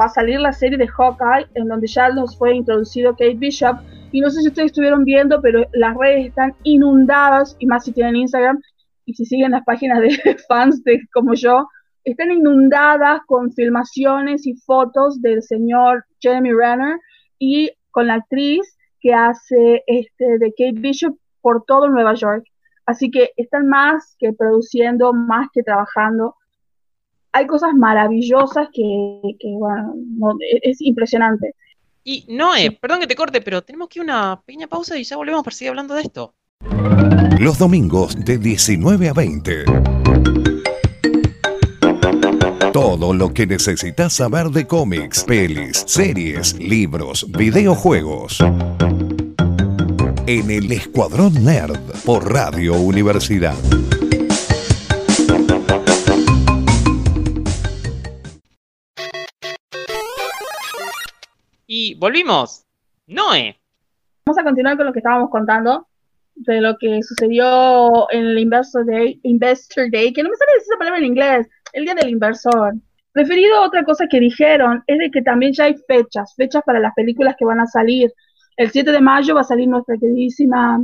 va 0.00 0.06
a 0.06 0.08
salir 0.08 0.40
la 0.40 0.52
serie 0.52 0.78
de 0.78 0.88
Hawkeye, 0.88 1.48
en 1.54 1.68
donde 1.68 1.86
ya 1.86 2.08
nos 2.08 2.36
fue 2.36 2.54
introducido 2.54 3.12
Kate 3.12 3.34
Bishop. 3.34 3.78
Y 4.12 4.20
no 4.20 4.30
sé 4.30 4.42
si 4.42 4.48
ustedes 4.48 4.66
estuvieron 4.66 5.04
viendo, 5.04 5.40
pero 5.40 5.64
las 5.72 5.96
redes 5.96 6.26
están 6.26 6.54
inundadas, 6.62 7.56
y 7.58 7.66
más 7.66 7.84
si 7.84 7.92
tienen 7.92 8.16
Instagram, 8.16 8.60
y 9.06 9.14
si 9.14 9.24
siguen 9.24 9.52
las 9.52 9.64
páginas 9.64 10.00
de 10.00 10.08
fans 10.48 10.82
de, 10.84 11.00
como 11.12 11.34
yo, 11.34 11.68
están 12.04 12.30
inundadas 12.30 13.20
con 13.26 13.52
filmaciones 13.52 14.46
y 14.46 14.54
fotos 14.54 15.20
del 15.22 15.42
señor 15.42 16.04
Jeremy 16.20 16.52
Renner 16.52 16.98
y 17.38 17.70
con 17.90 18.08
la 18.08 18.14
actriz 18.14 18.76
que 19.00 19.14
hace 19.14 19.82
este, 19.86 20.38
de 20.38 20.50
Kate 20.50 20.80
Bishop 20.80 21.16
por 21.40 21.64
todo 21.66 21.88
Nueva 21.88 22.14
York. 22.14 22.44
Así 22.86 23.10
que 23.10 23.30
están 23.36 23.68
más 23.68 24.16
que 24.18 24.32
produciendo, 24.32 25.12
más 25.12 25.48
que 25.52 25.62
trabajando 25.62 26.34
hay 27.34 27.48
cosas 27.48 27.74
maravillosas 27.74 28.68
que, 28.72 29.20
bueno, 29.42 30.38
e, 30.40 30.70
es 30.70 30.80
impresionante. 30.80 31.54
Y 32.04 32.24
Noé, 32.28 32.70
perdón 32.70 33.00
que 33.00 33.06
te 33.08 33.16
corte, 33.16 33.40
pero 33.40 33.62
tenemos 33.62 33.88
que 33.88 33.98
ir 33.98 34.02
a 34.02 34.04
una 34.04 34.40
pequeña 34.40 34.68
pausa 34.68 34.96
y 34.96 35.02
ya 35.02 35.16
volvemos 35.16 35.42
para 35.42 35.56
seguir 35.56 35.70
hablando 35.70 35.94
de 35.94 36.02
esto. 36.02 36.34
Los 37.40 37.58
domingos 37.58 38.24
de 38.24 38.38
19 38.38 39.08
a 39.08 39.12
20. 39.12 39.64
Todo 42.72 43.12
lo 43.12 43.34
que 43.34 43.46
necesitas 43.46 44.12
saber 44.12 44.50
de 44.50 44.66
cómics, 44.66 45.24
pelis, 45.24 45.84
series, 45.86 46.56
libros, 46.58 47.26
videojuegos. 47.32 48.38
En 50.26 50.50
el 50.50 50.70
Escuadrón 50.70 51.44
Nerd 51.44 51.80
por 52.04 52.32
Radio 52.32 52.74
Universidad. 52.74 53.54
Y 61.76 61.96
volvimos. 61.96 62.64
Noé. 63.08 63.58
Vamos 64.26 64.38
a 64.38 64.44
continuar 64.44 64.76
con 64.76 64.86
lo 64.86 64.92
que 64.92 65.00
estábamos 65.00 65.28
contando 65.28 65.88
de 66.36 66.60
lo 66.60 66.76
que 66.78 67.02
sucedió 67.02 68.08
en 68.12 68.26
el 68.26 68.38
Investor 68.38 68.86
Day, 68.86 69.18
Investor 69.24 69.90
Day, 69.90 70.12
que 70.12 70.22
no 70.22 70.30
me 70.30 70.36
sale 70.36 70.52
decir 70.54 70.68
esa 70.70 70.78
palabra 70.78 71.00
en 71.00 71.06
inglés, 71.06 71.48
el 71.72 71.84
día 71.84 71.96
del 71.96 72.10
inversor. 72.10 72.74
Referido 73.12 73.56
a 73.56 73.66
otra 73.66 73.82
cosa 73.82 74.06
que 74.08 74.20
dijeron, 74.20 74.84
es 74.86 74.98
de 75.00 75.10
que 75.10 75.20
también 75.22 75.52
ya 75.52 75.64
hay 75.64 75.74
fechas, 75.88 76.32
fechas 76.36 76.62
para 76.64 76.78
las 76.78 76.94
películas 76.94 77.34
que 77.36 77.44
van 77.44 77.58
a 77.58 77.66
salir. 77.66 78.12
El 78.56 78.70
7 78.70 78.92
de 78.92 79.00
mayo 79.00 79.34
va 79.34 79.40
a 79.40 79.44
salir 79.44 79.66
nuestra 79.66 79.96
queridísima... 79.98 80.80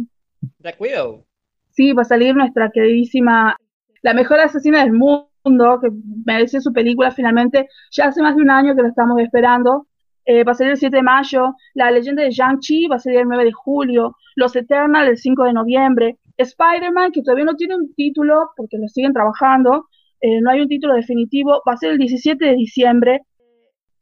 Black 0.59 0.81
Widow. 0.81 1.25
Sí, 1.71 1.93
va 1.93 2.03
a 2.03 2.05
salir 2.05 2.35
nuestra 2.35 2.69
queridísima... 2.69 3.57
La 4.03 4.13
mejor 4.13 4.41
asesina 4.41 4.81
del 4.81 4.93
mundo, 4.93 5.79
que 5.81 5.91
merece 6.27 6.61
su 6.61 6.73
película 6.73 7.13
finalmente. 7.13 7.69
Ya 7.93 8.07
hace 8.07 8.21
más 8.23 8.35
de 8.35 8.43
un 8.43 8.51
año 8.51 8.75
que 8.75 8.83
la 8.83 8.89
estamos 8.89 9.21
esperando. 9.21 9.87
Eh, 10.25 10.45
va 10.45 10.53
a 10.53 10.55
salir 10.55 10.73
el 10.73 10.79
7 10.79 10.97
de 10.97 11.03
mayo, 11.03 11.55
La 11.75 11.91
leyenda 11.91 12.23
de 12.23 12.31
Shang-Chi 12.31 12.89
va 12.89 12.97
a 12.97 12.99
salir 12.99 13.21
el 13.21 13.29
9 13.29 13.45
de 13.45 13.53
julio, 13.53 14.17
Los 14.37 14.55
Eternals 14.55 15.09
el 15.09 15.17
5 15.17 15.45
de 15.45 15.53
noviembre, 15.53 16.19
Spider-Man, 16.37 17.13
que 17.13 17.23
todavía 17.23 17.45
no 17.45 17.57
tiene 17.57 17.77
un 17.77 17.95
título 17.95 18.51
porque 18.57 18.79
lo 18.79 18.89
siguen 18.89 19.13
trabajando, 19.13 19.87
eh, 20.21 20.41
no 20.41 20.51
hay 20.51 20.61
un 20.61 20.69
título 20.69 20.95
definitivo, 20.95 21.63
va 21.67 21.73
a 21.73 21.77
ser 21.77 21.93
el 21.93 21.99
17 21.99 22.45
de 22.45 22.55
diciembre, 22.55 23.21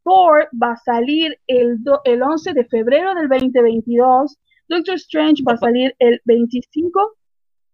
Thor 0.04 0.48
va 0.61 0.72
a 0.72 0.76
salir 0.76 1.38
el, 1.46 1.78
el 2.04 2.22
11 2.22 2.52
de 2.52 2.64
febrero 2.64 3.14
del 3.14 3.28
2022, 3.28 4.37
Doctor 4.68 4.94
Strange 4.96 5.42
va 5.46 5.54
a 5.54 5.59
salir 5.59 5.94
el 5.98 6.20
25. 6.24 7.16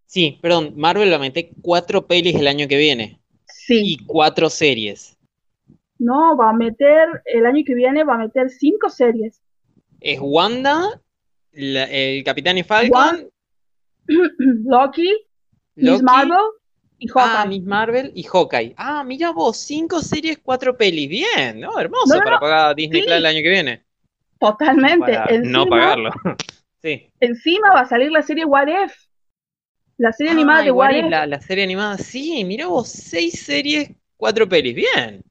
Sí, 0.06 0.38
perdón, 0.40 0.74
Marvel 0.76 1.10
va 1.10 1.16
a 1.16 1.20
meter 1.20 1.48
cuatro 1.62 2.06
pelis 2.06 2.34
el 2.36 2.46
año 2.46 2.68
que 2.68 2.76
viene. 2.76 3.20
Sí. 3.46 3.82
Y 3.84 3.96
cuatro 4.04 4.50
series. 4.50 5.13
No, 5.98 6.36
va 6.36 6.50
a 6.50 6.52
meter, 6.52 7.22
el 7.24 7.46
año 7.46 7.62
que 7.64 7.74
viene 7.74 8.04
va 8.04 8.14
a 8.14 8.18
meter 8.18 8.50
cinco 8.50 8.90
series. 8.90 9.40
Es 10.00 10.18
Wanda, 10.20 11.00
el 11.52 12.22
Capitán 12.24 12.58
y 12.58 12.62
Falcon. 12.62 13.30
Loki, 14.06 15.10
Miss 15.76 16.02
Marvel 16.02 16.38
y 16.98 17.08
Hawkeye. 17.08 17.36
Ah, 17.36 17.46
Miss 17.46 17.62
Marvel 17.62 18.12
y 18.14 18.22
Hawkeye. 18.22 18.74
Ah, 18.76 19.04
mira 19.04 19.30
vos, 19.30 19.56
cinco 19.56 20.00
series, 20.00 20.38
cuatro 20.42 20.76
pelis. 20.76 21.08
Bien, 21.08 21.60
¿no? 21.60 21.78
Hermoso 21.78 22.18
para 22.22 22.38
pagar 22.38 22.76
Disney 22.76 23.02
Plus 23.02 23.14
el 23.14 23.26
año 23.26 23.42
que 23.42 23.50
viene. 23.50 23.84
Totalmente. 24.38 25.18
no 25.44 25.66
pagarlo. 25.66 26.10
sí. 26.82 27.08
Encima 27.20 27.70
va 27.72 27.80
a 27.80 27.88
salir 27.88 28.10
la 28.10 28.22
serie 28.22 28.44
What 28.44 28.68
If. 28.68 28.94
La 29.96 30.12
serie 30.12 30.32
animada 30.32 30.62
de 30.62 30.70
What, 30.72 30.90
If. 30.90 31.08
La, 31.08 31.26
la, 31.26 31.40
serie 31.40 31.64
animada, 31.64 31.98
sí, 31.98 32.44
mira 32.44 32.66
vos, 32.66 32.88
seis 32.88 33.40
series, 33.40 33.90
cuatro 34.16 34.48
pelis. 34.48 34.74
Bien. 34.74 35.22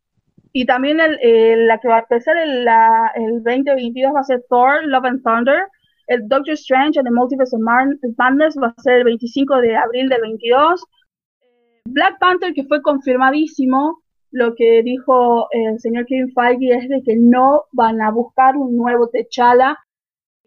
Y 0.53 0.65
también 0.65 0.99
el, 0.99 1.67
la 1.67 1.79
que 1.79 1.87
va 1.87 1.97
a 1.97 1.99
empezar 2.01 2.37
el, 2.37 2.63
la, 2.63 3.11
el 3.15 3.43
2022 3.43 4.13
va 4.13 4.19
a 4.19 4.23
ser 4.23 4.43
Thor, 4.49 4.85
Love 4.85 5.05
and 5.05 5.23
Thunder. 5.23 5.67
El 6.07 6.27
Doctor 6.27 6.53
Strange 6.53 6.99
and 6.99 7.07
the 7.07 7.13
Multiverse 7.13 7.55
of 7.55 7.61
Madness 7.61 8.55
va 8.61 8.73
a 8.77 8.81
ser 8.81 8.97
el 8.99 9.03
25 9.05 9.61
de 9.61 9.75
abril 9.75 10.09
del 10.09 10.21
22. 10.21 10.83
Black 11.85 12.19
Panther, 12.19 12.53
que 12.53 12.65
fue 12.65 12.81
confirmadísimo, 12.81 14.03
lo 14.31 14.55
que 14.55 14.83
dijo 14.83 15.47
el 15.51 15.79
señor 15.79 16.05
Kevin 16.05 16.33
Feige 16.33 16.75
es 16.75 16.89
de 16.89 17.01
que 17.03 17.15
no 17.15 17.63
van 17.71 18.01
a 18.01 18.11
buscar 18.11 18.55
un 18.57 18.75
nuevo 18.77 19.09
T'Challa 19.09 19.77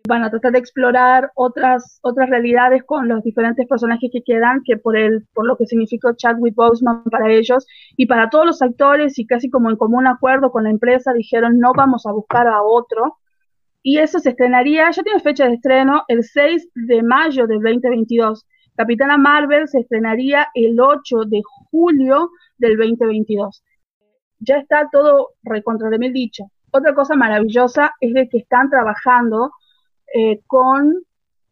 van 0.06 0.24
a 0.24 0.30
tratar 0.30 0.52
de 0.52 0.58
explorar 0.58 1.30
otras, 1.34 1.98
otras 2.02 2.30
realidades 2.30 2.84
con 2.84 3.08
los 3.08 3.22
diferentes 3.22 3.66
personajes 3.66 4.10
que 4.12 4.22
quedan, 4.22 4.62
que 4.64 4.76
por, 4.76 4.96
el, 4.96 5.26
por 5.34 5.46
lo 5.46 5.56
que 5.56 5.66
significó 5.66 6.14
Chadwick 6.14 6.54
Boseman 6.54 7.04
para 7.04 7.30
ellos 7.30 7.66
y 7.96 8.06
para 8.06 8.30
todos 8.30 8.46
los 8.46 8.62
actores 8.62 9.18
y 9.18 9.26
casi 9.26 9.50
como 9.50 9.70
en 9.70 9.76
común 9.76 10.06
acuerdo 10.06 10.50
con 10.50 10.64
la 10.64 10.70
empresa 10.70 11.12
dijeron 11.12 11.58
no 11.58 11.72
vamos 11.74 12.06
a 12.06 12.12
buscar 12.12 12.46
a 12.46 12.62
otro. 12.62 13.18
Y 13.82 13.98
eso 13.98 14.18
se 14.18 14.30
estrenaría, 14.30 14.90
ya 14.90 15.02
tiene 15.02 15.20
fecha 15.20 15.46
de 15.46 15.54
estreno, 15.54 16.02
el 16.08 16.24
6 16.24 16.70
de 16.74 17.02
mayo 17.04 17.46
del 17.46 17.60
2022. 17.60 18.44
Capitana 18.74 19.16
Marvel 19.16 19.68
se 19.68 19.80
estrenaría 19.80 20.48
el 20.54 20.78
8 20.80 21.24
de 21.26 21.40
julio 21.70 22.30
del 22.58 22.76
2022. 22.76 23.62
Ya 24.40 24.56
está 24.58 24.88
todo 24.90 25.28
recontra 25.42 25.88
de 25.88 25.98
mil 25.98 26.12
dicho. 26.12 26.44
Otra 26.72 26.94
cosa 26.94 27.14
maravillosa 27.14 27.94
es 28.00 28.12
de 28.12 28.28
que 28.28 28.38
están 28.38 28.68
trabajando 28.68 29.52
eh, 30.14 30.40
con, 30.46 30.94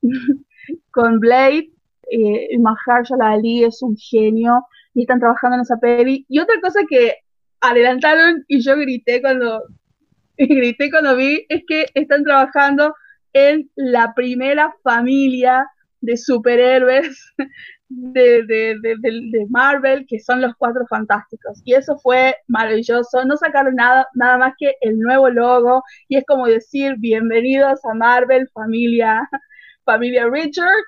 con 0.90 1.20
Blade. 1.20 1.70
Eh, 2.10 2.58
Mahershala 2.58 3.32
Ali 3.32 3.64
es 3.64 3.82
un 3.82 3.96
genio 3.96 4.66
y 4.92 5.02
están 5.02 5.20
trabajando 5.20 5.56
en 5.56 5.62
esa 5.62 5.78
peli. 5.78 6.24
Y 6.28 6.38
otra 6.38 6.60
cosa 6.60 6.80
que 6.88 7.14
adelantaron 7.60 8.44
y 8.46 8.60
yo 8.60 8.76
grité 8.76 9.20
cuando 9.22 9.62
grité 10.38 10.90
cuando 10.90 11.16
vi 11.16 11.46
es 11.48 11.62
que 11.66 11.86
están 11.94 12.24
trabajando 12.24 12.94
en 13.32 13.70
la 13.74 14.14
primera 14.14 14.74
familia 14.82 15.66
de 16.00 16.16
superhéroes 16.16 17.32
de, 17.88 18.44
de, 18.44 18.76
de, 18.80 19.46
Marvel, 19.48 20.06
que 20.08 20.18
son 20.18 20.40
los 20.40 20.54
cuatro 20.56 20.86
fantásticos. 20.88 21.60
Y 21.64 21.74
eso 21.74 21.96
fue 21.98 22.34
maravilloso. 22.48 23.24
No 23.24 23.36
sacaron 23.36 23.76
nada, 23.76 24.06
nada 24.14 24.38
más 24.38 24.54
que 24.58 24.74
el 24.80 24.98
nuevo 24.98 25.28
logo. 25.30 25.82
Y 26.08 26.16
es 26.16 26.24
como 26.26 26.46
decir, 26.46 26.94
bienvenidos 26.98 27.84
a 27.84 27.94
Marvel, 27.94 28.48
familia, 28.52 29.28
familia 29.84 30.28
Richard. 30.28 30.84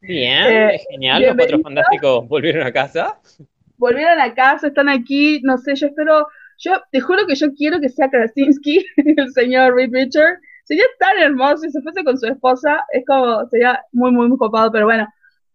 Bien, 0.00 0.46
eh, 0.46 0.80
genial. 0.90 1.22
Los 1.22 1.36
cuatro 1.36 1.60
fantásticos 1.60 2.28
volvieron 2.28 2.66
a 2.66 2.72
casa. 2.72 3.18
Volvieron 3.76 4.20
a 4.20 4.34
casa, 4.34 4.68
están 4.68 4.88
aquí. 4.88 5.40
No 5.42 5.58
sé, 5.58 5.74
yo 5.74 5.88
espero. 5.88 6.26
Yo 6.60 6.82
te 6.90 7.00
juro 7.00 7.24
que 7.26 7.36
yo 7.36 7.54
quiero 7.54 7.78
que 7.80 7.88
sea 7.88 8.10
Krasinski, 8.10 8.84
el 8.96 9.32
señor 9.32 9.76
Reed 9.76 9.90
Richard. 9.92 10.38
Sería 10.64 10.84
tan 10.98 11.16
hermoso 11.18 11.58
si 11.58 11.70
se 11.70 11.80
fuese 11.82 12.02
con 12.04 12.18
su 12.18 12.26
esposa. 12.26 12.84
Es 12.92 13.04
como, 13.06 13.46
sería 13.48 13.80
muy, 13.92 14.10
muy, 14.10 14.28
muy 14.28 14.36
copado. 14.36 14.72
Pero 14.72 14.86
bueno, 14.86 15.06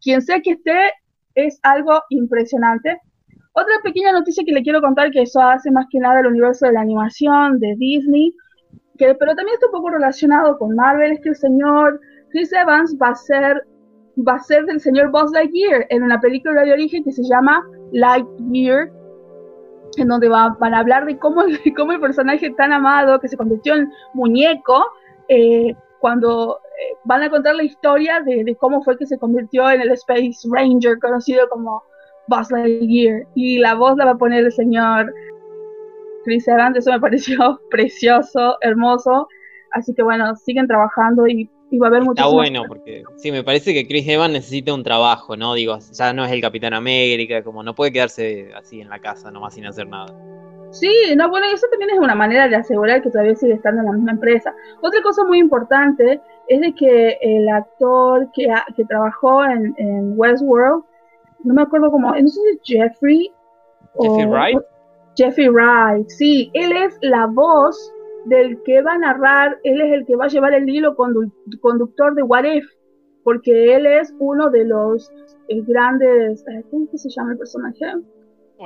quien 0.04 0.22
sea 0.22 0.42
que 0.42 0.52
esté, 0.52 0.92
es 1.36 1.60
algo 1.64 2.02
impresionante. 2.10 3.00
Otra 3.54 3.76
pequeña 3.84 4.12
noticia 4.12 4.44
que 4.46 4.52
le 4.52 4.64
quiero 4.64 4.82
contar, 4.82 5.12
que 5.12 5.22
eso 5.22 5.40
hace 5.40 5.72
más 5.72 5.86
que 5.92 6.00
nada 6.00 6.20
el 6.20 6.28
universo 6.28 6.66
de 6.66 6.74
la 6.74 6.82
animación 6.82 7.60
de 7.60 7.76
Disney, 7.78 8.34
que, 8.98 9.16
pero 9.16 9.36
también 9.36 9.56
está 9.56 9.68
un 9.68 9.74
poco 9.74 9.90
relacionado 9.90 10.58
con 10.58 10.76
Marvel, 10.76 11.14
es 11.14 11.22
que 11.22 11.30
el 11.30 11.36
señor 11.36 12.00
Chris 12.32 12.52
Evans 12.52 12.96
va 13.02 13.10
a 13.10 13.16
ser, 13.16 13.64
va 14.28 14.36
a 14.36 14.40
ser 14.40 14.66
del 14.66 14.80
señor 14.80 15.12
Buzz 15.12 15.32
Lightyear 15.32 15.86
en 15.90 16.04
una 16.04 16.20
película 16.20 16.64
de 16.64 16.74
origen 16.74 17.04
que 17.04 17.12
se 17.12 17.24
llama 17.24 17.64
Lightyear, 17.92 18.92
en 19.98 20.08
donde 20.08 20.30
va, 20.30 20.58
van 20.60 20.74
a 20.74 20.80
hablar 20.80 21.06
de 21.06 21.18
cómo, 21.18 21.44
cómo 21.78 21.92
el 21.92 22.00
personaje 22.00 22.50
tan 22.52 22.74
amado 22.74 23.20
que 23.20 23.28
se 23.28 23.38
convirtió 23.38 23.76
en 23.76 23.92
muñeco, 24.14 24.84
eh, 25.30 25.76
cuando 26.00 26.60
eh, 26.80 26.96
van 27.04 27.24
a 27.24 27.30
contar 27.30 27.56
la 27.56 27.64
historia 27.64 28.22
de, 28.22 28.56
cómo 28.60 28.84
fue 28.84 28.98
que 28.98 29.06
se 29.06 29.18
convirtió 29.18 29.70
en 29.70 29.82
el 29.82 29.92
Space 29.92 30.48
Ranger, 30.52 31.00
conocido 31.00 31.48
como 31.50 31.84
Buzz 32.28 32.52
Lightyear. 32.52 33.28
Y 33.36 33.60
la 33.60 33.76
voz 33.76 33.98
la 33.98 34.06
va 34.06 34.12
a 34.12 34.18
poner 34.18 34.46
el 34.46 34.52
señor 34.52 35.14
Chris 36.24 36.48
Evans, 36.48 36.78
eso 36.78 36.92
me 36.92 37.00
pareció 37.02 37.62
precioso, 37.70 38.58
hermoso. 38.62 39.28
Así 39.72 39.94
que 39.94 40.04
bueno, 40.04 40.36
siguen 40.36 40.68
trabajando 40.68 41.28
y, 41.28 41.50
va 41.82 41.88
a 41.88 41.90
haber 41.90 42.04
mucho. 42.04 42.22
Está 42.22 42.28
bueno, 42.28 42.64
porque 42.68 43.04
sí, 43.16 43.32
me 43.32 43.44
parece 43.44 43.74
que 43.74 43.88
Chris 43.88 44.08
Evans 44.08 44.32
necesita 44.32 44.74
un 44.74 44.84
trabajo, 44.84 45.36
¿no? 45.36 45.56
Digo, 45.56 45.80
ya 45.80 46.14
no 46.14 46.24
es 46.24 46.32
el 46.32 46.42
Capitán 46.42 46.74
América, 46.74 47.44
como 47.44 47.64
no 47.64 47.74
puede 47.74 47.92
quedarse 47.92 48.52
así 48.56 48.80
en 48.82 48.90
la 48.90 49.00
casa 49.00 49.32
nomás 49.32 49.56
sin 49.56 49.66
hacer 49.66 49.88
nada. 49.88 50.14
Sí, 50.74 50.90
no, 51.16 51.30
bueno, 51.30 51.46
eso 51.54 51.68
también 51.70 51.92
es 51.92 52.00
una 52.00 52.16
manera 52.16 52.48
de 52.48 52.56
asegurar 52.56 53.04
que 53.04 53.12
todavía 53.12 53.36
sigue 53.36 53.54
estando 53.54 53.82
en 53.82 53.86
la 53.86 53.92
misma 53.94 54.12
empresa. 54.14 54.54
Otra 54.82 55.04
cosa 55.04 55.24
muy 55.24 55.38
importante 55.38 56.20
es 56.48 56.62
de 56.62 56.74
que 56.74 57.18
el 57.22 57.48
actor 57.48 58.28
que, 58.34 58.48
que 58.76 58.84
trabajó 58.86 59.46
en, 59.46 60.14
Westworld, 60.18 60.84
no 61.44 61.54
me 61.54 61.62
acuerdo 61.62 61.92
cómo, 61.92 62.10
no 62.10 62.28
sé 62.28 62.40
si 62.42 62.50
es 62.50 62.60
Jeffrey. 62.64 63.32
Jeffrey 64.00 64.26
Wright. 64.26 64.62
Jeffrey 65.16 65.48
Wright, 65.48 66.10
sí, 66.10 66.50
él 66.54 66.72
es 66.72 66.98
la 67.02 67.28
voz 67.28 67.94
del 68.26 68.60
que 68.64 68.82
va 68.82 68.94
a 68.94 68.98
narrar, 68.98 69.60
él 69.64 69.80
es 69.80 69.94
el 69.94 70.06
que 70.08 70.16
va 70.16 70.26
a 70.26 70.30
llevar 70.30 70.56
el 70.56 70.68
hilo 70.68 70.96
conductor 70.96 72.16
de 72.16 72.24
What 72.24 72.46
If, 72.46 72.66
porque 73.24 73.76
él 73.76 73.86
es 73.86 74.12
uno 74.18 74.50
de 74.50 74.66
los 74.66 75.12
eh, 75.50 75.62
grandes, 75.68 76.44
eh, 76.48 76.64
¿cómo 76.72 76.88
se 76.96 77.10
llama 77.10 77.34
el 77.34 77.38
personaje? 77.38 77.86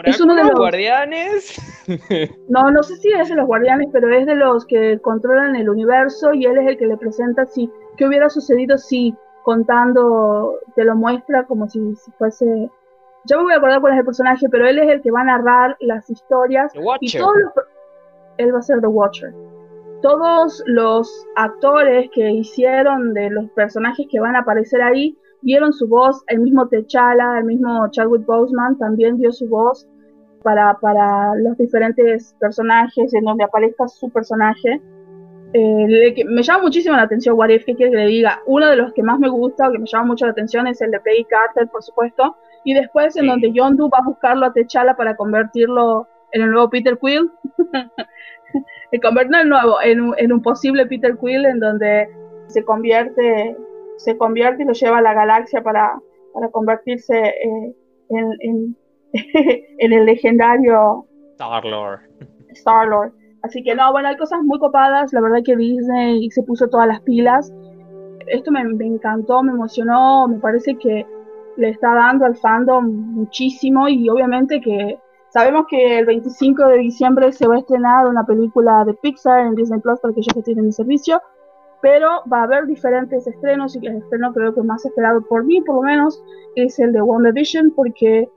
Es 0.04 0.22
uno 0.22 0.36
de 0.36 0.44
los 0.44 0.56
guardianes. 0.56 1.62
No, 2.50 2.70
no 2.70 2.84
sé 2.84 2.98
si 2.98 3.10
es 3.14 3.30
de 3.30 3.36
los 3.36 3.48
guardianes, 3.48 3.88
pero 3.94 4.14
es 4.14 4.26
de 4.26 4.36
los 4.36 4.66
que 4.66 5.00
controlan 5.00 5.56
el 5.56 5.70
universo 5.70 6.34
y 6.34 6.46
él 6.46 6.58
es 6.58 6.68
el 6.68 6.78
que 6.78 6.86
le 6.86 6.98
presenta 6.98 7.46
si 7.46 7.72
qué 7.96 8.06
hubiera 8.06 8.30
sucedido 8.30 8.78
si 8.78 9.16
contando 9.44 10.60
te 10.76 10.84
lo 10.84 10.96
muestra 10.96 11.46
como 11.46 11.70
si, 11.70 11.80
fuese. 12.18 12.70
Yo 13.24 13.38
me 13.38 13.44
voy 13.44 13.54
a 13.54 13.56
acordar 13.56 13.80
cuál 13.80 13.94
es 13.94 14.00
el 14.00 14.06
personaje, 14.06 14.50
pero 14.50 14.68
él 14.68 14.80
es 14.80 14.90
el 14.90 15.02
que 15.02 15.12
va 15.12 15.22
a 15.22 15.24
narrar 15.24 15.78
las 15.80 16.10
historias 16.10 16.74
y 17.00 17.18
todos 17.18 17.36
él 18.38 18.54
va 18.54 18.60
a 18.60 18.62
ser 18.62 18.82
The 18.82 18.88
Watcher. 18.88 19.34
Todos 20.02 20.62
los 20.66 21.26
actores 21.38 22.10
que 22.14 22.30
hicieron 22.30 23.14
de 23.14 23.30
los 23.30 23.50
personajes 23.52 24.06
que 24.12 24.20
van 24.20 24.36
a 24.36 24.40
aparecer 24.40 24.82
ahí 24.82 25.18
dieron 25.48 25.72
su 25.72 25.88
voz, 25.88 26.24
el 26.28 26.42
mismo 26.42 26.68
T'Challa, 26.68 27.40
el 27.40 27.46
mismo 27.46 27.90
Chadwick 27.92 28.26
Boseman 28.26 28.78
también 28.78 29.18
dio 29.18 29.32
su 29.32 29.48
voz 29.48 29.88
para, 30.44 30.74
para 30.82 31.36
los 31.36 31.58
diferentes 31.58 32.36
personajes 32.38 33.14
en 33.14 33.24
donde 33.24 33.46
aparezca 33.46 33.88
su 33.88 34.10
personaje. 34.10 34.82
Eh, 35.54 36.26
me 36.28 36.44
llama 36.44 36.64
muchísimo 36.64 36.98
la 36.98 37.04
atención 37.04 37.38
What 37.38 37.48
If, 37.48 37.64
¿qué 37.64 37.76
quiere 37.76 37.92
que 37.94 37.98
le 37.98 38.08
diga? 38.08 38.42
Uno 38.46 38.68
de 38.68 38.76
los 38.76 38.92
que 38.92 39.04
más 39.04 39.20
me 39.20 39.30
gusta 39.30 39.70
o 39.70 39.72
que 39.72 39.80
me 39.80 39.86
llama 39.86 40.08
mucho 40.08 40.26
la 40.26 40.34
atención 40.34 40.68
es 40.68 40.82
el 40.82 40.92
de 40.92 41.00
Peggy 41.00 41.24
Carter, 41.24 41.70
por 41.70 41.82
supuesto, 41.82 42.36
y 42.66 42.74
después 42.74 43.16
en 43.16 43.28
donde 43.28 43.54
John 43.56 43.78
Doe 43.78 43.90
va 43.90 44.00
a 44.00 44.06
buscarlo 44.06 44.48
a 44.48 44.52
T'Challa 44.52 44.98
para 44.98 45.16
convertirlo 45.16 46.10
en 46.34 46.42
el 46.42 46.52
nuevo 46.52 46.70
Peter 46.70 47.00
Quill. 47.00 47.32
convertirlo 49.02 49.42
en 49.44 49.50
nuevo, 49.50 49.82
en, 49.82 50.14
en 50.18 50.34
un 50.34 50.42
posible 50.42 50.86
Peter 50.88 51.18
Quill 51.18 51.46
en 51.46 51.62
donde 51.62 52.10
se 52.48 52.66
convierte 52.66 53.56
se 53.98 54.18
convierte 54.18 54.64
y 54.64 54.66
lo 54.66 54.74
lleva 54.74 55.00
a 55.00 55.02
la 55.02 55.14
galaxia 55.14 55.62
para, 55.62 56.00
para 56.34 56.50
convertirse 56.50 57.18
eh, 57.18 57.76
en, 58.10 58.76
en, 59.80 59.94
el 59.94 60.06
legendario 60.06 61.06
Star-Lord. 61.34 62.00
Star-Lord. 62.50 63.12
Así 63.44 63.64
que 63.64 63.76
no, 63.76 63.92
bueno, 63.92 64.08
hay 64.08 64.18
cosas 64.18 64.42
muy 64.44 64.60
copadas. 64.60 65.14
La 65.14 65.22
verdad 65.22 65.40
que 65.46 65.56
Disney 65.56 66.30
se 66.32 66.44
puso 66.44 66.68
todas 66.68 66.88
las 66.88 67.02
pilas. 67.02 67.52
Esto 68.28 68.52
me, 68.52 68.64
me 68.64 68.86
encantó, 68.86 69.44
me 69.44 69.52
emocionó. 69.52 70.28
Me 70.28 70.40
parece 70.40 70.76
que 70.78 71.06
le 71.58 71.70
está 71.70 71.94
dando 71.94 72.26
al 72.26 72.36
fandom 72.36 72.86
muchísimo 72.86 73.88
y 73.88 74.10
obviamente 74.10 74.62
que 74.62 75.00
sabemos 75.30 75.66
que 75.70 76.00
el 76.00 76.06
25 76.06 76.68
de 76.68 76.78
diciembre 76.78 77.32
se 77.32 77.48
va 77.48 77.56
a 77.56 77.60
estrenar 77.60 78.08
una 78.08 78.26
película 78.26 78.84
de 78.86 78.94
Pixar 78.96 79.46
en 79.46 79.56
Disney 79.56 79.80
Plus 79.80 80.00
para 80.00 80.14
que 80.14 80.22
ya 80.22 80.42
tienen 80.42 80.66
el 80.66 80.74
servicio 80.74 81.22
pero 81.82 82.24
va 82.32 82.42
a 82.42 82.44
haber 82.44 82.66
diferentes 82.66 83.28
estrenos 83.28 83.76
y 83.76 83.86
el 83.86 83.98
estreno 83.98 84.34
creo 84.34 84.54
que 84.54 84.62
más 84.62 84.86
esperado 84.86 85.22
por 85.22 85.44
mí 85.46 85.62
por 85.62 85.76
lo 85.76 85.82
menos 85.84 86.24
es 86.56 86.80
el 86.80 86.92
de 86.92 87.02
WandaVision 87.02 87.72
porque 87.72 88.28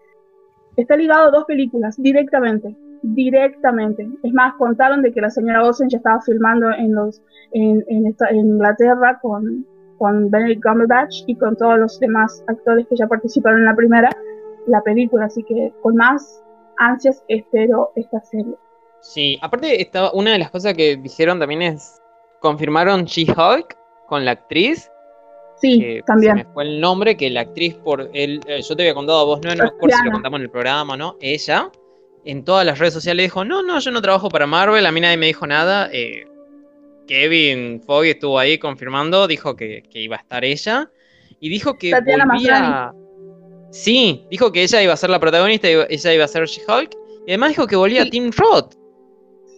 está 0.77 0.97
ligado 0.97 1.29
a 1.29 1.31
dos 1.31 1.45
películas 1.45 2.01
directamente 2.01 2.77
directamente. 3.03 4.09
Es 4.23 4.33
más 4.33 4.55
contaron 4.55 5.03
de 5.03 5.13
que 5.13 5.21
la 5.21 5.31
señora 5.31 5.65
Olsen 5.65 5.89
ya 5.89 5.99
estaba 5.99 6.21
filmando 6.21 6.71
en 6.71 6.95
los 6.95 7.23
en, 7.53 7.85
en, 7.89 8.15
Inglaterra 8.37 9.19
con 9.21 9.67
con 9.99 10.31
Benedict 10.31 10.63
Cumberbatch 10.63 11.25
y 11.27 11.35
con 11.37 11.57
todos 11.57 11.79
los 11.79 12.01
demás 12.01 12.43
actores 12.47 12.87
que 12.89 12.97
ya 12.97 13.07
participaron 13.07 13.61
en 13.61 13.67
la 13.67 13.77
primera 13.77 14.11
la 14.67 14.83
película. 14.83 15.27
Así 15.27 15.43
que 15.43 15.73
con 15.83 15.97
más 15.97 16.43
ansias 16.79 17.23
espero 17.29 17.93
esta 17.97 18.21
serie. 18.23 18.55
Sí, 19.03 19.39
aparte 19.43 19.81
estaba, 19.81 20.13
una 20.13 20.33
de 20.33 20.39
las 20.39 20.51
cosas 20.51 20.75
que 20.75 20.97
dijeron 20.97 21.39
también 21.39 21.63
es 21.63 22.00
confirmaron 22.41 23.05
She-Hulk 23.05 23.77
con 24.09 24.25
la 24.25 24.33
actriz. 24.33 24.91
Sí, 25.61 26.01
también. 26.07 26.39
Se 26.39 26.45
me 26.45 26.53
fue 26.53 26.65
el 26.65 26.81
nombre, 26.81 27.17
que 27.17 27.29
la 27.31 27.43
actriz 27.43 27.75
por 27.75 28.11
el. 28.15 28.41
Eh, 28.47 28.63
yo 28.67 28.75
te 28.77 28.83
había 28.83 28.95
contado 28.95 29.21
a 29.21 29.25
vos, 29.25 29.41
no, 29.43 29.55
no 29.55 29.65
me 29.65 29.93
si 29.93 30.05
lo 30.05 30.13
contamos 30.13 30.39
en 30.39 30.45
el 30.45 30.51
programa 30.51 30.97
no. 30.97 31.17
Ella, 31.21 31.71
en 32.25 32.45
todas 32.45 32.65
las 32.65 32.79
redes 32.79 32.95
sociales 32.95 33.25
dijo: 33.25 33.45
No, 33.45 33.63
no, 33.63 33.79
yo 33.79 33.91
no 33.91 34.01
trabajo 34.01 34.29
para 34.31 34.47
Marvel, 34.47 34.87
a 34.87 34.93
mí 34.93 35.01
nadie 35.01 35.19
me 35.19 35.27
dijo 35.27 35.47
nada. 35.47 35.91
Eh, 35.93 36.25
Kevin 37.07 37.83
Foggy 37.83 38.11
estuvo 38.11 38.39
ahí 38.39 38.57
confirmando, 38.57 39.27
dijo 39.27 39.57
que, 39.57 39.83
iba 39.93 40.17
a 40.17 40.21
estar 40.21 40.45
ella. 40.45 40.91
Y 41.41 41.49
dijo 41.49 41.77
que 41.77 41.93
volvía. 41.93 42.93
Sí, 43.71 44.25
dijo 44.31 44.53
que 44.53 44.63
ella 44.63 44.83
iba 44.83 44.93
a 44.93 44.97
ser 44.97 45.11
la 45.11 45.21
protagonista, 45.21 45.69
ella 45.69 46.15
iba 46.15 46.25
a 46.25 46.29
ser 46.29 46.47
She-Hulk. 46.47 46.91
Y 47.27 47.33
además 47.33 47.51
dijo 47.51 47.67
que 47.67 47.77
volvía 47.77 48.09
Tim 48.09 48.31
Roth. 48.31 48.80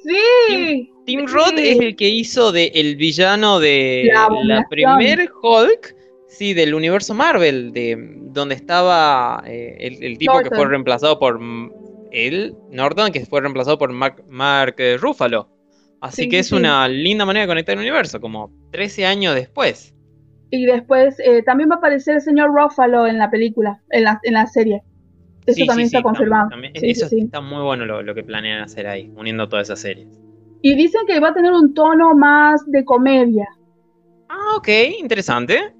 Sí. 0.05 0.92
Tim 1.05 1.26
Roth 1.26 1.59
es 1.59 1.80
el 1.80 1.96
que 1.96 2.09
hizo 2.09 2.53
de 2.53 2.70
el 2.74 2.96
villano 2.96 3.59
de 3.59 4.11
la, 4.44 4.64
primer 4.68 5.30
Hulk, 5.42 5.96
sí, 6.28 6.55
del 6.55 6.74
universo 6.74 7.14
Marvel, 7.14 7.72
de 7.72 7.96
donde 8.32 8.55
estaba 8.55 9.42
eh, 9.46 9.98
el, 10.00 10.18
tipo 10.18 10.40
que 10.40 10.50
fue 10.50 10.66
reemplazado 10.66 11.18
por 11.18 11.40
él, 12.12 12.55
Norton, 12.70 13.11
que 13.11 13.24
fue 13.26 13.40
reemplazado 13.40 13.78
por 13.78 13.92
Mark, 13.92 14.24
Mark 14.28 14.76
eh, 14.78 14.96
Ruffalo. 14.96 15.48
Así 16.00 16.28
que 16.28 16.40
es 16.40 16.50
una 16.50 16.88
linda 16.88 17.24
manera 17.24 17.42
de 17.42 17.48
conectar 17.48 17.74
el 17.74 17.80
universo, 17.80 18.20
como 18.20 18.53
13 18.72 19.07
años 19.07 19.34
después. 19.36 19.94
Y 20.50 20.66
después 20.66 21.18
eh, 21.20 21.42
también 21.44 21.70
va 21.70 21.76
a 21.76 21.78
aparecer 21.78 22.16
el 22.16 22.20
señor 22.20 22.50
Ruffalo 22.53 23.07
en 23.07 23.18
la 23.18 23.30
película, 23.30 23.80
en 23.90 24.05
la, 24.05 24.20
en 24.24 24.34
la 24.34 24.46
serie. 24.46 24.82
Eso 25.47 25.57
Sí, 25.57 25.66
también 25.66 25.88
sí, 25.88 25.97
está 25.97 26.03
confirmado. 26.03 26.49
también- 26.51 26.72
Sí, 26.76 26.90
eso 26.90 27.07
está 27.11 27.40
muy 27.40 27.62
bueno 27.62 27.84
lo, 27.84 28.03
lo 28.03 28.14
que 28.14 28.22
planean 28.22 28.62
hacer 28.62 28.86
ahí, 28.86 29.12
uniendo 29.16 29.49
todas 29.49 29.68
esas 29.68 29.80
series. 29.80 30.09
Y 30.62 30.74
dicen 30.76 31.03
que 31.07 31.18
va 31.18 31.28
a 31.30 31.34
tener 31.34 31.53
un 31.53 31.74
tono 31.74 32.14
más 32.14 32.64
de 32.70 32.84
comedia, 32.84 33.47
Ah, 34.28 34.57
ok, 34.57 34.68
interesante. 35.01 35.74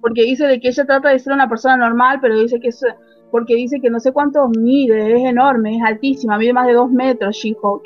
porque 0.00 0.22
dice 0.24 0.46
de 0.46 0.60
que 0.60 0.68
ella 0.68 0.84
trata 0.84 1.10
de 1.10 1.18
ser 1.18 1.32
una 1.32 1.48
persona 1.48 1.76
normal, 1.76 2.18
pero 2.20 2.38
dice 2.38 2.58
que 2.60 2.68
es, 2.68 2.82
porque 3.30 3.54
dice 3.54 3.80
que 3.80 3.88
no 3.90 4.00
sé 4.00 4.12
cuánto 4.12 4.48
mide, 4.48 5.14
es 5.16 5.22
enorme, 5.24 5.76
es 5.76 5.82
altísima, 5.82 6.36
mide 6.36 6.52
más 6.52 6.66
de 6.66 6.74
dos 6.74 6.90
metros 6.90 7.36
She-Hulk. 7.36 7.82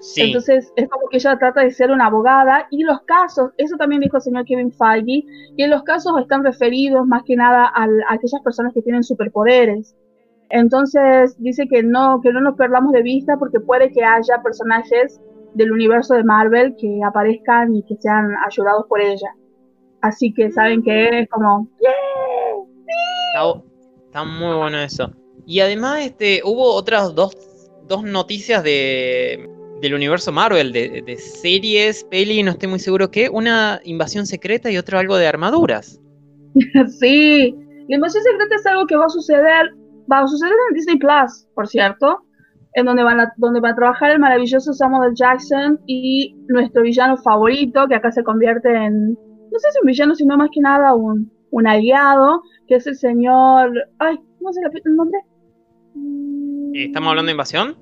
Sí. 0.00 0.22
Entonces 0.22 0.72
es 0.76 0.88
como 0.88 1.08
que 1.08 1.18
ella 1.18 1.36
trata 1.38 1.60
de 1.62 1.70
ser 1.72 1.90
una 1.90 2.06
abogada 2.06 2.66
y 2.70 2.84
los 2.84 3.02
casos, 3.02 3.50
eso 3.58 3.76
también 3.76 4.00
dijo 4.00 4.16
el 4.16 4.22
señor 4.22 4.46
Kevin 4.46 4.72
Feige, 4.72 5.24
que 5.58 5.66
los 5.68 5.82
casos 5.82 6.12
están 6.20 6.42
referidos 6.42 7.06
más 7.06 7.22
que 7.24 7.36
nada 7.36 7.66
a 7.74 7.84
aquellas 8.08 8.40
personas 8.42 8.72
que 8.72 8.80
tienen 8.80 9.02
superpoderes. 9.02 9.94
Entonces 10.50 11.36
dice 11.38 11.66
que 11.68 11.82
no, 11.82 12.20
que 12.20 12.32
no 12.32 12.40
nos 12.40 12.56
perdamos 12.56 12.92
de 12.92 13.02
vista 13.02 13.36
porque 13.38 13.60
puede 13.60 13.90
que 13.92 14.04
haya 14.04 14.42
personajes 14.42 15.20
del 15.54 15.72
universo 15.72 16.14
de 16.14 16.24
Marvel 16.24 16.74
que 16.76 17.00
aparezcan 17.06 17.74
y 17.74 17.82
que 17.84 17.96
sean 17.96 18.30
ayudados 18.46 18.86
por 18.88 19.00
ella. 19.00 19.34
Así 20.00 20.32
que 20.32 20.50
saben 20.50 20.82
que 20.82 21.20
es 21.20 21.28
como, 21.28 21.68
Está, 23.32 23.62
está 24.06 24.24
muy 24.24 24.56
bueno 24.56 24.78
eso. 24.78 25.12
Y 25.46 25.60
además, 25.60 26.00
este, 26.00 26.42
hubo 26.44 26.74
otras 26.74 27.14
dos, 27.14 27.36
dos 27.86 28.02
noticias 28.02 28.62
de, 28.64 29.48
del 29.80 29.94
universo 29.94 30.32
Marvel, 30.32 30.72
de, 30.72 31.02
de 31.02 31.16
series, 31.16 32.04
peli, 32.04 32.42
no 32.42 32.52
estoy 32.52 32.68
muy 32.68 32.78
seguro 32.78 33.10
qué. 33.10 33.28
Una 33.28 33.80
invasión 33.84 34.26
secreta 34.26 34.70
y 34.70 34.78
otra 34.78 34.98
algo 34.98 35.16
de 35.16 35.26
armaduras. 35.26 36.00
sí, 36.98 37.54
la 37.88 37.96
invasión 37.96 38.22
secreta 38.22 38.54
es 38.54 38.66
algo 38.66 38.86
que 38.86 38.96
va 38.96 39.06
a 39.06 39.10
suceder, 39.10 39.74
va 40.10 40.20
a 40.20 40.26
suceder 40.26 40.54
en 40.68 40.74
Disney 40.74 40.98
Plus, 40.98 41.46
por 41.54 41.66
cierto, 41.68 42.22
en 42.74 42.86
donde 42.86 43.02
van 43.02 43.20
a, 43.20 43.32
donde 43.36 43.60
va 43.60 43.70
a 43.70 43.74
trabajar 43.74 44.12
el 44.12 44.18
maravilloso 44.18 44.72
Samuel. 44.72 45.12
Jackson 45.14 45.80
y 45.86 46.36
nuestro 46.48 46.82
villano 46.82 47.16
favorito, 47.16 47.86
que 47.88 47.96
acá 47.96 48.10
se 48.12 48.22
convierte 48.22 48.72
en, 48.72 49.12
no 49.12 49.58
sé 49.58 49.70
si 49.72 49.78
un 49.80 49.86
villano, 49.86 50.14
sino 50.14 50.36
más 50.36 50.50
que 50.52 50.60
nada 50.60 50.94
un, 50.94 51.30
un 51.50 51.66
aliado, 51.66 52.42
que 52.68 52.76
es 52.76 52.86
el 52.86 52.96
señor, 52.96 53.72
ay, 53.98 54.18
¿cómo 54.38 54.52
se 54.52 54.60
le 54.60 54.68
el 54.84 54.96
nombre? 54.96 55.18
Eh, 56.74 56.84
¿Estamos 56.86 57.10
hablando 57.10 57.26
de 57.26 57.32
invasión? 57.32 57.76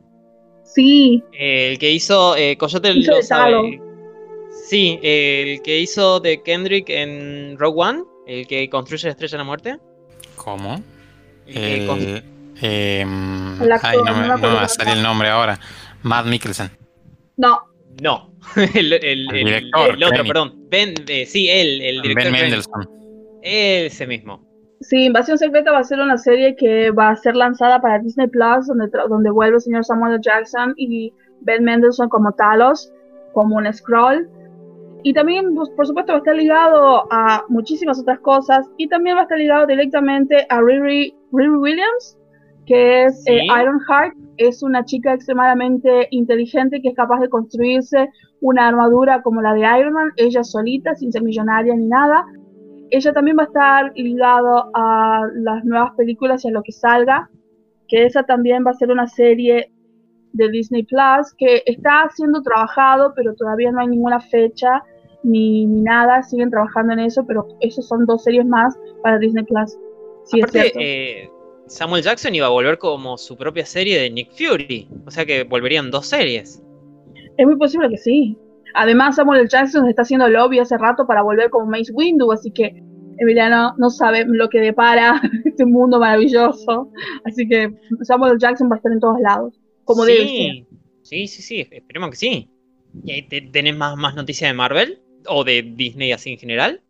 Sí, 0.65 1.23
Eh, 1.33 1.73
el 1.73 1.79
que 1.79 1.91
hizo 1.91 2.37
eh, 2.37 2.57
Coyote 2.59 2.91
Hizo 2.93 3.13
lo 3.13 3.23
sabe. 3.23 3.81
Sí, 4.51 4.99
eh, 5.03 5.55
el 5.55 5.63
que 5.63 5.81
hizo 5.81 6.21
de 6.21 6.43
Kendrick 6.43 6.91
en 6.91 7.57
Rogue 7.59 7.81
One, 7.81 8.05
el 8.27 8.47
que 8.47 8.69
construye 8.69 9.07
la 9.07 9.13
estrella 9.13 9.33
de 9.33 9.39
la 9.39 9.45
muerte. 9.45 9.79
¿Cómo? 10.37 10.77
El 11.49 11.89
El, 11.89 12.25
em, 12.61 13.59
ay, 13.83 13.97
no 13.99 14.05
no 14.05 14.17
me, 14.21 14.29
no 14.29 14.39
me 14.39 14.49
va 14.49 14.63
a 14.63 14.69
salir 14.69 14.95
el 14.95 15.03
nombre 15.03 15.29
ahora. 15.29 15.59
Matt 16.03 16.27
Mikkelsen. 16.27 16.71
no, 17.37 17.61
No, 18.03 18.33
el, 18.75 18.93
el- 18.93 19.05
el- 19.05 19.27
director, 19.29 19.91
el 19.95 20.05
otro, 20.05 20.25
perdón. 20.25 20.55
Ben, 20.71 20.95
eh, 21.09 21.27
sí, 21.27 21.49
él, 21.49 21.81
el 21.83 22.03
director. 22.03 22.15
Ben 22.15 22.33
Krennic. 22.33 22.41
Mendelsohn. 22.43 22.89
Ese 23.43 24.07
mismo. 24.07 24.47
Sí, 24.81 25.05
Invasión 25.07 25.39
Secreta 25.39 25.73
va 25.73 25.79
a 25.81 25.85
ser 25.85 25.99
una 25.99 26.17
serie 26.19 26.55
que 26.55 26.91
va 26.93 27.11
a 27.11 27.17
ser 27.17 27.35
lanzada 27.35 27.81
para 27.81 27.99
Disney 27.99 28.29
Plus, 28.29 28.67
donde, 28.69 28.87
tra- 28.87 29.09
donde 29.09 29.31
vuelve 29.31 29.57
el 29.57 29.61
señor 29.63 29.85
Samuel. 29.85 30.21
Jackson 30.21 30.73
y 30.77 31.13
Ben 31.41 31.65
Mendelsohn 31.65 32.09
como 32.09 32.31
Talos, 32.33 32.93
como 33.35 33.57
un 33.57 33.73
scroll. 33.73 34.29
Y 35.03 35.13
también, 35.15 35.55
pues, 35.55 35.69
por 35.71 35.87
supuesto, 35.87 36.13
va 36.13 36.19
a 36.19 36.21
estar 36.21 36.37
ligado 36.37 37.07
a 37.13 37.45
muchísimas 37.49 37.99
otras 38.01 38.21
cosas. 38.21 38.67
Y 38.77 38.89
también 38.89 39.17
va 39.17 39.21
a 39.21 39.23
estar 39.25 39.39
ligado 39.39 39.67
directamente 39.67 40.47
a 40.49 40.61
Riri, 40.61 41.15
Riri 41.33 41.51
Williams, 41.51 42.19
que 42.67 43.05
es 43.05 43.25
Sí. 43.25 43.33
eh, 43.33 43.47
Ironheart. 43.47 44.15
Es 44.37 44.63
una 44.63 44.85
chica 44.85 45.15
extremadamente 45.15 46.07
inteligente 46.11 46.81
que 46.81 46.91
es 46.91 46.95
capaz 46.95 47.21
de 47.21 47.29
construirse 47.29 48.09
una 48.41 48.69
armadura 48.69 49.21
como 49.23 49.43
la 49.43 49.53
de 49.53 49.61
Iron 49.81 49.95
Man, 49.95 50.13
ella 50.17 50.45
solita, 50.45 50.95
sin 50.95 51.11
ser 51.11 51.23
millonaria 51.23 51.75
ni 51.75 51.87
nada 51.89 52.25
ella 52.91 53.13
también 53.13 53.37
va 53.39 53.43
a 53.43 53.47
estar 53.47 53.93
ligado 53.97 54.71
a 54.75 55.23
las 55.35 55.65
nuevas 55.65 55.93
películas 55.95 56.45
y 56.45 56.49
a 56.49 56.53
lo 56.53 56.63
que 56.63 56.73
salga, 56.73 57.29
que 57.87 58.05
esa 58.05 58.23
también 58.23 58.65
va 58.67 58.71
a 58.71 58.75
ser 58.75 58.91
una 58.91 59.07
serie 59.07 59.71
de 60.33 60.51
Disney 60.51 60.85
Plus 60.85 61.35
que 61.37 61.63
está 61.67 62.09
siendo 62.15 62.43
trabajado, 62.43 63.13
pero 63.15 63.35
todavía 63.35 63.73
no 63.73 63.81
hay 63.81 63.89
ninguna 63.89 64.21
fecha 64.21 64.83
ni, 65.23 65.67
ni 65.67 65.83
nada, 65.83 66.23
siguen 66.23 66.51
trabajando 66.51 66.93
en 66.93 67.01
eso, 67.01 67.25
pero 67.27 67.47
esos 67.61 67.89
son 67.89 68.07
dos 68.07 68.25
series 68.25 68.47
más 68.47 68.79
para 69.03 69.19
Disney 69.19 69.45
Plus. 69.45 69.77
Sí, 70.31 70.41
Aparte, 70.41 70.73
eh, 70.77 71.31
Samuel 71.67 72.03
Jackson 72.03 72.35
iba 72.35 72.47
a 72.47 72.51
volver 72.51 72.79
como 72.79 73.17
su 73.19 73.37
propia 73.37 73.65
serie 73.67 73.99
de 74.01 74.11
Nick 74.11 74.31
Fury. 74.33 74.89
O 75.07 75.11
sea 75.11 75.25
que 75.27 75.45
volverían 75.45 75.91
dos 75.91 76.07
series. 76.07 76.63
Es 77.37 77.47
muy 77.47 77.57
posible 77.57 77.89
que 77.89 77.97
sí. 77.99 78.37
Además, 78.75 79.17
Samuel. 79.17 79.49
Jackson 79.49 79.89
está 79.89 80.03
haciendo 80.03 80.29
lobby 80.29 80.59
hace 80.59 80.77
rato 80.77 81.07
para 81.07 81.23
volver 81.23 81.51
como 81.51 81.67
Mace 81.67 81.93
Windu, 81.93 82.31
así 82.33 82.51
que 82.51 82.83
Emiliano 83.19 83.75
no 83.79 83.91
sabe 83.91 84.25
lo 84.27 84.49
que 84.49 84.61
depara 84.61 85.21
este 85.45 85.65
mundo 85.65 85.99
maravilloso. 85.99 86.91
Así 87.25 87.49
que 87.49 87.75
Samuel. 88.03 88.39
Jackson 88.39 88.71
va 88.71 88.75
a 88.75 88.79
estar 88.79 88.93
en 88.93 89.01
todos 89.01 89.21
lados, 89.21 89.55
como 89.85 90.05
debe 90.05 90.29
ser. 90.29 90.57
sí, 90.63 90.67
sí, 91.03 91.27
sí, 91.29 91.43
sí, 91.43 91.69
esperemos 91.71 92.11
que 92.11 92.17
sí. 92.17 92.51
¿Y 93.05 93.13
ahí 93.13 93.23
te- 93.29 93.41
tenés 93.43 93.77
más, 93.77 93.97
más 93.97 94.15
noticias 94.15 94.51
de 94.51 94.55
Marvel? 94.57 95.03
¿O 95.29 95.45
de 95.45 95.63
Disney 95.63 96.13
así 96.13 96.31
en 96.33 96.39
general? 96.39 96.83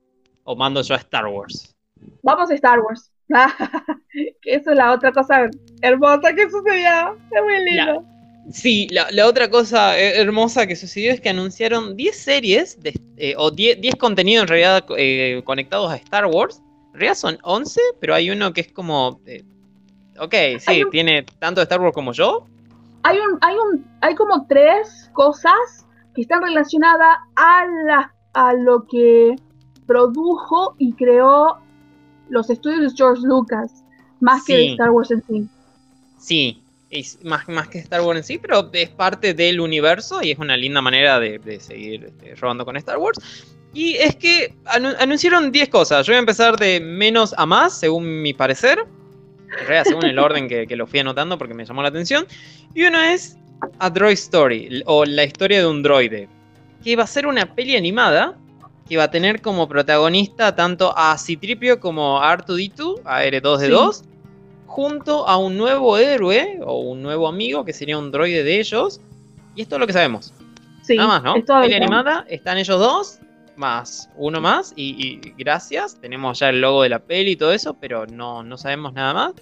¿O 0.45 0.57
mando 0.57 0.83
yo 0.83 0.95
a 0.95 0.99
Star 0.99 1.27
Wars? 1.27 1.75
Vamos 2.23 2.51
a 2.51 2.55
Star 2.55 2.81
Wars. 2.81 3.11
que 4.43 4.55
eso 4.55 4.71
es 4.71 4.77
la 4.77 4.93
otra 4.93 5.13
cosa 5.13 5.49
hermosa 5.83 6.35
que 6.35 6.51
sucedió. 6.51 7.17
Es 7.31 7.43
muy 7.43 7.65
lindo. 7.65 8.05
Sí, 8.51 8.89
la, 8.91 9.07
la 9.11 9.27
otra 9.27 9.51
cosa 9.51 9.99
hermosa 9.99 10.67
que 10.67 10.75
sucedió 10.75 11.13
es 11.13 11.21
que 11.21 11.29
anunciaron 11.29 11.97
10 11.97 12.17
series, 12.17 12.81
de, 12.81 12.95
eh, 13.19 13.35
o 13.37 13.51
10, 13.51 13.81
10 13.81 13.97
contenidos 13.97 14.45
en 14.45 14.49
realidad 14.49 14.85
eh, 14.97 15.43
conectados 15.45 15.91
a 15.93 15.97
Star 15.97 16.25
Wars. 16.27 16.63
En 16.95 17.01
realidad 17.01 17.15
son 17.15 17.39
11, 17.43 17.81
pero 18.01 18.15
hay 18.15 18.31
uno 18.31 18.53
que 18.55 18.63
es 18.63 18.73
como... 18.73 19.21
eh, 19.27 19.45
ok, 20.19 20.35
sí, 20.61 20.83
un- 20.83 20.91
tiene 20.91 21.25
tanto 21.39 21.61
de 21.61 21.65
Star 21.65 21.81
Wars 21.81 21.93
como 21.95 22.13
yo. 22.13 22.47
Hay 23.03 23.19
un, 23.19 23.39
hay 23.43 23.55
un, 23.55 23.87
hay 24.01 24.15
como 24.15 24.47
tres 24.47 25.11
cosas 25.13 25.87
que 26.15 26.23
están 26.23 26.43
relacionadas 26.43 27.19
a 27.37 27.67
la, 27.87 28.15
a 28.33 28.55
lo 28.55 28.87
que 28.87 29.37
produjo 29.87 30.75
y 30.79 30.93
creó 30.95 31.59
los 32.31 32.51
estudios 32.51 32.81
de 32.93 32.97
George 32.97 33.23
Lucas, 33.27 33.73
más 34.21 34.45
que 34.45 34.57
de. 34.57 34.71
Star 34.73 34.91
Wars 34.91 35.11
en 35.11 35.23
sí. 35.29 35.49
Sí, 36.19 36.63
es 36.91 37.19
más, 37.25 37.49
más 37.49 37.69
que 37.69 37.79
Star 37.79 38.01
Wars 38.01 38.19
en 38.19 38.25
sí, 38.25 38.39
pero 38.39 38.71
es 38.73 38.89
parte 38.91 39.35
del 39.35 39.61
universo 39.61 40.23
y 40.23 40.31
es 40.33 40.39
una 40.39 40.57
linda 40.57 40.81
manera 40.83 41.21
de, 41.21 41.39
de 41.39 41.61
seguir 41.61 42.05
este, 42.05 42.35
robando 42.35 42.65
con 42.65 42.77
Star 42.77 42.99
Wars. 42.99 43.19
Y 43.75 43.95
es 43.97 44.17
que 44.17 44.55
anu- 44.65 44.97
anunciaron 44.99 45.53
10 45.53 45.69
cosas. 45.69 46.07
Yo 46.07 46.13
voy 46.13 46.17
a 46.17 46.21
empezar 46.21 46.57
de 46.57 46.81
menos 46.81 47.35
a 47.37 47.45
más, 47.47 47.79
según 47.79 48.23
mi 48.23 48.33
parecer. 48.33 48.79
En 49.61 49.67
realidad, 49.67 49.85
según 49.85 50.05
el 50.07 50.19
orden 50.19 50.49
que, 50.49 50.67
que 50.67 50.77
lo 50.77 50.87
fui 50.87 51.01
anotando 51.01 51.39
porque 51.39 51.55
me 51.55 51.65
llamó 51.65 51.83
la 51.83 51.89
atención. 51.89 52.27
Y 52.75 52.85
uno 52.85 53.01
es 53.01 53.37
A 53.79 53.91
Droid 53.91 54.15
Story, 54.15 54.83
o 54.87 55.05
la 55.05 55.25
historia 55.25 55.61
de 55.61 55.67
un 55.67 55.83
droide. 55.83 56.29
Que 56.83 56.97
va 56.97 57.05
a 57.05 57.07
ser 57.07 57.27
una 57.27 57.55
peli 57.55 57.77
animada 57.77 58.37
que 58.89 58.97
va 58.97 59.05
a 59.05 59.11
tener 59.11 59.43
como 59.43 59.69
protagonista 59.69 60.55
tanto 60.55 60.97
a 60.97 61.17
Citripio 61.19 61.79
como 61.79 62.23
a 62.23 62.37
R2D2, 62.39 63.03
a 63.05 63.25
R2D2, 63.25 64.03
junto 64.67 65.29
a 65.29 65.37
un 65.37 65.57
nuevo 65.57 65.99
héroe 65.99 66.59
o 66.65 66.81
un 66.81 67.03
nuevo 67.03 67.29
amigo 67.29 67.65
que 67.65 67.73
sería 67.73 67.99
un 67.99 68.11
droide 68.11 68.43
de 68.43 68.61
ellos. 68.61 69.01
Y 69.55 69.63
esto 69.63 69.77
es 69.77 69.81
lo 69.81 69.87
que 69.87 69.93
sabemos. 69.93 70.33
Sí, 70.83 70.97
Nada 70.97 71.21
más, 71.21 71.23
¿no? 71.23 71.35
Peli 71.61 71.75
animada, 71.75 72.25
están 72.29 72.57
ellos 72.57 72.79
dos, 72.79 73.19
más 73.57 74.09
uno 74.17 74.41
más, 74.41 74.73
y, 74.75 75.21
y 75.27 75.35
gracias. 75.37 76.01
Tenemos 76.01 76.39
ya 76.39 76.49
el 76.49 76.61
logo 76.61 76.83
de 76.83 76.89
la 76.89 77.01
peli 77.01 77.33
y 77.33 77.37
todo 77.37 77.53
eso, 77.53 77.75
pero 77.75 78.07
no, 78.07 78.43
no 78.43 78.57
sabemos 78.57 78.95
nada 78.95 79.13
más. 79.13 79.35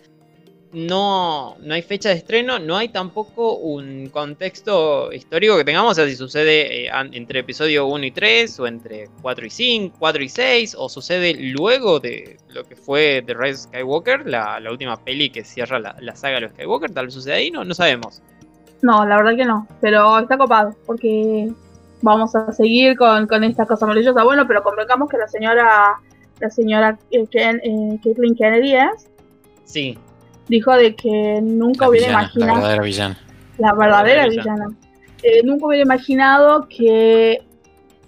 No, 0.72 1.56
no 1.60 1.74
hay 1.74 1.82
fecha 1.82 2.08
de 2.10 2.16
estreno, 2.16 2.58
no 2.58 2.76
hay 2.76 2.88
tampoco 2.88 3.54
un 3.56 4.08
contexto 4.10 5.12
histórico 5.12 5.56
que 5.56 5.64
tengamos, 5.64 5.92
o 5.92 5.94
sea, 5.94 6.06
si 6.06 6.16
sucede 6.16 6.86
eh, 6.86 6.90
entre 7.12 7.40
episodio 7.40 7.86
1 7.86 8.04
y 8.04 8.10
3, 8.10 8.60
o 8.60 8.66
entre 8.66 9.08
4 9.22 9.46
y 9.46 9.50
5, 9.50 9.96
4 9.98 10.22
y 10.24 10.28
6, 10.28 10.74
o 10.78 10.88
sucede 10.88 11.34
luego 11.34 12.00
de 12.00 12.36
lo 12.48 12.64
que 12.64 12.76
fue 12.76 13.22
The 13.24 13.34
Rise 13.34 13.52
of 13.54 13.72
Skywalker, 13.72 14.26
la, 14.26 14.58
la 14.60 14.70
última 14.70 14.96
peli 15.02 15.30
que 15.30 15.44
cierra 15.44 15.78
la, 15.78 15.96
la 16.00 16.16
saga 16.16 16.36
de 16.36 16.40
los 16.42 16.50
Skywalker, 16.52 16.90
tal 16.90 17.06
vez 17.06 17.14
sucede 17.14 17.34
ahí, 17.34 17.50
no, 17.50 17.64
no 17.64 17.72
sabemos. 17.72 18.20
No, 18.82 19.06
la 19.06 19.16
verdad 19.16 19.36
que 19.36 19.44
no, 19.44 19.66
pero 19.80 20.18
está 20.18 20.36
copado, 20.36 20.74
porque 20.84 21.48
vamos 22.02 22.34
a 22.34 22.52
seguir 22.52 22.96
con, 22.96 23.26
con 23.26 23.42
esta 23.44 23.64
cosa 23.66 23.86
maravillosa. 23.86 24.22
Bueno, 24.24 24.46
pero 24.46 24.62
convengamos 24.62 25.08
que 25.08 25.16
la 25.16 25.28
señora, 25.28 25.94
la 26.40 26.50
señora 26.50 26.98
eh, 27.10 27.24
Ken- 27.30 27.60
eh, 27.64 27.98
Kennedy 28.36 28.74
es, 28.74 29.08
Sí, 29.64 29.98
dijo 30.49 30.72
de 30.72 30.94
que 30.94 31.40
nunca 31.42 31.84
La 31.84 31.90
hubiera 31.90 32.07
villana, 32.09 32.22
la 32.34 32.44
imaginado 32.44 32.55
verdadera 32.55 32.82
villana. 32.82 33.18
la 33.59 33.74
verdadera 33.74 34.22
verdadera 34.22 34.28
villana. 34.28 34.76
Eh, 35.22 35.42
nunca 35.44 35.66
hubiera 35.66 35.82
imaginado 35.82 36.68
que 36.68 37.42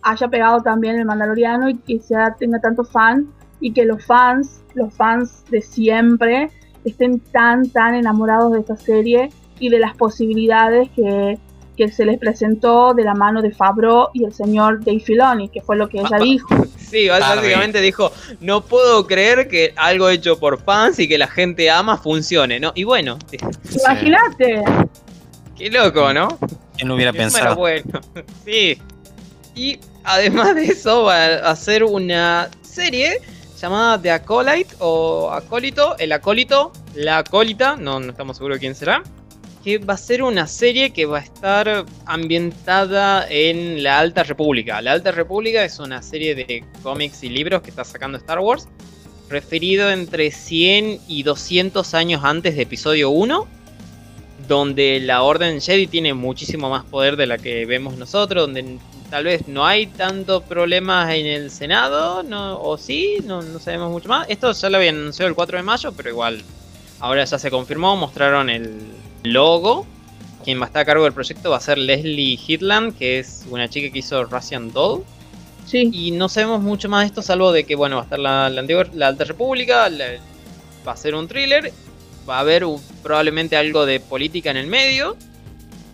haya 0.03 0.28
pegado 0.28 0.61
también 0.62 0.97
el 0.97 1.05
Mandaloriano 1.05 1.68
y 1.68 1.76
que 1.78 2.01
sea, 2.01 2.34
tenga 2.39 2.61
tanto 2.61 2.84
fan 2.84 3.28
y 3.61 3.72
que 3.72 3.84
los 3.84 4.05
fans, 4.05 4.62
los 4.74 4.95
fans 4.95 5.45
de 5.51 5.61
siempre, 5.61 6.51
estén 6.84 7.20
tan, 7.20 7.68
tan 7.70 7.95
enamorados 7.95 8.53
de 8.53 8.61
esta 8.61 8.76
serie 8.76 9.30
y 9.59 9.68
de 9.68 9.78
las 9.80 9.97
posibilidades 9.97 10.89
que, 10.91 11.39
que 11.79 11.93
se 11.93 12.05
les 12.05 12.18
presentó 12.18 12.93
de 12.93 13.05
la 13.05 13.14
mano 13.14 13.41
de 13.41 13.53
Fabro 13.53 14.11
y 14.12 14.24
el 14.24 14.35
señor 14.35 14.85
Dave 14.85 14.99
Filoni, 14.99 15.49
que 15.49 15.62
fue 15.62 15.76
lo 15.76 15.89
que 15.89 16.01
ella 16.01 16.18
dijo. 16.20 16.49
Sí, 16.89 17.07
básicamente 17.07 17.83
dijo, 17.83 18.11
no 18.41 18.62
puedo 18.62 19.07
creer 19.07 19.47
que 19.47 19.74
algo 19.76 20.09
hecho 20.09 20.41
por 20.41 20.59
fans 20.62 20.99
y 20.99 21.07
que 21.07 21.18
la 21.18 21.26
gente 21.26 21.70
ama 21.70 21.99
funcione, 21.99 22.59
¿no? 22.59 22.72
Y 22.74 22.85
bueno, 22.85 23.18
imagínate. 23.79 24.64
Qué 25.55 25.68
loco, 25.68 26.14
¿no? 26.14 26.39
¿Quién 26.74 26.89
lo 26.89 26.95
hubiera 26.95 27.12
pensado? 27.12 27.57
Bueno, 27.57 28.01
sí. 28.47 28.79
Y 29.55 29.79
además 30.03 30.55
de 30.55 30.64
eso 30.64 31.03
va 31.05 31.24
a 31.24 31.51
hacer 31.51 31.85
una 31.85 32.49
serie 32.62 33.20
llamada 33.61 34.01
The 34.01 34.11
Acolyte 34.12 34.74
o 34.79 35.31
Acólito, 35.31 35.95
el 35.99 36.12
acólito, 36.12 36.72
la 36.95 37.18
acólita, 37.18 37.76
no, 37.76 38.01
no 38.01 38.12
estamos 38.12 38.39
seguros 38.39 38.57
de 38.57 38.61
quién 38.61 38.74
será, 38.74 39.03
que 39.64 39.78
va 39.78 39.94
a 39.94 39.98
ser 39.98 40.22
una 40.22 40.46
serie 40.46 40.92
que 40.92 41.06
va 41.06 41.18
a 41.18 41.22
estar 41.22 41.84
ambientada 42.06 43.26
en 43.28 43.82
la 43.82 43.98
Alta 43.98 44.22
República. 44.22 44.80
La 44.82 44.92
Alta 44.92 45.12
República 45.12 45.64
es 45.64 45.78
una 45.78 46.02
serie 46.02 46.34
de 46.34 46.64
cómics 46.82 47.22
y 47.22 47.28
libros 47.28 47.62
que 47.62 47.70
está 47.70 47.84
sacando 47.84 48.18
Star 48.18 48.38
Wars, 48.38 48.68
referido 49.28 49.90
entre 49.90 50.30
100 50.30 51.00
y 51.09 51.22
200 51.22 51.94
años 51.94 52.24
antes 52.24 52.56
de 52.56 52.62
episodio 52.62 53.11
1, 53.11 53.46
donde 54.46 55.00
la 55.00 55.22
Orden 55.22 55.61
Jedi 55.61 55.86
tiene 55.86 56.14
muchísimo 56.14 56.70
más 56.70 56.84
poder 56.84 57.16
de 57.16 57.26
la 57.26 57.38
que 57.38 57.66
vemos 57.66 57.96
nosotros, 57.96 58.44
donde 58.44 58.78
tal 59.11 59.24
vez 59.24 59.48
no 59.48 59.66
hay 59.66 59.86
tanto 59.86 60.42
problemas 60.42 61.12
en 61.14 61.26
el 61.26 61.50
Senado, 61.50 62.24
o 62.61 62.78
sí, 62.78 63.18
no, 63.24 63.42
no 63.42 63.59
sabemos 63.59 63.90
mucho 63.90 64.09
más. 64.09 64.26
Esto 64.30 64.52
ya 64.52 64.70
lo 64.70 64.78
habían 64.78 64.96
anunciado 64.96 65.28
el 65.28 65.34
4 65.34 65.59
de 65.59 65.62
mayo, 65.62 65.92
pero 65.92 66.11
igual 66.11 66.42
ahora 67.00 67.24
ya 67.24 67.38
se 67.38 67.50
confirmó, 67.50 67.96
mostraron 67.96 68.48
el 68.50 68.80
logo. 69.23 69.87
Quien 70.45 70.61
va 70.61 70.64
a 70.64 70.66
estar 70.69 70.83
a 70.83 70.85
cargo 70.85 71.05
del 71.05 71.12
proyecto 71.12 71.51
va 71.51 71.57
a 71.57 71.61
ser 71.61 71.79
Leslie 71.79 72.39
Hitland, 72.47 72.97
que 72.97 73.19
es 73.19 73.45
una 73.51 73.69
chica 73.69 73.93
que 73.93 73.99
hizo 73.99 74.25
Russian 74.25 74.73
Doll. 74.73 75.05
Sí. 75.66 75.91
Y 75.93 76.11
no 76.12 76.29
sabemos 76.29 76.62
mucho 76.62 76.89
más 76.89 77.03
de 77.03 77.07
esto, 77.09 77.21
salvo 77.21 77.53
de 77.53 77.64
que, 77.64 77.75
bueno, 77.75 77.97
va 77.97 78.03
a 78.03 78.05
estar 78.05 78.19
la, 78.19 78.49
la 78.49 78.61
antigua, 78.61 78.87
la 78.95 79.09
Alta 79.09 79.25
República, 79.25 79.91
va 80.87 80.93
a 80.93 80.97
ser 80.97 81.14
un 81.14 81.29
thriller, 81.29 81.73
va 82.29 82.39
a 82.39 82.41
haber 82.41 82.64
probablemente 83.03 83.57
algo 83.57 83.85
de 83.85 84.01
política 84.01 84.51
en 84.51 84.57
el 84.57 84.66
medio. 84.66 85.16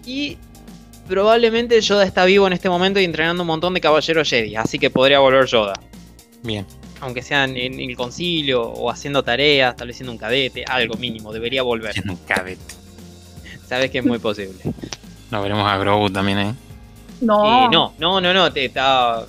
Y 0.07 0.39
probablemente 1.09 1.81
Yoda 1.81 2.05
está 2.05 2.25
vivo 2.25 2.47
en 2.47 2.53
este 2.53 2.69
momento 2.69 3.01
y 3.01 3.05
entrenando 3.05 3.43
un 3.43 3.49
montón 3.49 3.75
de 3.75 3.81
caballeros 3.81 4.29
Jedi, 4.29 4.55
así 4.55 4.79
que 4.79 4.91
podría 4.91 5.19
volver 5.19 5.47
Yoda. 5.47 5.75
Bien. 6.43 6.65
Aunque 7.01 7.23
sea 7.23 7.45
en, 7.45 7.57
en 7.57 7.81
el 7.81 7.97
concilio 7.97 8.63
o 8.63 8.91
haciendo 8.91 9.25
tareas, 9.25 9.75
tal 9.75 9.89
vez 9.89 9.97
siendo 9.97 10.13
un 10.13 10.19
cadete, 10.19 10.65
algo 10.67 10.95
mínimo, 10.95 11.33
debería 11.33 11.63
volver. 11.63 11.95
Siendo 11.95 12.13
un 12.13 12.19
cadete. 12.21 12.84
Sabes 13.69 13.91
que 13.91 13.99
es 13.99 14.05
muy 14.05 14.19
posible. 14.19 14.59
Lo 15.31 15.43
veremos 15.43 15.67
a 15.71 15.77
Grogu 15.79 16.11
también, 16.11 16.39
¿eh? 16.39 16.55
No. 17.21 17.67
Eh, 17.67 17.69
no, 17.73 17.95
no, 17.99 18.21
no, 18.21 18.35
no, 18.35 18.53
te 18.53 18.67
está. 18.67 19.25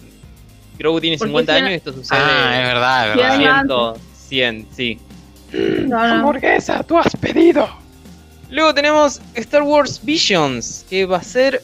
Grogu 0.77 0.99
tiene 0.99 1.17
Porque 1.17 1.29
50 1.29 1.53
tiene- 1.53 1.67
años 1.69 1.71
y 1.73 1.77
esto 1.77 1.93
sucede. 1.93 2.19
Ah, 2.21 2.59
es 2.59 2.67
verdad, 2.67 3.09
es 3.09 3.15
verdad. 3.15 3.31
hay- 3.31 3.95
100, 4.27 4.65
100, 4.65 4.67
sí. 4.75 4.99
No, 5.87 5.87
no. 6.07 6.13
Hamburguesa, 6.15 6.83
tú 6.83 6.97
has 6.97 7.15
pedido. 7.15 7.67
Luego 8.49 8.73
tenemos 8.73 9.21
Star 9.35 9.63
Wars 9.63 10.01
Visions, 10.03 10.85
que 10.89 11.05
va 11.05 11.17
a 11.17 11.23
ser 11.23 11.63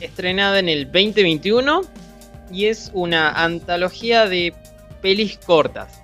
estrenada 0.00 0.58
en 0.58 0.68
el 0.68 0.84
2021 0.90 1.82
y 2.50 2.66
es 2.66 2.90
una 2.92 3.30
antología 3.30 4.26
de 4.26 4.52
pelis 5.00 5.38
cortas 5.46 6.00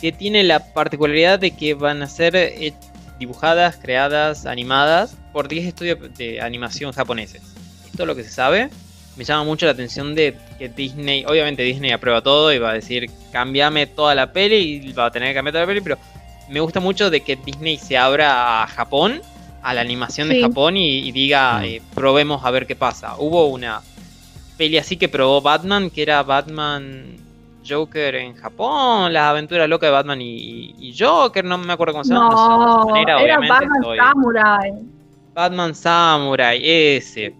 que 0.00 0.12
tiene 0.12 0.42
la 0.44 0.72
particularidad 0.72 1.38
de 1.38 1.52
que 1.56 1.74
van 1.74 2.02
a 2.02 2.06
ser 2.08 2.36
eh, 2.36 2.74
dibujadas, 3.18 3.76
creadas, 3.80 4.46
animadas 4.46 5.14
por 5.32 5.48
10 5.48 5.66
estudios 5.66 5.98
de 6.16 6.40
animación 6.40 6.92
japoneses. 6.92 7.42
Esto 7.86 8.02
es 8.02 8.06
lo 8.06 8.14
que 8.16 8.24
se 8.24 8.30
sabe. 8.30 8.70
Me 9.16 9.24
llama 9.24 9.44
mucho 9.44 9.66
la 9.66 9.72
atención 9.72 10.14
de 10.14 10.36
que 10.58 10.68
Disney, 10.68 11.24
obviamente 11.26 11.62
Disney 11.62 11.90
aprueba 11.90 12.20
todo 12.22 12.52
y 12.52 12.58
va 12.58 12.70
a 12.70 12.74
decir, 12.74 13.10
cambiame 13.32 13.86
toda 13.86 14.14
la 14.14 14.32
peli 14.32 14.80
y 14.86 14.92
va 14.92 15.06
a 15.06 15.10
tener 15.10 15.28
que 15.30 15.34
cambiar 15.34 15.52
toda 15.52 15.62
la 15.64 15.66
peli, 15.68 15.80
pero 15.80 15.98
me 16.48 16.60
gusta 16.60 16.80
mucho 16.80 17.10
de 17.10 17.20
que 17.20 17.36
Disney 17.36 17.76
se 17.76 17.98
abra 17.98 18.62
a 18.62 18.66
Japón, 18.66 19.20
a 19.62 19.74
la 19.74 19.80
animación 19.82 20.28
de. 20.28 20.40
Japón 20.40 20.76
y, 20.76 20.98
y 21.00 21.12
diga, 21.12 21.58
Mm. 21.60 21.64
eh, 21.64 21.82
probemos 21.94 22.44
a 22.44 22.50
ver 22.50 22.66
qué 22.66 22.76
pasa. 22.76 23.16
Hubo 23.18 23.46
una 23.48 23.82
peli 24.56 24.78
así 24.78 24.96
que 24.96 25.08
probó 25.08 25.40
Batman, 25.42 25.90
que 25.90 26.02
era 26.02 26.22
Batman 26.22 27.16
Joker 27.68 28.14
en 28.14 28.34
Japón, 28.36 29.12
las 29.12 29.24
aventuras 29.24 29.68
locas 29.68 29.88
de 29.88 29.92
Batman 29.92 30.20
y, 30.22 30.74
y 30.78 30.94
Joker, 30.98 31.44
no 31.44 31.58
me 31.58 31.72
acuerdo 31.72 31.92
cómo 31.92 32.04
se 32.04 32.14
llama. 32.14 32.30
no 32.30 32.36
sé 32.36 32.48
No, 32.48 32.84
se 32.86 32.92
manera, 32.92 33.20
era 33.22 33.38
Batman 33.38 33.68
estoy- 33.80 33.98
Samurai. 33.98 34.72
Batman 35.34 35.74
Samurai, 35.74 36.60
ese. 36.62 37.34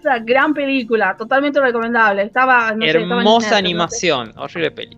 Esa 0.00 0.18
gran 0.20 0.52
película, 0.54 1.16
totalmente 1.16 1.60
recomendable. 1.60 2.22
Estaba, 2.22 2.72
no 2.74 2.82
sé, 2.84 2.88
estaba 2.90 3.04
en 3.04 3.10
Hermosa 3.20 3.56
animación, 3.56 4.32
horrible 4.36 4.70
peli. 4.70 4.96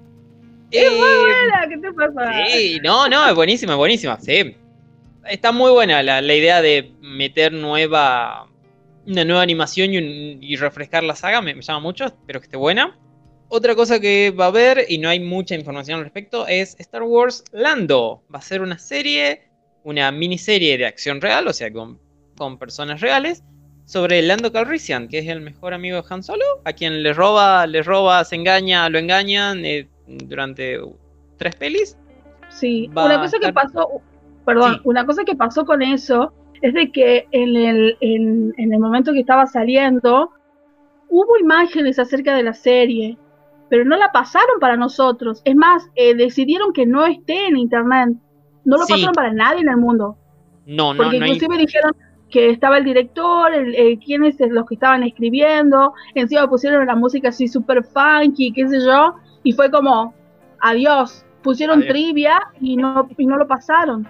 Es 0.70 0.82
Eh, 0.82 0.88
No 0.90 1.06
sé. 1.06 1.34
Mira, 1.44 1.68
¿Qué 1.68 1.78
te 1.78 1.92
pasa? 1.92 2.46
Sí, 2.46 2.80
no, 2.82 3.08
no, 3.08 3.28
es 3.28 3.34
buenísima, 3.34 3.72
es 3.72 3.78
buenísima, 3.78 4.18
sí. 4.20 4.56
Está 5.28 5.52
muy 5.52 5.70
buena 5.72 6.02
la, 6.02 6.20
la 6.20 6.34
idea 6.34 6.60
de 6.62 6.92
meter 7.00 7.52
nueva 7.52 8.48
una 9.06 9.22
nueva 9.24 9.42
animación 9.42 9.92
y, 9.92 9.98
un- 9.98 10.42
y 10.42 10.56
refrescar 10.56 11.02
la 11.02 11.14
saga, 11.14 11.42
me, 11.42 11.54
me 11.54 11.60
llama 11.60 11.80
mucho, 11.80 12.06
espero 12.06 12.40
que 12.40 12.44
esté 12.44 12.56
buena. 12.56 12.96
Otra 13.48 13.74
cosa 13.74 14.00
que 14.00 14.30
va 14.30 14.46
a 14.46 14.48
haber, 14.48 14.86
y 14.88 14.96
no 14.96 15.10
hay 15.10 15.20
mucha 15.20 15.54
información 15.54 15.98
al 15.98 16.04
respecto, 16.04 16.46
es 16.46 16.74
Star 16.80 17.02
Wars 17.02 17.44
Lando. 17.52 18.22
Va 18.34 18.38
a 18.38 18.42
ser 18.42 18.62
una 18.62 18.78
serie, 18.78 19.42
una 19.84 20.10
miniserie 20.10 20.78
de 20.78 20.86
acción 20.86 21.20
real, 21.20 21.46
o 21.46 21.52
sea, 21.52 21.70
con, 21.70 22.00
con 22.36 22.58
personas 22.58 23.00
reales, 23.00 23.42
sobre 23.84 24.22
Lando 24.22 24.50
Calrissian, 24.52 25.08
que 25.08 25.18
es 25.18 25.28
el 25.28 25.40
mejor 25.40 25.74
amigo 25.74 25.96
de 25.98 26.04
Han 26.08 26.22
Solo, 26.22 26.44
a 26.64 26.72
quien 26.72 27.02
le 27.02 27.12
roba, 27.12 27.66
le 27.66 27.82
roba, 27.82 28.24
se 28.24 28.36
engaña, 28.36 28.88
lo 28.88 28.98
engañan 28.98 29.64
eh, 29.64 29.88
durante 30.06 30.80
tres 31.36 31.54
pelis. 31.56 31.98
Sí, 32.48 32.88
Va 32.96 33.04
una 33.06 33.20
cosa 33.20 33.38
que 33.38 33.46
estar- 33.48 33.54
pasó, 33.64 33.88
perdón, 34.46 34.74
Sí. 34.74 34.80
una 34.84 35.04
cosa 35.04 35.24
que 35.24 35.36
pasó 35.36 35.64
con 35.66 35.82
eso 35.82 36.32
es 36.62 36.72
de 36.72 36.90
que 36.92 37.26
en 37.32 37.56
el, 37.56 37.96
en, 38.00 38.54
en 38.56 38.72
el 38.72 38.78
momento 38.80 39.12
que 39.12 39.20
estaba 39.20 39.46
saliendo 39.46 40.30
hubo 41.10 41.38
imágenes 41.38 41.98
acerca 41.98 42.34
de 42.34 42.42
la 42.42 42.54
serie, 42.54 43.18
pero 43.68 43.84
no 43.84 43.96
la 43.96 44.12
pasaron 44.12 44.58
para 44.60 44.76
nosotros. 44.76 45.42
Es 45.44 45.56
más, 45.56 45.88
eh, 45.94 46.14
decidieron 46.14 46.72
que 46.72 46.86
no 46.86 47.04
esté 47.06 47.46
en 47.48 47.56
internet. 47.58 48.10
No 48.64 48.78
lo 48.78 48.84
Sí. 48.84 48.92
pasaron 48.94 49.14
para 49.14 49.32
nadie 49.32 49.60
en 49.60 49.68
el 49.68 49.76
mundo. 49.76 50.16
No, 50.66 50.94
no, 50.94 51.02
Porque 51.02 51.18
no 51.18 51.24
hay 51.26 51.32
inclusive 51.32 51.58
dijeron 51.58 51.92
que 52.34 52.50
estaba 52.50 52.78
el 52.78 52.84
director, 52.84 53.54
el, 53.54 53.74
el- 53.76 53.98
quiénes 54.00 54.40
es 54.40 54.50
los 54.50 54.66
que 54.66 54.74
estaban 54.74 55.04
escribiendo, 55.04 55.94
encima 56.16 56.48
pusieron 56.50 56.84
la 56.84 56.96
música 56.96 57.28
así 57.28 57.46
super 57.46 57.84
funky, 57.84 58.52
qué 58.52 58.66
sé 58.68 58.80
yo, 58.84 59.14
y 59.44 59.52
fue 59.52 59.70
como, 59.70 60.12
adiós, 60.60 61.24
pusieron 61.42 61.78
Adiós. 61.78 61.90
trivia 61.92 62.40
y 62.60 62.76
no, 62.76 63.08
y 63.16 63.24
no 63.26 63.36
lo 63.36 63.46
pasaron. 63.46 64.08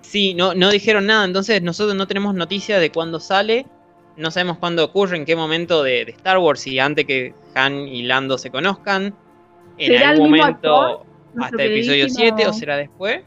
Sí, 0.00 0.32
no, 0.32 0.54
no 0.54 0.70
dijeron 0.70 1.04
nada, 1.06 1.26
entonces 1.26 1.60
nosotros 1.60 1.94
no 1.94 2.06
tenemos 2.06 2.34
noticia 2.34 2.78
de 2.78 2.90
cuándo 2.90 3.20
sale, 3.20 3.66
no 4.16 4.30
sabemos 4.30 4.56
cuándo 4.56 4.82
ocurre, 4.82 5.18
en 5.18 5.26
qué 5.26 5.36
momento 5.36 5.82
de, 5.82 6.06
de 6.06 6.12
Star 6.12 6.38
Wars, 6.38 6.60
si 6.60 6.78
antes 6.78 7.04
que 7.04 7.34
Han 7.54 7.86
y 7.88 8.04
Lando 8.04 8.38
se 8.38 8.50
conozcan, 8.50 9.12
en 9.76 9.92
¿Será 9.92 10.10
algún 10.10 10.30
momento 10.30 10.46
actor? 10.80 11.06
Hasta 11.40 11.62
el 11.62 11.72
episodio 11.72 12.06
queridísimo- 12.06 12.36
7 12.36 12.48
o 12.48 12.52
será 12.54 12.76
después. 12.78 13.20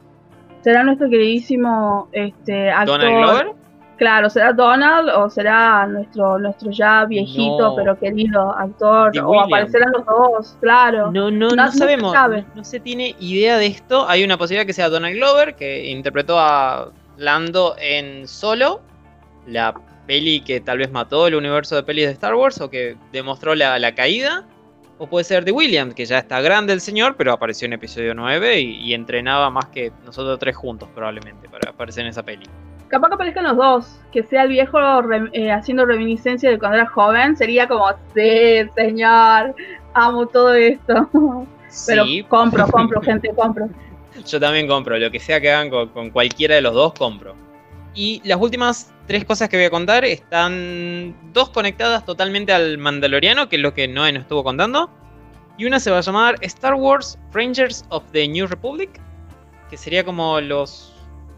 ¿Será 0.61 0.83
nuestro 0.83 1.09
queridísimo 1.09 2.07
este, 2.13 2.71
actor? 2.71 2.99
Donald 2.99 3.17
Glover. 3.17 3.62
Claro, 3.97 4.29
¿será 4.29 4.53
Donald 4.53 5.09
o 5.09 5.29
será 5.29 5.85
nuestro, 5.87 6.39
nuestro 6.39 6.71
ya 6.71 7.05
viejito 7.05 7.59
No. 7.69 7.75
pero 7.75 7.97
querido 7.99 8.51
actor? 8.57 9.17
O 9.19 9.29
William. 9.29 9.45
aparecerán 9.45 9.91
los 9.93 10.05
dos, 10.05 10.57
claro. 10.59 11.11
No, 11.11 11.29
no, 11.29 11.49
No- 11.49 11.55
no, 11.55 11.71
sabemos, 11.71 12.11
sabe. 12.11 12.41
no, 12.41 12.47
no 12.55 12.63
se 12.63 12.79
tiene 12.79 13.15
idea 13.19 13.57
de 13.57 13.67
esto. 13.67 14.07
Hay 14.09 14.23
una 14.23 14.37
posibilidad 14.37 14.65
que 14.65 14.73
sea 14.73 14.89
Donald 14.89 15.15
Glover, 15.15 15.55
que 15.55 15.89
interpretó 15.91 16.39
a 16.39 16.89
Lando 17.17 17.75
en 17.79 18.27
Solo, 18.27 18.81
la 19.45 19.73
peli 20.07 20.41
que 20.41 20.59
tal 20.59 20.79
vez 20.79 20.91
mató 20.91 21.27
el 21.27 21.35
universo 21.35 21.75
de 21.75 21.83
pelis 21.83 22.07
de 22.07 22.11
Star 22.13 22.33
Wars 22.35 22.59
o 22.61 22.69
que 22.69 22.97
demostró 23.11 23.53
la, 23.55 23.77
la 23.79 23.93
caída. 23.93 24.45
O 24.99 25.07
puede 25.07 25.23
ser 25.23 25.43
de 25.43 25.51
Williams, 25.51 25.95
que 25.95 26.05
ya 26.05 26.17
está 26.19 26.39
grande 26.41 26.71
el 26.71 26.79
señor, 26.81 27.15
pero 27.17 27.33
apareció 27.33 27.65
en 27.65 27.73
episodio 27.73 28.13
9 28.13 28.59
y, 28.59 28.75
y 28.79 28.93
entrenaba 28.93 29.49
más 29.49 29.65
que 29.67 29.91
nosotros 30.05 30.37
tres 30.39 30.55
juntos 30.55 30.87
probablemente 30.95 31.49
para 31.49 31.71
aparecer 31.71 32.03
en 32.03 32.09
esa 32.11 32.23
peli. 32.23 32.45
Capaz 32.93 33.07
que 33.09 33.13
aparezcan 33.15 33.43
los 33.45 33.57
dos, 33.57 33.99
que 34.11 34.21
sea 34.21 34.43
el 34.43 34.49
viejo 34.49 35.01
re- 35.01 35.29
eh, 35.33 35.51
haciendo 35.51 35.83
reminiscencia 35.85 36.51
de 36.51 36.59
cuando 36.59 36.77
era 36.77 36.85
joven, 36.87 37.35
sería 37.35 37.67
como, 37.67 37.89
sí, 38.13 38.69
señor, 38.75 39.55
amo 39.95 40.27
todo 40.27 40.53
esto. 40.53 41.09
Pero 41.87 42.05
Sí, 42.05 42.23
compro, 42.29 42.67
compro, 42.67 43.01
gente, 43.09 43.31
compro. 43.35 43.67
Yo 44.27 44.39
también 44.39 44.67
compro, 44.67 44.97
lo 44.99 45.09
que 45.09 45.19
sea 45.19 45.41
que 45.41 45.51
hagan 45.51 45.71
con, 45.71 45.89
con 45.89 46.11
cualquiera 46.11 46.53
de 46.53 46.61
los 46.61 46.75
dos, 46.75 46.93
compro. 46.93 47.33
Y 47.95 48.21
las 48.25 48.39
últimas 48.39 48.93
tres 49.07 49.25
cosas 49.25 49.49
que 49.49 49.57
voy 49.57 49.65
a 49.65 49.69
contar 49.71 50.05
están 50.05 51.15
dos 51.33 51.49
conectadas 51.49 52.05
totalmente 52.05 52.53
al 52.53 52.77
Mandaloriano, 52.77 53.49
que 53.49 53.55
es 53.55 53.61
lo 53.63 53.73
que 53.73 53.87
Noé 53.87 54.11
nos 54.11 54.21
estuvo 54.21 54.43
contando. 54.43 54.87
Y 55.57 55.65
una 55.65 55.79
se 55.79 55.89
va 55.89 55.97
a 55.97 56.01
llamar 56.01 56.35
Star 56.41 56.75
Wars 56.75 57.17
Rangers 57.31 57.85
of 57.89 58.03
the 58.11 58.27
New 58.27 58.45
Republic, 58.45 58.99
que 59.71 59.77
sería 59.77 60.03
como 60.03 60.39
los... 60.41 60.92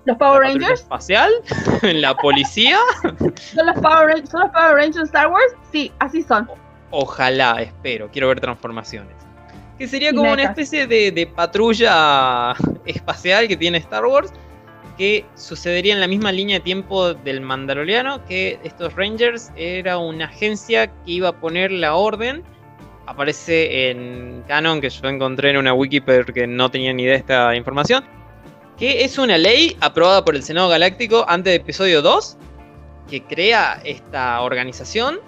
¿Los 0.05 0.17
Power 0.17 0.41
la 0.41 0.47
Rangers? 0.49 0.81
Espacial, 0.81 1.31
la 1.81 2.15
policía. 2.15 2.77
¿Son 3.35 3.65
los 3.65 3.75
Power, 3.79 4.27
¿Son 4.27 4.41
los 4.41 4.51
Power 4.51 4.75
Rangers 4.75 5.05
Star 5.05 5.27
Wars? 5.27 5.55
Sí, 5.71 5.91
así 5.99 6.21
son. 6.21 6.49
Ojalá, 6.91 7.61
espero, 7.61 8.09
quiero 8.11 8.27
ver 8.29 8.39
transformaciones. 8.39 9.15
Que 9.77 9.87
sería 9.87 10.13
como 10.13 10.31
una 10.31 10.43
especie 10.43 10.87
de, 10.87 11.11
de 11.11 11.27
patrulla 11.27 12.53
espacial 12.85 13.47
que 13.47 13.57
tiene 13.57 13.79
Star 13.79 14.05
Wars, 14.05 14.31
que 14.97 15.25
sucedería 15.35 15.93
en 15.93 15.99
la 15.99 16.07
misma 16.07 16.31
línea 16.31 16.59
de 16.59 16.63
tiempo 16.63 17.13
del 17.13 17.41
Mandaloriano, 17.41 18.23
que 18.25 18.59
estos 18.63 18.95
Rangers 18.95 19.51
era 19.57 19.97
una 19.97 20.25
agencia 20.25 20.87
que 20.87 21.11
iba 21.11 21.29
a 21.29 21.33
poner 21.33 21.71
la 21.71 21.95
orden. 21.95 22.43
Aparece 23.07 23.89
en 23.89 24.43
Canon, 24.47 24.79
que 24.79 24.89
yo 24.89 25.09
encontré 25.09 25.49
en 25.49 25.57
una 25.57 25.73
wiki, 25.73 25.99
pero 25.99 26.25
que 26.33 26.47
no 26.47 26.71
tenía 26.71 26.93
ni 26.93 27.03
idea 27.03 27.13
de 27.13 27.19
esta 27.19 27.55
información, 27.55 28.05
que 28.77 29.03
es 29.03 29.17
una 29.17 29.37
ley 29.37 29.77
aprobada 29.79 30.25
por 30.25 30.35
el 30.35 30.43
Senado 30.43 30.69
Galáctico 30.69 31.25
antes 31.27 31.51
de 31.51 31.55
episodio 31.55 32.01
2, 32.01 32.37
que 33.09 33.23
crea 33.23 33.81
esta 33.83 34.41
organización 34.41 35.19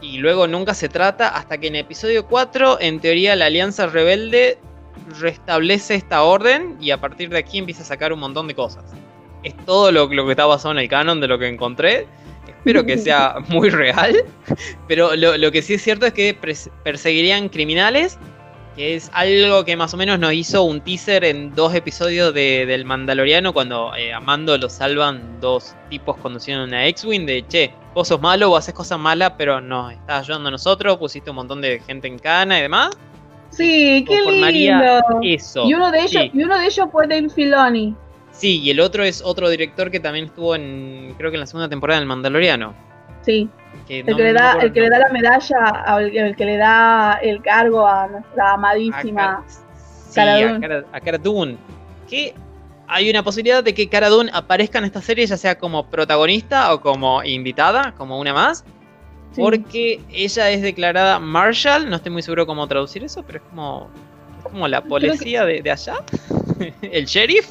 y 0.00 0.18
luego 0.18 0.46
nunca 0.46 0.74
se 0.74 0.88
trata 0.88 1.28
hasta 1.28 1.58
que 1.58 1.68
en 1.68 1.76
episodio 1.76 2.26
4, 2.26 2.78
en 2.80 3.00
teoría, 3.00 3.34
la 3.36 3.46
Alianza 3.46 3.86
Rebelde 3.86 4.58
restablece 5.18 5.94
esta 5.94 6.22
orden 6.22 6.76
y 6.80 6.90
a 6.90 7.00
partir 7.00 7.30
de 7.30 7.38
aquí 7.38 7.58
empieza 7.58 7.82
a 7.82 7.86
sacar 7.86 8.12
un 8.12 8.20
montón 8.20 8.46
de 8.48 8.54
cosas. 8.54 8.84
Es 9.42 9.56
todo 9.64 9.90
lo, 9.90 10.06
lo 10.06 10.24
que 10.26 10.32
está 10.32 10.46
basado 10.46 10.72
en 10.72 10.78
el 10.78 10.88
canon 10.88 11.20
de 11.20 11.28
lo 11.28 11.38
que 11.38 11.48
encontré. 11.48 12.06
Espero 12.46 12.84
que 12.84 12.98
sea 12.98 13.36
muy 13.48 13.70
real. 13.70 14.24
Pero 14.86 15.16
lo, 15.16 15.36
lo 15.36 15.52
que 15.52 15.62
sí 15.62 15.74
es 15.74 15.82
cierto 15.82 16.06
es 16.06 16.12
que 16.12 16.36
perseguirían 16.84 17.48
criminales. 17.48 18.18
Que 18.78 18.94
es 18.94 19.10
algo 19.12 19.64
que 19.64 19.76
más 19.76 19.92
o 19.92 19.96
menos 19.96 20.20
nos 20.20 20.32
hizo 20.32 20.62
un 20.62 20.80
teaser 20.80 21.24
en 21.24 21.52
dos 21.52 21.74
episodios 21.74 22.32
de- 22.32 22.64
del 22.64 22.84
Mandaloriano. 22.84 23.52
Cuando 23.52 23.92
eh, 23.96 24.12
a 24.14 24.20
Mando 24.20 24.56
lo 24.56 24.68
salvan 24.68 25.40
dos 25.40 25.74
tipos 25.90 26.16
conduciendo 26.18 26.62
una 26.62 26.86
X-Wing. 26.86 27.26
De 27.26 27.44
che, 27.48 27.72
vos 27.92 28.06
sos 28.06 28.20
malo, 28.20 28.50
vos 28.50 28.60
haces 28.60 28.74
cosas 28.74 28.96
malas, 29.00 29.32
pero 29.36 29.60
nos 29.60 29.92
estás 29.92 30.20
ayudando 30.20 30.48
a 30.50 30.52
nosotros. 30.52 30.96
Pusiste 30.96 31.28
un 31.30 31.36
montón 31.36 31.60
de 31.60 31.80
gente 31.80 32.06
en 32.06 32.20
cana 32.20 32.56
y 32.60 32.62
demás. 32.62 32.90
Sí, 33.50 34.04
qué 34.06 34.20
lindo. 34.30 35.00
Eso. 35.24 35.64
Y 35.68 35.74
uno 35.74 35.90
de 35.90 35.98
ellos, 35.98 36.10
sí. 36.22 36.30
y 36.32 36.44
uno 36.44 36.56
de 36.56 36.66
ellos 36.66 36.86
fue 36.92 37.08
Dave 37.08 37.28
Filoni. 37.28 37.96
Sí, 38.30 38.60
y 38.60 38.70
el 38.70 38.78
otro 38.78 39.02
es 39.02 39.20
otro 39.24 39.50
director 39.50 39.90
que 39.90 39.98
también 39.98 40.26
estuvo 40.26 40.54
en, 40.54 41.14
creo 41.18 41.32
que 41.32 41.36
en 41.36 41.40
la 41.40 41.46
segunda 41.46 41.68
temporada 41.68 41.98
del 41.98 42.06
Mandaloriano. 42.06 42.74
Sí, 43.28 43.48
Que 43.86 44.00
el 44.00 44.06
no- 44.06 44.16
que 44.16 44.22
le 44.22 44.32
da, 44.32 44.52
el 44.54 44.72
que 44.72 44.80
le 44.80 44.88
da 44.88 44.98
la 45.00 45.08
medalla, 45.10 45.58
al- 45.84 46.16
el 46.16 46.34
que 46.34 46.44
le 46.46 46.56
da 46.56 47.18
el 47.22 47.42
cargo 47.42 47.86
a 47.86 48.06
nuestra 48.08 48.52
a 48.52 48.54
amadísima. 48.54 49.44
Cara- 49.44 49.44
sí, 50.08 50.20
a 50.20 50.36
Dune. 50.48 50.60
Cara, 50.60 50.84
a 50.92 51.00
Cara 51.00 51.18
Dune. 51.18 51.58
Que 52.08 52.34
hay 52.86 53.10
una 53.10 53.22
posibilidad 53.22 53.62
de 53.62 53.74
que 53.74 53.86
Cara 53.90 54.08
Dune 54.08 54.30
aparezca 54.32 54.78
en 54.78 54.84
esta 54.86 55.02
serie, 55.02 55.26
ya 55.26 55.36
sea 55.36 55.58
como 55.58 55.84
protagonista 55.90 56.72
o 56.72 56.80
como 56.80 57.22
invitada, 57.22 57.92
como 57.98 58.18
una 58.18 58.32
más. 58.32 58.64
Sí. 59.32 59.42
Porque 59.42 60.00
ella 60.10 60.48
es 60.50 60.62
declarada 60.62 61.18
Marshal, 61.18 61.90
no 61.90 61.96
estoy 61.96 62.10
muy 62.10 62.22
seguro 62.22 62.46
cómo 62.46 62.66
traducir 62.66 63.04
eso, 63.04 63.22
pero 63.26 63.40
es 63.40 63.44
como, 63.50 63.90
es 64.38 64.44
como 64.50 64.66
la 64.68 64.80
que- 64.80 64.88
policía 64.88 65.44
de, 65.44 65.60
de 65.60 65.70
allá, 65.70 65.96
el 66.80 67.04
sheriff. 67.04 67.46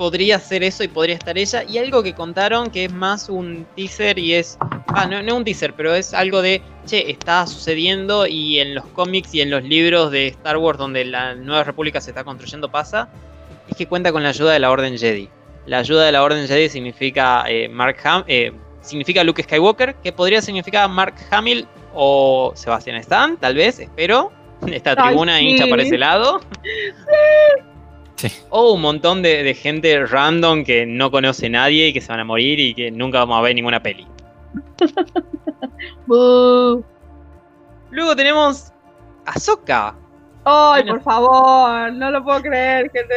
Podría 0.00 0.38
ser 0.38 0.62
eso 0.62 0.82
y 0.82 0.88
podría 0.88 1.14
estar 1.14 1.36
ella. 1.36 1.62
Y 1.68 1.76
algo 1.76 2.02
que 2.02 2.14
contaron 2.14 2.70
que 2.70 2.86
es 2.86 2.92
más 2.94 3.28
un 3.28 3.66
teaser 3.76 4.18
y 4.18 4.32
es. 4.32 4.56
Ah, 4.86 5.04
no, 5.04 5.22
no 5.22 5.36
un 5.36 5.44
teaser, 5.44 5.74
pero 5.74 5.94
es 5.94 6.14
algo 6.14 6.40
de. 6.40 6.62
Che, 6.86 7.10
está 7.10 7.46
sucediendo 7.46 8.26
y 8.26 8.60
en 8.60 8.74
los 8.74 8.86
cómics 8.86 9.34
y 9.34 9.42
en 9.42 9.50
los 9.50 9.62
libros 9.62 10.10
de 10.10 10.28
Star 10.28 10.56
Wars 10.56 10.78
donde 10.78 11.04
la 11.04 11.34
Nueva 11.34 11.64
República 11.64 12.00
se 12.00 12.12
está 12.12 12.24
construyendo 12.24 12.70
pasa. 12.70 13.10
Es 13.68 13.76
que 13.76 13.86
cuenta 13.86 14.10
con 14.10 14.22
la 14.22 14.30
ayuda 14.30 14.54
de 14.54 14.60
la 14.60 14.70
Orden 14.70 14.96
Jedi. 14.96 15.28
La 15.66 15.80
ayuda 15.80 16.06
de 16.06 16.12
la 16.12 16.22
Orden 16.22 16.48
Jedi 16.48 16.70
significa 16.70 17.44
eh, 17.46 17.68
Mark 17.68 17.98
Ham, 18.02 18.24
eh, 18.26 18.52
significa 18.80 19.22
Luke 19.22 19.42
Skywalker, 19.42 19.96
que 19.96 20.12
podría 20.12 20.40
significar 20.40 20.88
Mark 20.88 21.16
Hamill 21.30 21.68
o 21.92 22.52
Sebastian 22.54 22.96
Stan, 22.96 23.36
tal 23.36 23.54
vez, 23.54 23.78
espero. 23.78 24.32
Esta 24.66 24.94
Ay, 24.96 25.08
tribuna 25.08 25.36
sí. 25.36 25.44
hincha 25.44 25.66
para 25.66 25.82
ese 25.82 25.98
lado. 25.98 26.40
Sí. 26.62 27.69
O 28.50 28.72
un 28.72 28.80
montón 28.82 29.22
de, 29.22 29.42
de 29.42 29.54
gente 29.54 30.04
random 30.06 30.64
que 30.64 30.84
no 30.86 31.10
conoce 31.10 31.46
a 31.46 31.50
nadie 31.50 31.88
y 31.88 31.92
que 31.92 32.00
se 32.00 32.08
van 32.08 32.20
a 32.20 32.24
morir 32.24 32.58
y 32.60 32.74
que 32.74 32.90
nunca 32.90 33.18
vamos 33.20 33.38
a 33.38 33.42
ver 33.42 33.54
ninguna 33.54 33.82
peli. 33.82 34.06
Luego 37.90 38.16
tenemos 38.16 38.72
Ahsoka. 39.26 39.94
Ay, 40.44 40.82
Bueno. 40.82 40.94
por 40.94 41.02
favor, 41.02 41.92
no 41.92 42.10
lo 42.10 42.24
puedo 42.24 42.40
creer, 42.42 42.90
gente. 42.92 43.14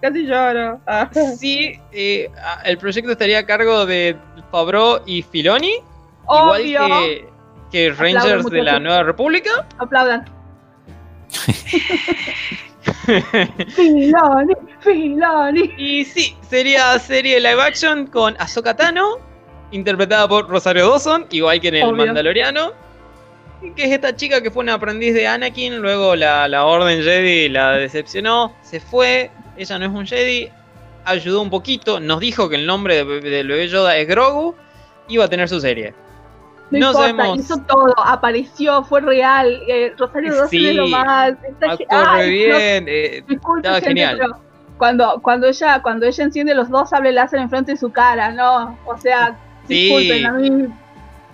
Casi 0.00 0.26
lloro. 0.26 0.80
Ah. 0.86 1.08
Sí, 1.38 1.78
eh, 1.92 2.30
el 2.64 2.78
proyecto 2.78 3.12
estaría 3.12 3.38
a 3.40 3.46
cargo 3.46 3.86
de 3.86 4.16
Favreau 4.50 5.00
y 5.06 5.22
Filoni. 5.22 5.74
Obvio. 6.26 6.84
Igual 6.84 7.02
que, 7.02 7.28
que 7.70 7.90
Rangers 7.92 8.44
de 8.46 8.62
la. 8.62 8.78
Nueva 8.80 9.02
República. 9.04 9.66
Aplaudan. 9.78 10.24
Filoni, 13.74 14.54
Filoni. 14.80 15.74
Y 15.76 16.04
sí, 16.04 16.36
sería 16.48 16.98
serie 16.98 17.40
live 17.40 17.60
action 17.62 18.06
con 18.06 18.36
Ahsoka 18.38 18.74
Tano, 18.76 19.18
interpretada 19.70 20.28
por 20.28 20.48
Rosario 20.48 20.88
Dawson, 20.90 21.26
igual 21.30 21.60
que 21.60 21.68
en 21.68 21.76
el 21.76 21.84
Obvio. 21.84 22.06
Mandaloriano. 22.06 22.72
Que 23.74 23.84
es 23.84 23.92
esta 23.92 24.14
chica 24.14 24.42
que 24.42 24.50
fue 24.50 24.62
una 24.62 24.74
aprendiz 24.74 25.14
de 25.14 25.26
Anakin, 25.26 25.78
luego 25.78 26.14
la, 26.14 26.46
la 26.46 26.66
Orden 26.66 27.02
Jedi 27.02 27.48
la 27.48 27.72
decepcionó, 27.72 28.54
se 28.62 28.80
fue, 28.80 29.30
ella 29.56 29.78
no 29.78 29.86
es 29.86 29.90
un 29.92 30.06
Jedi, 30.06 30.50
ayudó 31.06 31.40
un 31.40 31.48
poquito, 31.50 31.98
nos 31.98 32.20
dijo 32.20 32.48
que 32.50 32.56
el 32.56 32.66
nombre 32.66 32.96
de- 32.96 33.04
bebé 33.20 33.66
Yoda 33.66 33.96
es 33.96 34.06
Grogu, 34.06 34.54
iba 35.08 35.24
a 35.24 35.28
tener 35.28 35.48
su 35.48 35.58
serie. 35.58 35.94
No, 36.70 36.78
No 36.80 36.86
importa, 36.88 36.98
sabemos. 37.16 37.38
hizo 37.38 37.56
todo, 37.58 37.94
apareció, 38.04 38.82
fue 38.84 39.00
real. 39.00 39.60
Eh, 39.68 39.94
Rosario 39.96 40.32
Dawson 40.32 40.48
Sí, 40.48 40.68
es 40.68 40.74
lo 40.74 40.88
más. 40.88 41.32
Está 41.48 41.72
Actuó 41.72 41.86
re 42.16 42.26
no, 42.26 42.32
bien, 42.58 42.84
eh, 42.88 43.24
disculpe, 43.28 43.60
estaba 43.68 43.74
gente, 43.76 43.88
genial. 43.88 44.18
pero 44.18 44.36
cuando, 44.76 45.20
cuando 45.22 45.46
ella, 45.46 45.80
cuando 45.80 46.06
ella 46.06 46.24
enciende 46.24 46.54
los 46.54 46.68
dos 46.68 46.90
sables 46.90 47.14
láser 47.14 47.38
enfrente 47.40 47.72
de 47.72 47.78
su 47.78 47.90
cara, 47.92 48.32
no, 48.32 48.76
o 48.84 48.98
sea, 48.98 49.36
Sí. 49.68 49.74
disculpen, 49.88 50.26
a 50.26 50.32
mí 50.32 50.66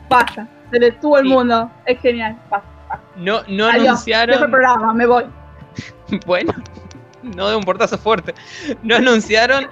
basta, 0.09 0.47
se 0.71 0.79
detuvo 0.79 1.19
el 1.19 1.25
Sí. 1.27 1.31
mundo, 1.33 1.71
es 1.87 1.99
genial, 2.01 2.37
basta. 2.51 2.69
no, 3.17 3.41
no 3.49 3.65
Adiós, 3.67 3.77
el 3.77 3.87
anunciaron... 3.89 4.51
programa, 4.51 4.93
me 4.95 5.07
voy. 5.07 5.25
Bueno, 6.27 6.53
no 7.23 7.49
de 7.49 7.57
un 7.57 7.63
portazo 7.63 7.97
fuerte. 7.97 8.35
No 8.83 8.97
anunciaron 8.97 9.67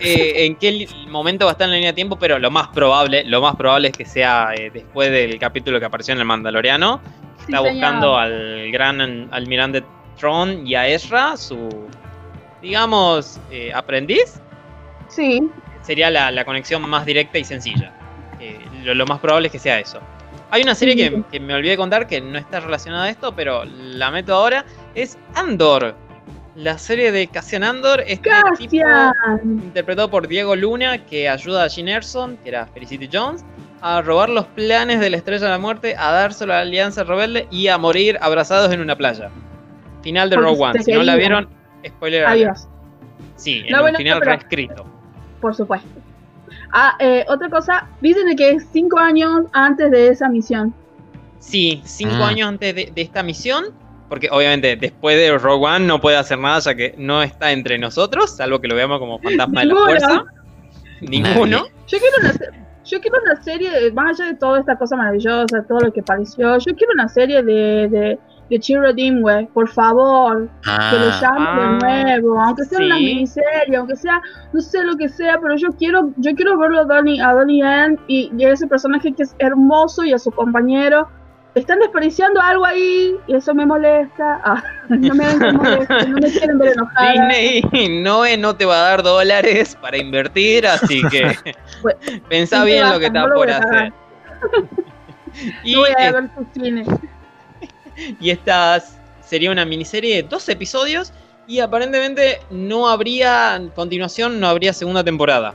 eh, 0.00 0.46
en 0.46 0.56
qué 0.56 0.88
momento 1.08 1.44
va 1.46 1.50
a 1.50 1.54
estar 1.54 1.66
en 1.66 1.70
la 1.70 1.76
línea 1.76 1.92
de 1.92 1.94
tiempo, 1.96 2.18
pero 2.18 2.38
lo 2.38 2.50
más 2.50 2.68
probable, 2.68 3.24
lo 3.24 3.40
más 3.40 3.56
probable 3.56 3.88
es 3.88 3.96
que 3.96 4.04
sea 4.04 4.52
eh, 4.54 4.70
después 4.72 5.10
del 5.10 5.38
capítulo 5.38 5.78
que 5.80 5.86
apareció 5.86 6.12
en 6.14 6.20
el 6.20 6.24
Mandaloriano. 6.24 7.00
Sí, 7.38 7.44
Está 7.52 7.60
buscando 7.60 8.16
al 8.16 8.70
gran 8.72 9.00
an- 9.00 9.28
almirante 9.30 9.84
Tron 10.18 10.66
y 10.66 10.74
a 10.74 10.88
Ezra, 10.88 11.36
su, 11.36 11.68
digamos, 12.62 13.38
eh, 13.50 13.72
aprendiz. 13.74 14.40
Sí, 15.08 15.42
Sería 15.82 16.10
la, 16.10 16.30
la 16.30 16.44
conexión 16.44 16.88
más 16.88 17.04
directa 17.04 17.38
y 17.38 17.44
sencilla. 17.44 17.92
Lo, 18.84 18.94
lo 18.94 19.06
más 19.06 19.18
probable 19.20 19.48
es 19.48 19.52
que 19.52 19.58
sea 19.58 19.78
eso. 19.78 19.98
Hay 20.50 20.62
una 20.62 20.74
serie 20.74 20.94
que, 20.96 21.22
que 21.32 21.40
me 21.40 21.54
olvidé 21.54 21.72
de 21.72 21.76
contar 21.76 22.06
que 22.06 22.20
no 22.20 22.38
está 22.38 22.60
relacionada 22.60 23.04
a 23.04 23.10
esto, 23.10 23.34
pero 23.34 23.64
la 23.64 24.10
meto 24.10 24.34
ahora. 24.34 24.64
Es 24.94 25.18
Andor. 25.34 25.94
La 26.56 26.78
serie 26.78 27.10
de 27.10 27.26
Cassian 27.26 27.64
Andor. 27.64 28.00
Este 28.06 28.30
tipo 28.58 28.84
Cassian. 28.84 29.12
interpretado 29.42 30.08
por 30.10 30.28
Diego 30.28 30.54
Luna, 30.54 31.04
que 31.04 31.28
ayuda 31.28 31.64
a 31.64 31.68
Gene 31.68 31.92
Erson, 31.92 32.36
que 32.38 32.50
era 32.50 32.66
Felicity 32.66 33.08
Jones, 33.12 33.44
a 33.80 34.00
robar 34.02 34.28
los 34.28 34.46
planes 34.46 35.00
de 35.00 35.10
la 35.10 35.16
Estrella 35.16 35.44
de 35.46 35.50
la 35.50 35.58
Muerte, 35.58 35.96
a 35.98 36.12
dárselo 36.12 36.52
a 36.52 36.56
la 36.56 36.62
Alianza 36.62 37.02
Rebelde 37.02 37.48
y 37.50 37.66
a 37.68 37.76
morir 37.76 38.18
abrazados 38.20 38.72
en 38.72 38.80
una 38.80 38.96
playa. 38.96 39.30
Final 40.02 40.30
de 40.30 40.36
Rogue 40.36 40.60
One. 40.62 40.82
Si 40.82 40.92
no 40.92 41.02
la 41.02 41.16
vieron, 41.16 41.48
spoiler 41.86 42.24
alert. 42.24 42.50
adiós, 42.50 42.68
Sí, 43.36 43.62
en 43.66 43.72
No, 43.72 43.78
un 43.78 43.82
bueno, 43.82 43.98
final 43.98 44.18
pero- 44.20 44.30
reescrito. 44.32 44.84
por 45.40 45.54
supuesto. 45.56 45.88
Ah, 46.72 46.94
eh, 47.00 47.24
otra 47.28 47.48
cosa, 47.50 47.88
dicen 48.00 48.26
de 48.26 48.36
que 48.36 48.50
es 48.52 48.66
cinco 48.72 48.98
años 48.98 49.46
antes 49.52 49.90
de 49.90 50.08
esa 50.08 50.28
misión. 50.28 50.72
Sí, 51.40 51.82
cinco 51.84 52.14
Ah. 52.20 52.28
años 52.28 52.48
antes 52.48 52.74
de, 52.74 52.92
de 52.94 53.02
esta 53.02 53.22
misión. 53.24 53.66
Porque 54.14 54.28
obviamente 54.30 54.76
después 54.76 55.16
de 55.16 55.36
Rogue 55.36 55.66
One 55.66 55.86
no 55.86 56.00
puede 56.00 56.16
hacer 56.16 56.38
nada 56.38 56.60
ya 56.60 56.76
que 56.76 56.94
no 56.96 57.20
está 57.20 57.50
entre 57.50 57.78
nosotros, 57.78 58.36
salvo 58.36 58.60
que 58.60 58.68
lo 58.68 58.76
veamos 58.76 59.00
como 59.00 59.18
fantasma 59.18 59.62
de 59.62 59.66
la 59.66 59.74
fuerza. 59.74 60.24
Ninguno. 61.00 61.64
Yo 61.88 61.98
quiero 61.98 62.16
una, 62.20 62.32
yo 62.84 63.00
quiero 63.00 63.18
una 63.24 63.42
serie, 63.42 63.90
más 63.92 64.20
allá 64.20 64.30
de 64.30 64.38
toda 64.38 64.60
esta 64.60 64.76
cosa 64.78 64.94
maravillosa, 64.94 65.64
todo 65.66 65.80
lo 65.80 65.92
que 65.92 66.00
pareció, 66.00 66.56
yo 66.58 66.76
quiero 66.76 66.92
una 66.94 67.08
serie 67.08 67.42
de, 67.42 67.88
de, 67.88 68.18
de 68.50 68.60
Chiro 68.60 68.92
Dimway, 68.92 69.46
por 69.46 69.68
favor, 69.68 70.48
que 70.62 70.70
lo 70.96 71.08
Ah, 71.10 71.20
llamen 71.20 71.48
ah, 71.48 71.78
de 71.82 72.20
nuevo, 72.20 72.40
aunque 72.40 72.62
sea 72.66 72.78
una 72.78 72.96
sí. 72.98 73.04
miniserie, 73.04 73.76
aunque 73.76 73.96
sea, 73.96 74.22
no 74.52 74.60
sé 74.60 74.84
lo 74.84 74.96
que 74.96 75.08
sea, 75.08 75.40
pero 75.42 75.56
yo 75.56 75.70
quiero, 75.72 76.12
yo 76.18 76.32
quiero 76.36 76.56
verlo 76.56 76.82
a 76.82 76.84
Donnie, 76.84 77.20
a 77.20 77.32
Donnie 77.32 77.62
Yen 77.64 77.98
y, 78.06 78.30
y 78.38 78.44
a 78.44 78.52
ese 78.52 78.68
personaje 78.68 79.12
que 79.12 79.24
es 79.24 79.34
hermoso 79.40 80.04
y 80.04 80.12
a 80.12 80.20
su 80.20 80.30
compañero, 80.30 81.08
están 81.54 81.78
desperdiciando 81.78 82.40
algo 82.40 82.64
ahí 82.64 83.16
y 83.26 83.34
eso 83.34 83.54
me 83.54 83.64
molesta. 83.64 84.40
Ah, 84.44 84.62
no 84.88 85.14
me 85.14 85.26
ven 85.26 85.56
molesta, 85.56 86.04
no 86.04 86.16
me 86.16 86.30
quieren 86.30 86.58
ver 86.58 86.72
enojada. 86.72 87.28
Disney 87.28 88.02
Noé 88.02 88.36
no 88.36 88.56
te 88.56 88.64
va 88.64 88.76
a 88.76 88.90
dar 88.90 89.02
dólares 89.02 89.76
para 89.80 89.96
invertir, 89.96 90.66
así 90.66 91.02
que 91.10 91.36
Pues, 91.82 91.96
pensá 92.28 92.64
bien 92.64 92.88
lo 92.88 92.98
que 92.98 93.06
está 93.06 93.26
no 93.26 93.34
por 93.34 93.50
hacer. 93.50 93.92
Y, 95.64 95.74
no 95.74 95.80
voy 95.80 95.90
a 95.98 96.12
ver 96.12 96.28
tus 96.32 96.46
cines. 96.54 96.86
y 98.20 98.30
esta 98.30 98.80
sería 99.20 99.50
una 99.50 99.64
miniserie 99.64 100.22
de 100.22 100.22
dos 100.22 100.48
episodios 100.48 101.12
y 101.48 101.58
aparentemente 101.58 102.38
no 102.50 102.88
habría 102.88 103.60
continuación, 103.74 104.38
no 104.38 104.46
habría 104.46 104.72
segunda 104.72 105.02
temporada. 105.02 105.52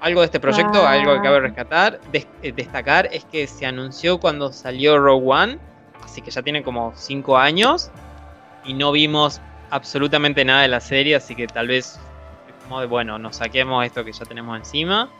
Algo 0.00 0.20
de 0.20 0.26
este 0.26 0.40
proyecto, 0.40 0.82
Ah. 0.86 0.92
algo 0.92 1.14
que 1.14 1.20
cabe 1.22 1.40
rescatar, 1.40 2.00
des- 2.10 2.26
eh, 2.42 2.52
destacar 2.52 3.08
es 3.12 3.24
que 3.26 3.46
se 3.46 3.66
anunció 3.66 4.18
cuando 4.18 4.52
salió 4.52 4.98
Rogue 4.98 5.26
One, 5.28 5.58
así 6.02 6.22
que 6.22 6.30
ya 6.30 6.40
tiene 6.42 6.62
como 6.62 6.92
5 6.96 7.36
años 7.36 7.90
y 8.64 8.72
no 8.74 8.92
vimos 8.92 9.40
absolutamente 9.70 10.44
nada 10.44 10.62
de 10.62 10.68
la 10.68 10.80
serie, 10.80 11.16
así 11.16 11.34
que 11.36 11.46
tal 11.46 11.68
vez 11.68 11.98
es 12.48 12.64
como 12.64 12.80
de, 12.80 12.86
bueno, 12.86 13.18
nos 13.18 13.36
saquemos 13.36 13.84
esto 13.84 14.04
que 14.04 14.12
ya 14.12 14.24
tenemos 14.24 14.56
encima, 14.56 15.10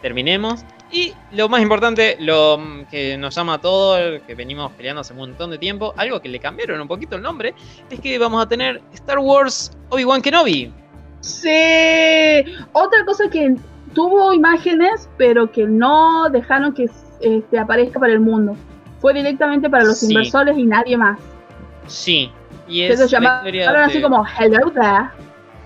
terminemos. 0.00 0.64
Y 0.90 1.12
lo 1.32 1.48
más 1.48 1.60
importante, 1.60 2.16
lo 2.18 2.58
que 2.90 3.16
nos 3.18 3.34
llama 3.34 3.54
a 3.54 3.58
todos, 3.60 4.20
que 4.26 4.34
venimos 4.34 4.72
peleando 4.72 5.02
hace 5.02 5.12
un 5.12 5.18
montón 5.20 5.50
de 5.50 5.58
tiempo, 5.58 5.92
algo 5.98 6.20
que 6.20 6.28
le 6.30 6.40
cambiaron 6.40 6.80
un 6.80 6.88
poquito 6.88 7.14
el 7.16 7.22
nombre, 7.22 7.54
es 7.90 8.00
que 8.00 8.18
vamos 8.18 8.42
a 8.42 8.48
tener 8.48 8.80
Star 8.94 9.18
Wars 9.18 9.70
Obi-Wan 9.90 10.22
Kenobi. 10.22 10.72
Sí. 11.20 12.44
Otra 12.72 13.04
cosa 13.04 13.28
que 13.30 13.54
tuvo 13.94 14.32
imágenes, 14.32 15.08
pero 15.16 15.50
que 15.50 15.64
no 15.66 16.28
dejaron 16.30 16.74
que 16.74 16.86
este, 17.20 17.58
aparezca 17.58 17.98
para 18.00 18.12
el 18.12 18.20
mundo. 18.20 18.56
Fue 19.00 19.14
directamente 19.14 19.68
para 19.70 19.84
los 19.84 19.98
Sí. 19.98 20.06
inversores 20.12 20.56
y 20.58 20.64
nadie 20.64 20.96
más. 20.96 21.18
Sí. 21.86 22.30
Y 22.68 22.82
es 22.82 22.98
se 22.98 23.04
la 23.04 23.10
llamaron 23.10 23.54
historia 23.54 23.84
así 23.84 23.96
de- 23.98 24.02
como 24.02 24.24
Hello 24.38 24.70
there. 24.70 25.08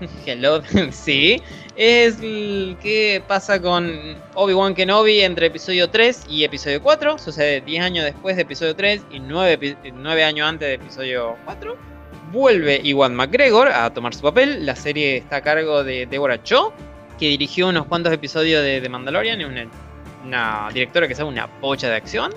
Hello, 0.27 0.63
sí. 0.91 1.41
Es 1.77 2.21
el 2.23 2.77
que 2.81 3.21
pasa 3.27 3.61
con 3.61 3.91
Obi-Wan 4.35 4.75
Kenobi 4.75 5.21
entre 5.23 5.47
episodio 5.47 5.91
3 5.91 6.27
y 6.29 6.45
episodio 6.45 6.81
4. 6.81 7.19
Sucede 7.19 7.61
10 7.63 7.83
años 7.85 8.05
después 8.05 8.37
de 8.37 8.43
episodio 8.43 8.77
3 8.77 9.03
y 9.11 9.19
9, 9.19 10.25
años 10.25 10.49
antes 10.49 10.69
de 10.69 10.75
episodio 10.75 11.35
4. 11.45 11.77
Vuelve 12.33 12.81
Iwan 12.85 13.15
McGregor 13.17 13.69
a 13.69 13.93
tomar 13.93 14.15
su 14.15 14.23
papel. 14.23 14.65
La 14.65 14.77
serie 14.77 15.17
está 15.17 15.37
a 15.37 15.41
cargo 15.43 15.83
de 15.83 16.07
Deborah 16.07 16.41
Cho, 16.43 16.73
que 17.19 17.29
dirigió 17.29 17.69
unos 17.69 17.87
cuantos 17.87 18.13
episodios 18.13 18.63
de 18.63 18.81
The 18.81 18.89
Mandalorian. 18.89 19.45
Una, 19.45 19.67
una 20.25 20.69
directora 20.73 21.07
que 21.09 21.15
sabe 21.15 21.29
una 21.29 21.49
pocha 21.61 21.89
de 21.89 21.97
acción. 21.97 22.33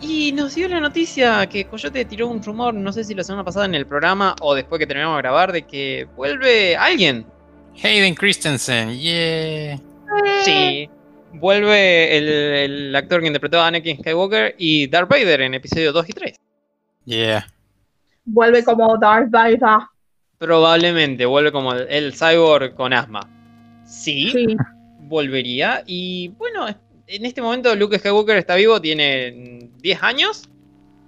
Y 0.00 0.32
nos 0.32 0.54
dio 0.54 0.66
la 0.68 0.80
noticia 0.80 1.46
que 1.46 1.66
Coyote 1.66 2.06
tiró 2.06 2.28
un 2.28 2.42
rumor, 2.42 2.72
no 2.72 2.90
sé 2.90 3.04
si 3.04 3.14
la 3.14 3.22
semana 3.22 3.44
pasada 3.44 3.66
en 3.66 3.74
el 3.74 3.86
programa 3.86 4.34
o 4.40 4.54
después 4.54 4.78
que 4.78 4.86
terminamos 4.86 5.18
de 5.18 5.22
grabar, 5.22 5.52
de 5.52 5.62
que 5.62 6.08
vuelve 6.16 6.74
alguien. 6.74 7.26
Hayden 7.82 8.14
Christensen, 8.14 8.98
yeah. 8.98 9.78
Sí. 10.42 10.88
Vuelve 11.32 12.16
el, 12.16 12.28
el 12.28 12.96
actor 12.96 13.20
que 13.20 13.26
interpretó 13.26 13.60
a 13.60 13.66
Anakin 13.66 13.98
Skywalker 13.98 14.54
y 14.58 14.86
Darth 14.86 15.08
Vader 15.08 15.42
en 15.42 15.54
episodios 15.54 15.92
2 15.92 16.08
y 16.08 16.12
3. 16.12 16.40
Yeah. 17.04 17.46
Vuelve 18.24 18.64
como 18.64 18.96
Darth 18.96 19.30
Vader. 19.30 19.60
Probablemente 20.38 21.26
vuelve 21.26 21.52
como 21.52 21.74
el, 21.74 21.86
el 21.90 22.14
cyborg 22.14 22.74
con 22.74 22.94
asma. 22.94 23.20
Sí, 23.90 24.30
Sí. 24.30 24.56
volvería. 25.00 25.82
Y 25.86 26.28
bueno, 26.38 26.66
en 27.06 27.24
este 27.26 27.42
momento 27.42 27.74
Luke 27.74 27.98
Skywalker 27.98 28.36
está 28.36 28.54
vivo, 28.54 28.80
tiene 28.80 29.68
10 29.82 30.02
años. 30.02 30.48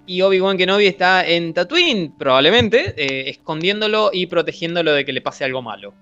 Y 0.04 0.20
Obi-Wan 0.22 0.58
Kenobi 0.58 0.86
está 0.86 1.24
en 1.24 1.54
Tatooine, 1.54 2.12
probablemente, 2.18 2.92
eh, 2.96 3.30
escondiéndolo 3.30 4.10
y 4.12 4.26
protegiéndolo 4.26 4.92
de 4.92 5.04
que 5.04 5.12
le 5.12 5.20
pase 5.20 5.44
algo 5.44 5.62
malo. 5.62 5.94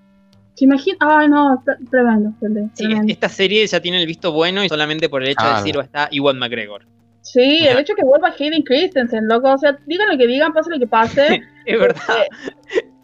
¿Se 0.54 0.64
imagina? 0.64 0.96
Ay, 1.00 1.28
no, 1.28 1.62
tremendo, 1.90 2.32
tremendo. 2.40 2.70
Sí, 2.74 2.86
esta 3.08 3.28
serie 3.28 3.66
ya 3.66 3.80
tiene 3.80 4.00
el 4.00 4.06
visto 4.06 4.32
bueno 4.32 4.64
y 4.64 4.68
solamente 4.70 5.08
por 5.10 5.22
el 5.22 5.28
hecho 5.28 5.42
de 5.44 5.48
Claro. 5.50 5.56
decir 5.62 5.76
"Oh, 5.76 5.82
está 5.82 6.08
Iwan 6.10 6.38
McGregor. 6.38 6.86
Sí, 7.20 7.66
el 7.66 7.78
hecho 7.78 7.94
que 7.94 8.02
vuelva 8.02 8.34
Hayden 8.38 8.62
Christensen, 8.62 9.28
loco. 9.28 9.52
O 9.52 9.58
sea, 9.58 9.78
digan 9.86 10.08
lo 10.08 10.16
que 10.16 10.26
digan, 10.26 10.52
pase 10.54 10.70
lo 10.70 10.78
que 10.78 10.86
pase. 10.86 11.42
Es 11.66 11.78
verdad. 11.78 12.24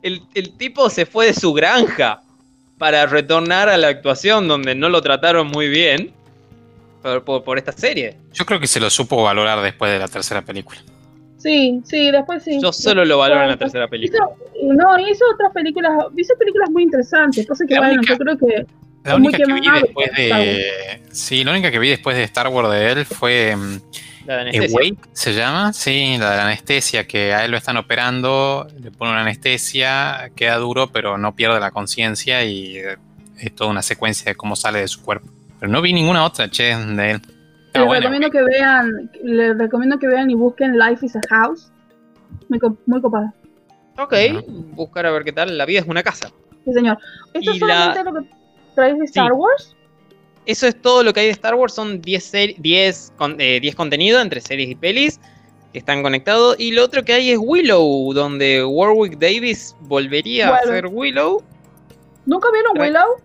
El, 0.02 0.22
el 0.34 0.56
tipo 0.56 0.88
se 0.88 1.04
fue 1.04 1.26
de 1.26 1.34
su 1.34 1.52
granja 1.52 2.22
para 2.78 3.06
retornar 3.06 3.68
a 3.68 3.76
la 3.76 3.88
actuación 3.88 4.48
donde 4.48 4.74
no 4.74 4.88
lo 4.88 5.00
trataron 5.02 5.46
muy 5.48 5.68
bien 5.68 6.12
por, 7.02 7.24
por- 7.24 7.44
por 7.44 7.58
esta 7.58 7.72
serie. 7.72 8.16
Yo 8.32 8.44
creo 8.44 8.60
que 8.60 8.66
se 8.66 8.80
lo 8.80 8.90
supo 8.90 9.22
valorar 9.22 9.60
después 9.62 9.90
de 9.92 9.98
la 9.98 10.08
tercera 10.08 10.42
película. 10.42 10.78
Sí, 11.38 11.80
sí, 11.84 12.10
después 12.10 12.42
sí. 12.42 12.58
Yo 12.60 12.72
solo 12.72 13.04
lo 13.04 13.18
valoro 13.18 13.42
en 13.42 13.48
la 13.50 13.56
tercera 13.56 13.86
película. 13.88 14.24
Hizo, 14.54 14.74
no, 14.74 14.98
hizo 14.98 15.24
otras 15.32 15.52
películas, 15.52 15.92
hizo 16.16 16.34
películas 16.38 16.70
muy 16.70 16.82
interesantes. 16.82 17.38
Entonces, 17.38 17.68
que 17.68 17.74
La 17.74 17.80
bueno, 17.80 17.94
única- 18.00 18.12
yo 18.14 18.18
creo 18.18 18.38
que. 18.38 18.66
La 19.04 19.14
única 19.14 19.36
que 19.38 19.52
vi 19.52 19.60
después 19.82 20.10
de. 20.16 21.02
Sí, 21.12 21.44
la 21.44 21.52
única 21.52 21.70
que 21.70 21.78
vi 21.78 21.90
después 21.90 22.16
de 22.16 22.24
Star 22.24 22.48
Wars 22.48 22.70
de 22.70 22.90
él 22.90 23.04
fue. 23.04 23.54
mm, 23.54 23.78
La 24.26 24.34
de 24.36 24.40
anestesia. 24.42 24.76
Awake, 24.78 25.08
se 25.12 25.34
llama, 25.34 25.72
sí, 25.72 26.16
la 26.18 26.30
de 26.32 26.36
la 26.36 26.46
anestesia, 26.46 27.06
que 27.06 27.32
a 27.32 27.44
él 27.44 27.50
lo 27.52 27.56
están 27.56 27.76
operando, 27.76 28.66
le 28.80 28.90
ponen 28.90 29.12
una 29.14 29.22
anestesia, 29.22 30.30
queda 30.34 30.56
duro, 30.56 30.88
pero 30.88 31.16
no 31.18 31.34
pierde 31.34 31.60
la 31.60 31.70
conciencia 31.70 32.44
y 32.44 32.78
eh, 32.78 32.96
es 33.38 33.54
toda 33.54 33.70
una 33.70 33.82
secuencia 33.82 34.30
de 34.32 34.34
cómo 34.36 34.56
sale 34.56 34.80
de 34.80 34.88
su 34.88 35.02
cuerpo. 35.02 35.28
Pero 35.60 35.70
no 35.70 35.80
vi 35.80 35.92
ninguna 35.92 36.24
otra, 36.24 36.50
che, 36.50 36.74
de 36.76 37.10
él. 37.12 37.20
Está 37.66 37.80
les 37.80 37.90
recomiendo 38.00 38.30
que 38.30 38.42
vean, 38.42 39.10
les 39.22 39.56
recomiendo 39.58 39.98
que 39.98 40.06
vean 40.08 40.30
y 40.30 40.34
busquen 40.34 40.78
Life 40.78 41.04
is 41.04 41.14
a 41.16 41.20
House. 41.30 41.70
Muy, 42.48 42.58
muy 42.86 43.00
copada. 43.00 43.32
Ok, 43.98 44.14
buscar 44.74 45.06
a 45.06 45.10
ver 45.10 45.24
qué 45.24 45.32
tal. 45.32 45.56
La 45.56 45.64
vida 45.66 45.80
es 45.80 45.86
una 45.86 46.02
casa. 46.02 46.30
Sí, 46.64 46.72
señor. 46.72 46.98
¿Esto 47.32 47.50
Y 47.52 47.54
es 47.54 47.60
solamente 47.60 48.02
la- 48.04 48.10
lo 48.10 48.20
que 48.22 48.28
traes 48.74 48.98
de 48.98 49.04
Star 49.04 49.32
Wars? 49.32 49.75
Eso 50.46 50.66
es 50.66 50.80
todo 50.80 51.02
lo 51.02 51.12
que 51.12 51.20
hay 51.20 51.26
de 51.26 51.32
Star 51.32 51.54
Wars. 51.54 51.74
Son 51.74 52.00
10, 52.00 52.32
seri- 52.32 52.56
10, 52.58 53.12
con- 53.16 53.36
eh, 53.40 53.58
10 53.60 53.74
contenidos 53.74 54.22
entre 54.22 54.40
series 54.40 54.70
y 54.70 54.74
pelis 54.74 55.20
que 55.72 55.78
están 55.80 56.02
conectados. 56.02 56.56
Y 56.58 56.70
lo 56.72 56.84
otro 56.84 57.04
que 57.04 57.12
hay 57.12 57.30
es 57.32 57.38
Willow, 57.40 58.12
donde 58.14 58.64
Warwick 58.64 59.18
Davis 59.18 59.74
volvería 59.80 60.54
a 60.54 60.62
ser 60.62 60.86
Willow. 60.86 61.42
¿Nunca 62.24 62.48
vieron 62.52 62.74
Tra- 62.76 62.80
Willow? 62.82 63.16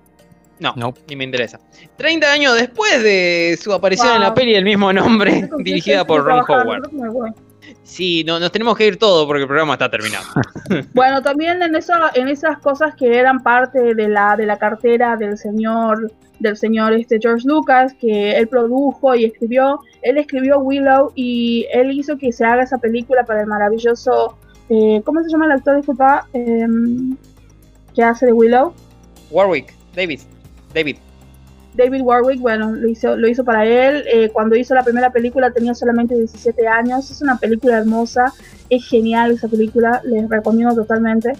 No, 0.60 0.74
Nope. 0.76 1.02
ni 1.08 1.16
me 1.16 1.24
interesa. 1.24 1.60
30 1.98 2.32
años 2.32 2.56
después 2.56 3.02
de 3.02 3.58
su 3.60 3.74
aparición 3.74 4.14
en 4.16 4.22
la 4.22 4.34
peli 4.34 4.54
del 4.54 4.64
mismo 4.64 4.92
nombre, 4.94 5.50
dirigida 5.60 6.06
por 6.06 6.24
Ron 6.24 6.44
Howard. 6.48 6.84
Sí, 7.84 8.24
no, 8.24 8.40
nos 8.40 8.52
tenemos 8.52 8.78
que 8.78 8.88
ir 8.88 8.98
todo 8.98 9.28
porque 9.28 9.42
el 9.42 9.48
programa 9.48 9.74
está 9.74 9.90
terminado. 9.90 10.26
Bueno, 10.94 11.22
también 11.22 11.62
en 11.62 11.76
eso, 11.76 11.94
en 12.14 12.30
esas 12.30 12.58
cosas 12.60 12.96
que 12.96 13.18
eran 13.18 13.44
parte 13.44 13.94
de 13.94 14.08
la 14.08 14.38
de 14.38 14.46
la 14.46 14.58
cartera 14.58 15.18
del 15.18 15.38
señor 15.38 16.12
del 16.40 16.56
señor 16.56 16.94
este 16.94 17.20
George 17.22 17.46
Lucas 17.46 17.94
que 18.00 18.38
él 18.38 18.48
produjo 18.48 19.14
y 19.16 19.26
escribió, 19.26 19.80
él 20.02 20.18
escribió 20.18 20.60
Willow 20.60 21.12
y 21.14 21.68
él 21.74 21.92
hizo 21.92 22.18
que 22.18 22.32
se 22.32 22.46
haga 22.46 22.64
esa 22.64 22.78
película 22.78 23.26
para 23.26 23.42
el 23.42 23.48
maravilloso 23.48 24.38
eh, 24.70 25.02
¿cómo 25.04 25.22
se 25.22 25.30
llama 25.30 25.48
el 25.48 25.52
actor? 25.52 25.76
Disculpa, 25.76 26.28
em, 26.32 27.18
que 27.94 28.02
hace 28.02 28.28
de 28.28 28.34
Willow, 28.34 28.74
Warwick 29.30 29.74
Davis, 29.94 30.26
David. 30.74 30.96
David 31.74 32.02
Warwick, 32.02 32.40
bueno, 32.40 32.72
lo 32.72 32.88
hizo, 32.88 33.16
lo 33.16 33.28
hizo 33.28 33.44
para 33.44 33.66
él. 33.66 34.04
Eh, 34.12 34.30
cuando 34.34 34.56
hizo 34.56 34.76
la 34.76 34.84
primera 34.84 35.12
película 35.12 35.52
tenía 35.52 35.74
solamente 35.74 36.16
17 36.16 36.68
años. 36.68 37.10
Es 37.10 37.22
una 37.22 37.38
película 37.38 37.78
hermosa, 37.78 38.34
es 38.70 38.86
genial 38.88 39.32
esa 39.32 39.48
película, 39.48 40.02
les 40.04 40.30
recomiendo 40.30 40.76
totalmente. 40.76 41.34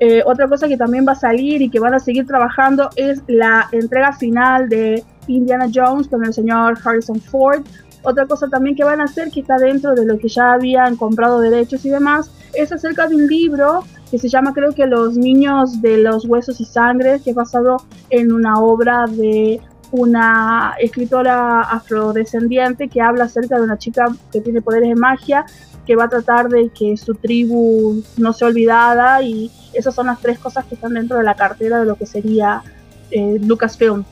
Eh, 0.00 0.22
otra 0.24 0.48
cosa 0.48 0.66
que 0.66 0.76
también 0.76 1.06
va 1.06 1.12
a 1.12 1.16
salir 1.16 1.62
y 1.62 1.68
que 1.68 1.78
van 1.78 1.94
a 1.94 1.98
seguir 2.00 2.26
trabajando 2.26 2.90
es 2.96 3.22
la 3.28 3.68
entrega 3.72 4.12
final 4.12 4.68
de 4.68 5.04
Indiana 5.28 5.68
Jones 5.72 6.08
con 6.08 6.24
el 6.24 6.32
señor 6.32 6.78
Harrison 6.84 7.20
Ford. 7.20 7.62
Otra 8.02 8.26
cosa 8.26 8.48
también 8.48 8.74
que 8.74 8.82
van 8.82 9.00
a 9.00 9.04
hacer, 9.04 9.30
que 9.30 9.40
está 9.40 9.58
dentro 9.58 9.94
de 9.94 10.04
lo 10.04 10.18
que 10.18 10.28
ya 10.28 10.54
habían 10.54 10.96
comprado 10.96 11.40
derechos 11.40 11.84
y 11.84 11.90
demás, 11.90 12.32
es 12.54 12.72
acerca 12.72 13.06
de 13.06 13.14
un 13.14 13.28
libro 13.28 13.84
que 14.10 14.18
se 14.18 14.28
llama 14.28 14.52
creo 14.52 14.72
que 14.72 14.86
Los 14.86 15.16
Niños 15.16 15.80
de 15.80 15.98
los 15.98 16.26
Huesos 16.26 16.60
y 16.60 16.64
Sangre, 16.64 17.20
que 17.22 17.30
es 17.30 17.36
basado 17.36 17.78
en 18.10 18.32
una 18.32 18.58
obra 18.58 19.06
de 19.08 19.60
una 19.92 20.74
escritora 20.80 21.60
afrodescendiente 21.60 22.88
que 22.88 23.00
habla 23.00 23.24
acerca 23.24 23.56
de 23.56 23.62
una 23.62 23.78
chica 23.78 24.06
que 24.32 24.40
tiene 24.40 24.62
poderes 24.62 24.88
de 24.88 24.94
magia, 24.94 25.44
que 25.86 25.96
va 25.96 26.04
a 26.04 26.08
tratar 26.08 26.48
de 26.48 26.70
que 26.70 26.96
su 26.96 27.14
tribu 27.14 28.02
no 28.16 28.32
sea 28.32 28.48
olvidada 28.48 29.22
y 29.22 29.50
esas 29.74 29.94
son 29.94 30.06
las 30.06 30.20
tres 30.20 30.38
cosas 30.38 30.64
que 30.64 30.74
están 30.74 30.94
dentro 30.94 31.18
de 31.18 31.24
la 31.24 31.34
cartera 31.34 31.80
de 31.80 31.86
lo 31.86 31.96
que 31.96 32.06
sería 32.06 32.62
eh, 33.10 33.38
Lucasfilm. 33.42 34.04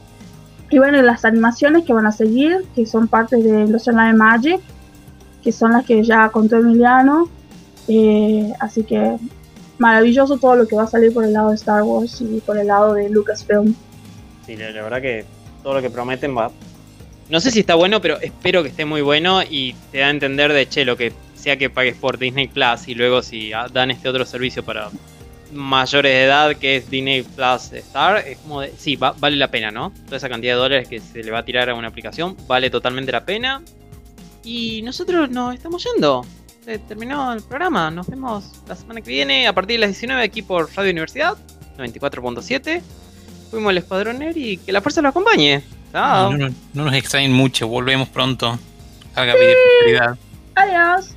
Y 0.70 0.78
bueno, 0.78 1.00
las 1.02 1.24
animaciones 1.24 1.84
que 1.84 1.92
van 1.92 2.06
a 2.06 2.12
seguir, 2.12 2.64
que 2.74 2.86
son 2.86 3.08
parte 3.08 3.36
de 3.36 3.66
Los 3.66 3.88
Online 3.88 4.14
Magic, 4.14 4.60
que 5.42 5.52
son 5.52 5.72
las 5.72 5.84
que 5.84 6.02
ya 6.04 6.28
contó 6.28 6.56
Emiliano. 6.56 7.28
Eh, 7.88 8.52
así 8.60 8.84
que 8.84 9.16
maravilloso 9.78 10.36
todo 10.36 10.54
lo 10.54 10.68
que 10.68 10.76
va 10.76 10.84
a 10.84 10.86
salir 10.86 11.12
por 11.12 11.24
el 11.24 11.32
lado 11.32 11.50
de 11.50 11.56
Star 11.56 11.82
Wars 11.82 12.20
y 12.20 12.40
por 12.40 12.58
el 12.58 12.68
lado 12.68 12.94
de 12.94 13.08
Lucasfilm. 13.08 13.74
Sí, 14.46 14.56
la, 14.56 14.70
la 14.70 14.82
verdad 14.82 15.00
que 15.00 15.24
todo 15.62 15.74
lo 15.74 15.82
que 15.82 15.90
prometen 15.90 16.36
va. 16.36 16.50
No 17.28 17.40
sé 17.40 17.50
si 17.50 17.60
está 17.60 17.76
bueno, 17.76 18.00
pero 18.00 18.20
espero 18.20 18.62
que 18.62 18.70
esté 18.70 18.84
muy 18.84 19.02
bueno 19.02 19.42
y 19.42 19.74
te 19.92 19.98
da 19.98 20.08
a 20.08 20.10
entender 20.10 20.52
de 20.52 20.68
che, 20.68 20.84
lo 20.84 20.96
que 20.96 21.12
sea 21.34 21.56
que 21.56 21.70
pagues 21.70 21.96
por 21.96 22.18
Disney 22.18 22.48
Plus 22.48 22.88
y 22.88 22.94
luego 22.94 23.22
si 23.22 23.50
dan 23.72 23.90
este 23.90 24.08
otro 24.08 24.26
servicio 24.26 24.64
para 24.64 24.90
mayores 25.52 26.12
de 26.12 26.24
edad 26.24 26.56
que 26.56 26.76
es 26.76 26.90
Disney 26.90 27.22
Plus 27.22 27.72
Star, 27.72 28.18
es 28.18 28.38
como 28.38 28.60
de, 28.60 28.72
sí, 28.76 28.96
vale 28.96 29.36
la 29.36 29.48
pena, 29.48 29.70
¿no? 29.70 29.92
Toda 30.06 30.16
esa 30.16 30.28
cantidad 30.28 30.54
de 30.54 30.58
dólares 30.60 30.88
que 30.88 31.00
se 31.00 31.22
le 31.22 31.30
va 31.30 31.38
a 31.38 31.44
tirar 31.44 31.70
a 31.70 31.74
una 31.74 31.88
aplicación 31.88 32.36
vale 32.46 32.70
totalmente 32.70 33.12
la 33.12 33.24
pena. 33.24 33.62
Y 34.42 34.82
nosotros 34.82 35.30
nos 35.30 35.54
estamos 35.54 35.84
yendo. 35.84 36.24
Se 36.64 36.78
terminó 36.78 37.32
el 37.32 37.42
programa. 37.42 37.90
Nos 37.90 38.08
vemos 38.08 38.52
la 38.66 38.74
semana 38.74 39.00
que 39.00 39.10
viene 39.10 39.46
a 39.46 39.52
partir 39.52 39.76
de 39.76 39.86
las 39.86 39.90
19 39.90 40.22
aquí 40.22 40.42
por 40.42 40.70
Radio 40.74 40.90
Universidad 40.90 41.36
94.7. 41.78 42.82
Fuimos 43.50 43.70
el 43.70 43.78
Escuadrón 43.78 44.22
y 44.34 44.56
que 44.58 44.72
la 44.72 44.80
fuerza 44.80 45.02
lo 45.02 45.08
acompañe. 45.08 45.62
No, 45.92 46.36
no, 46.36 46.54
nos 46.72 46.94
extraen 46.94 47.32
mucho. 47.32 47.66
Volvemos 47.66 48.08
pronto. 48.08 48.58
Haga 49.14 49.34
sí. 49.34 49.96
Adiós. 50.54 51.14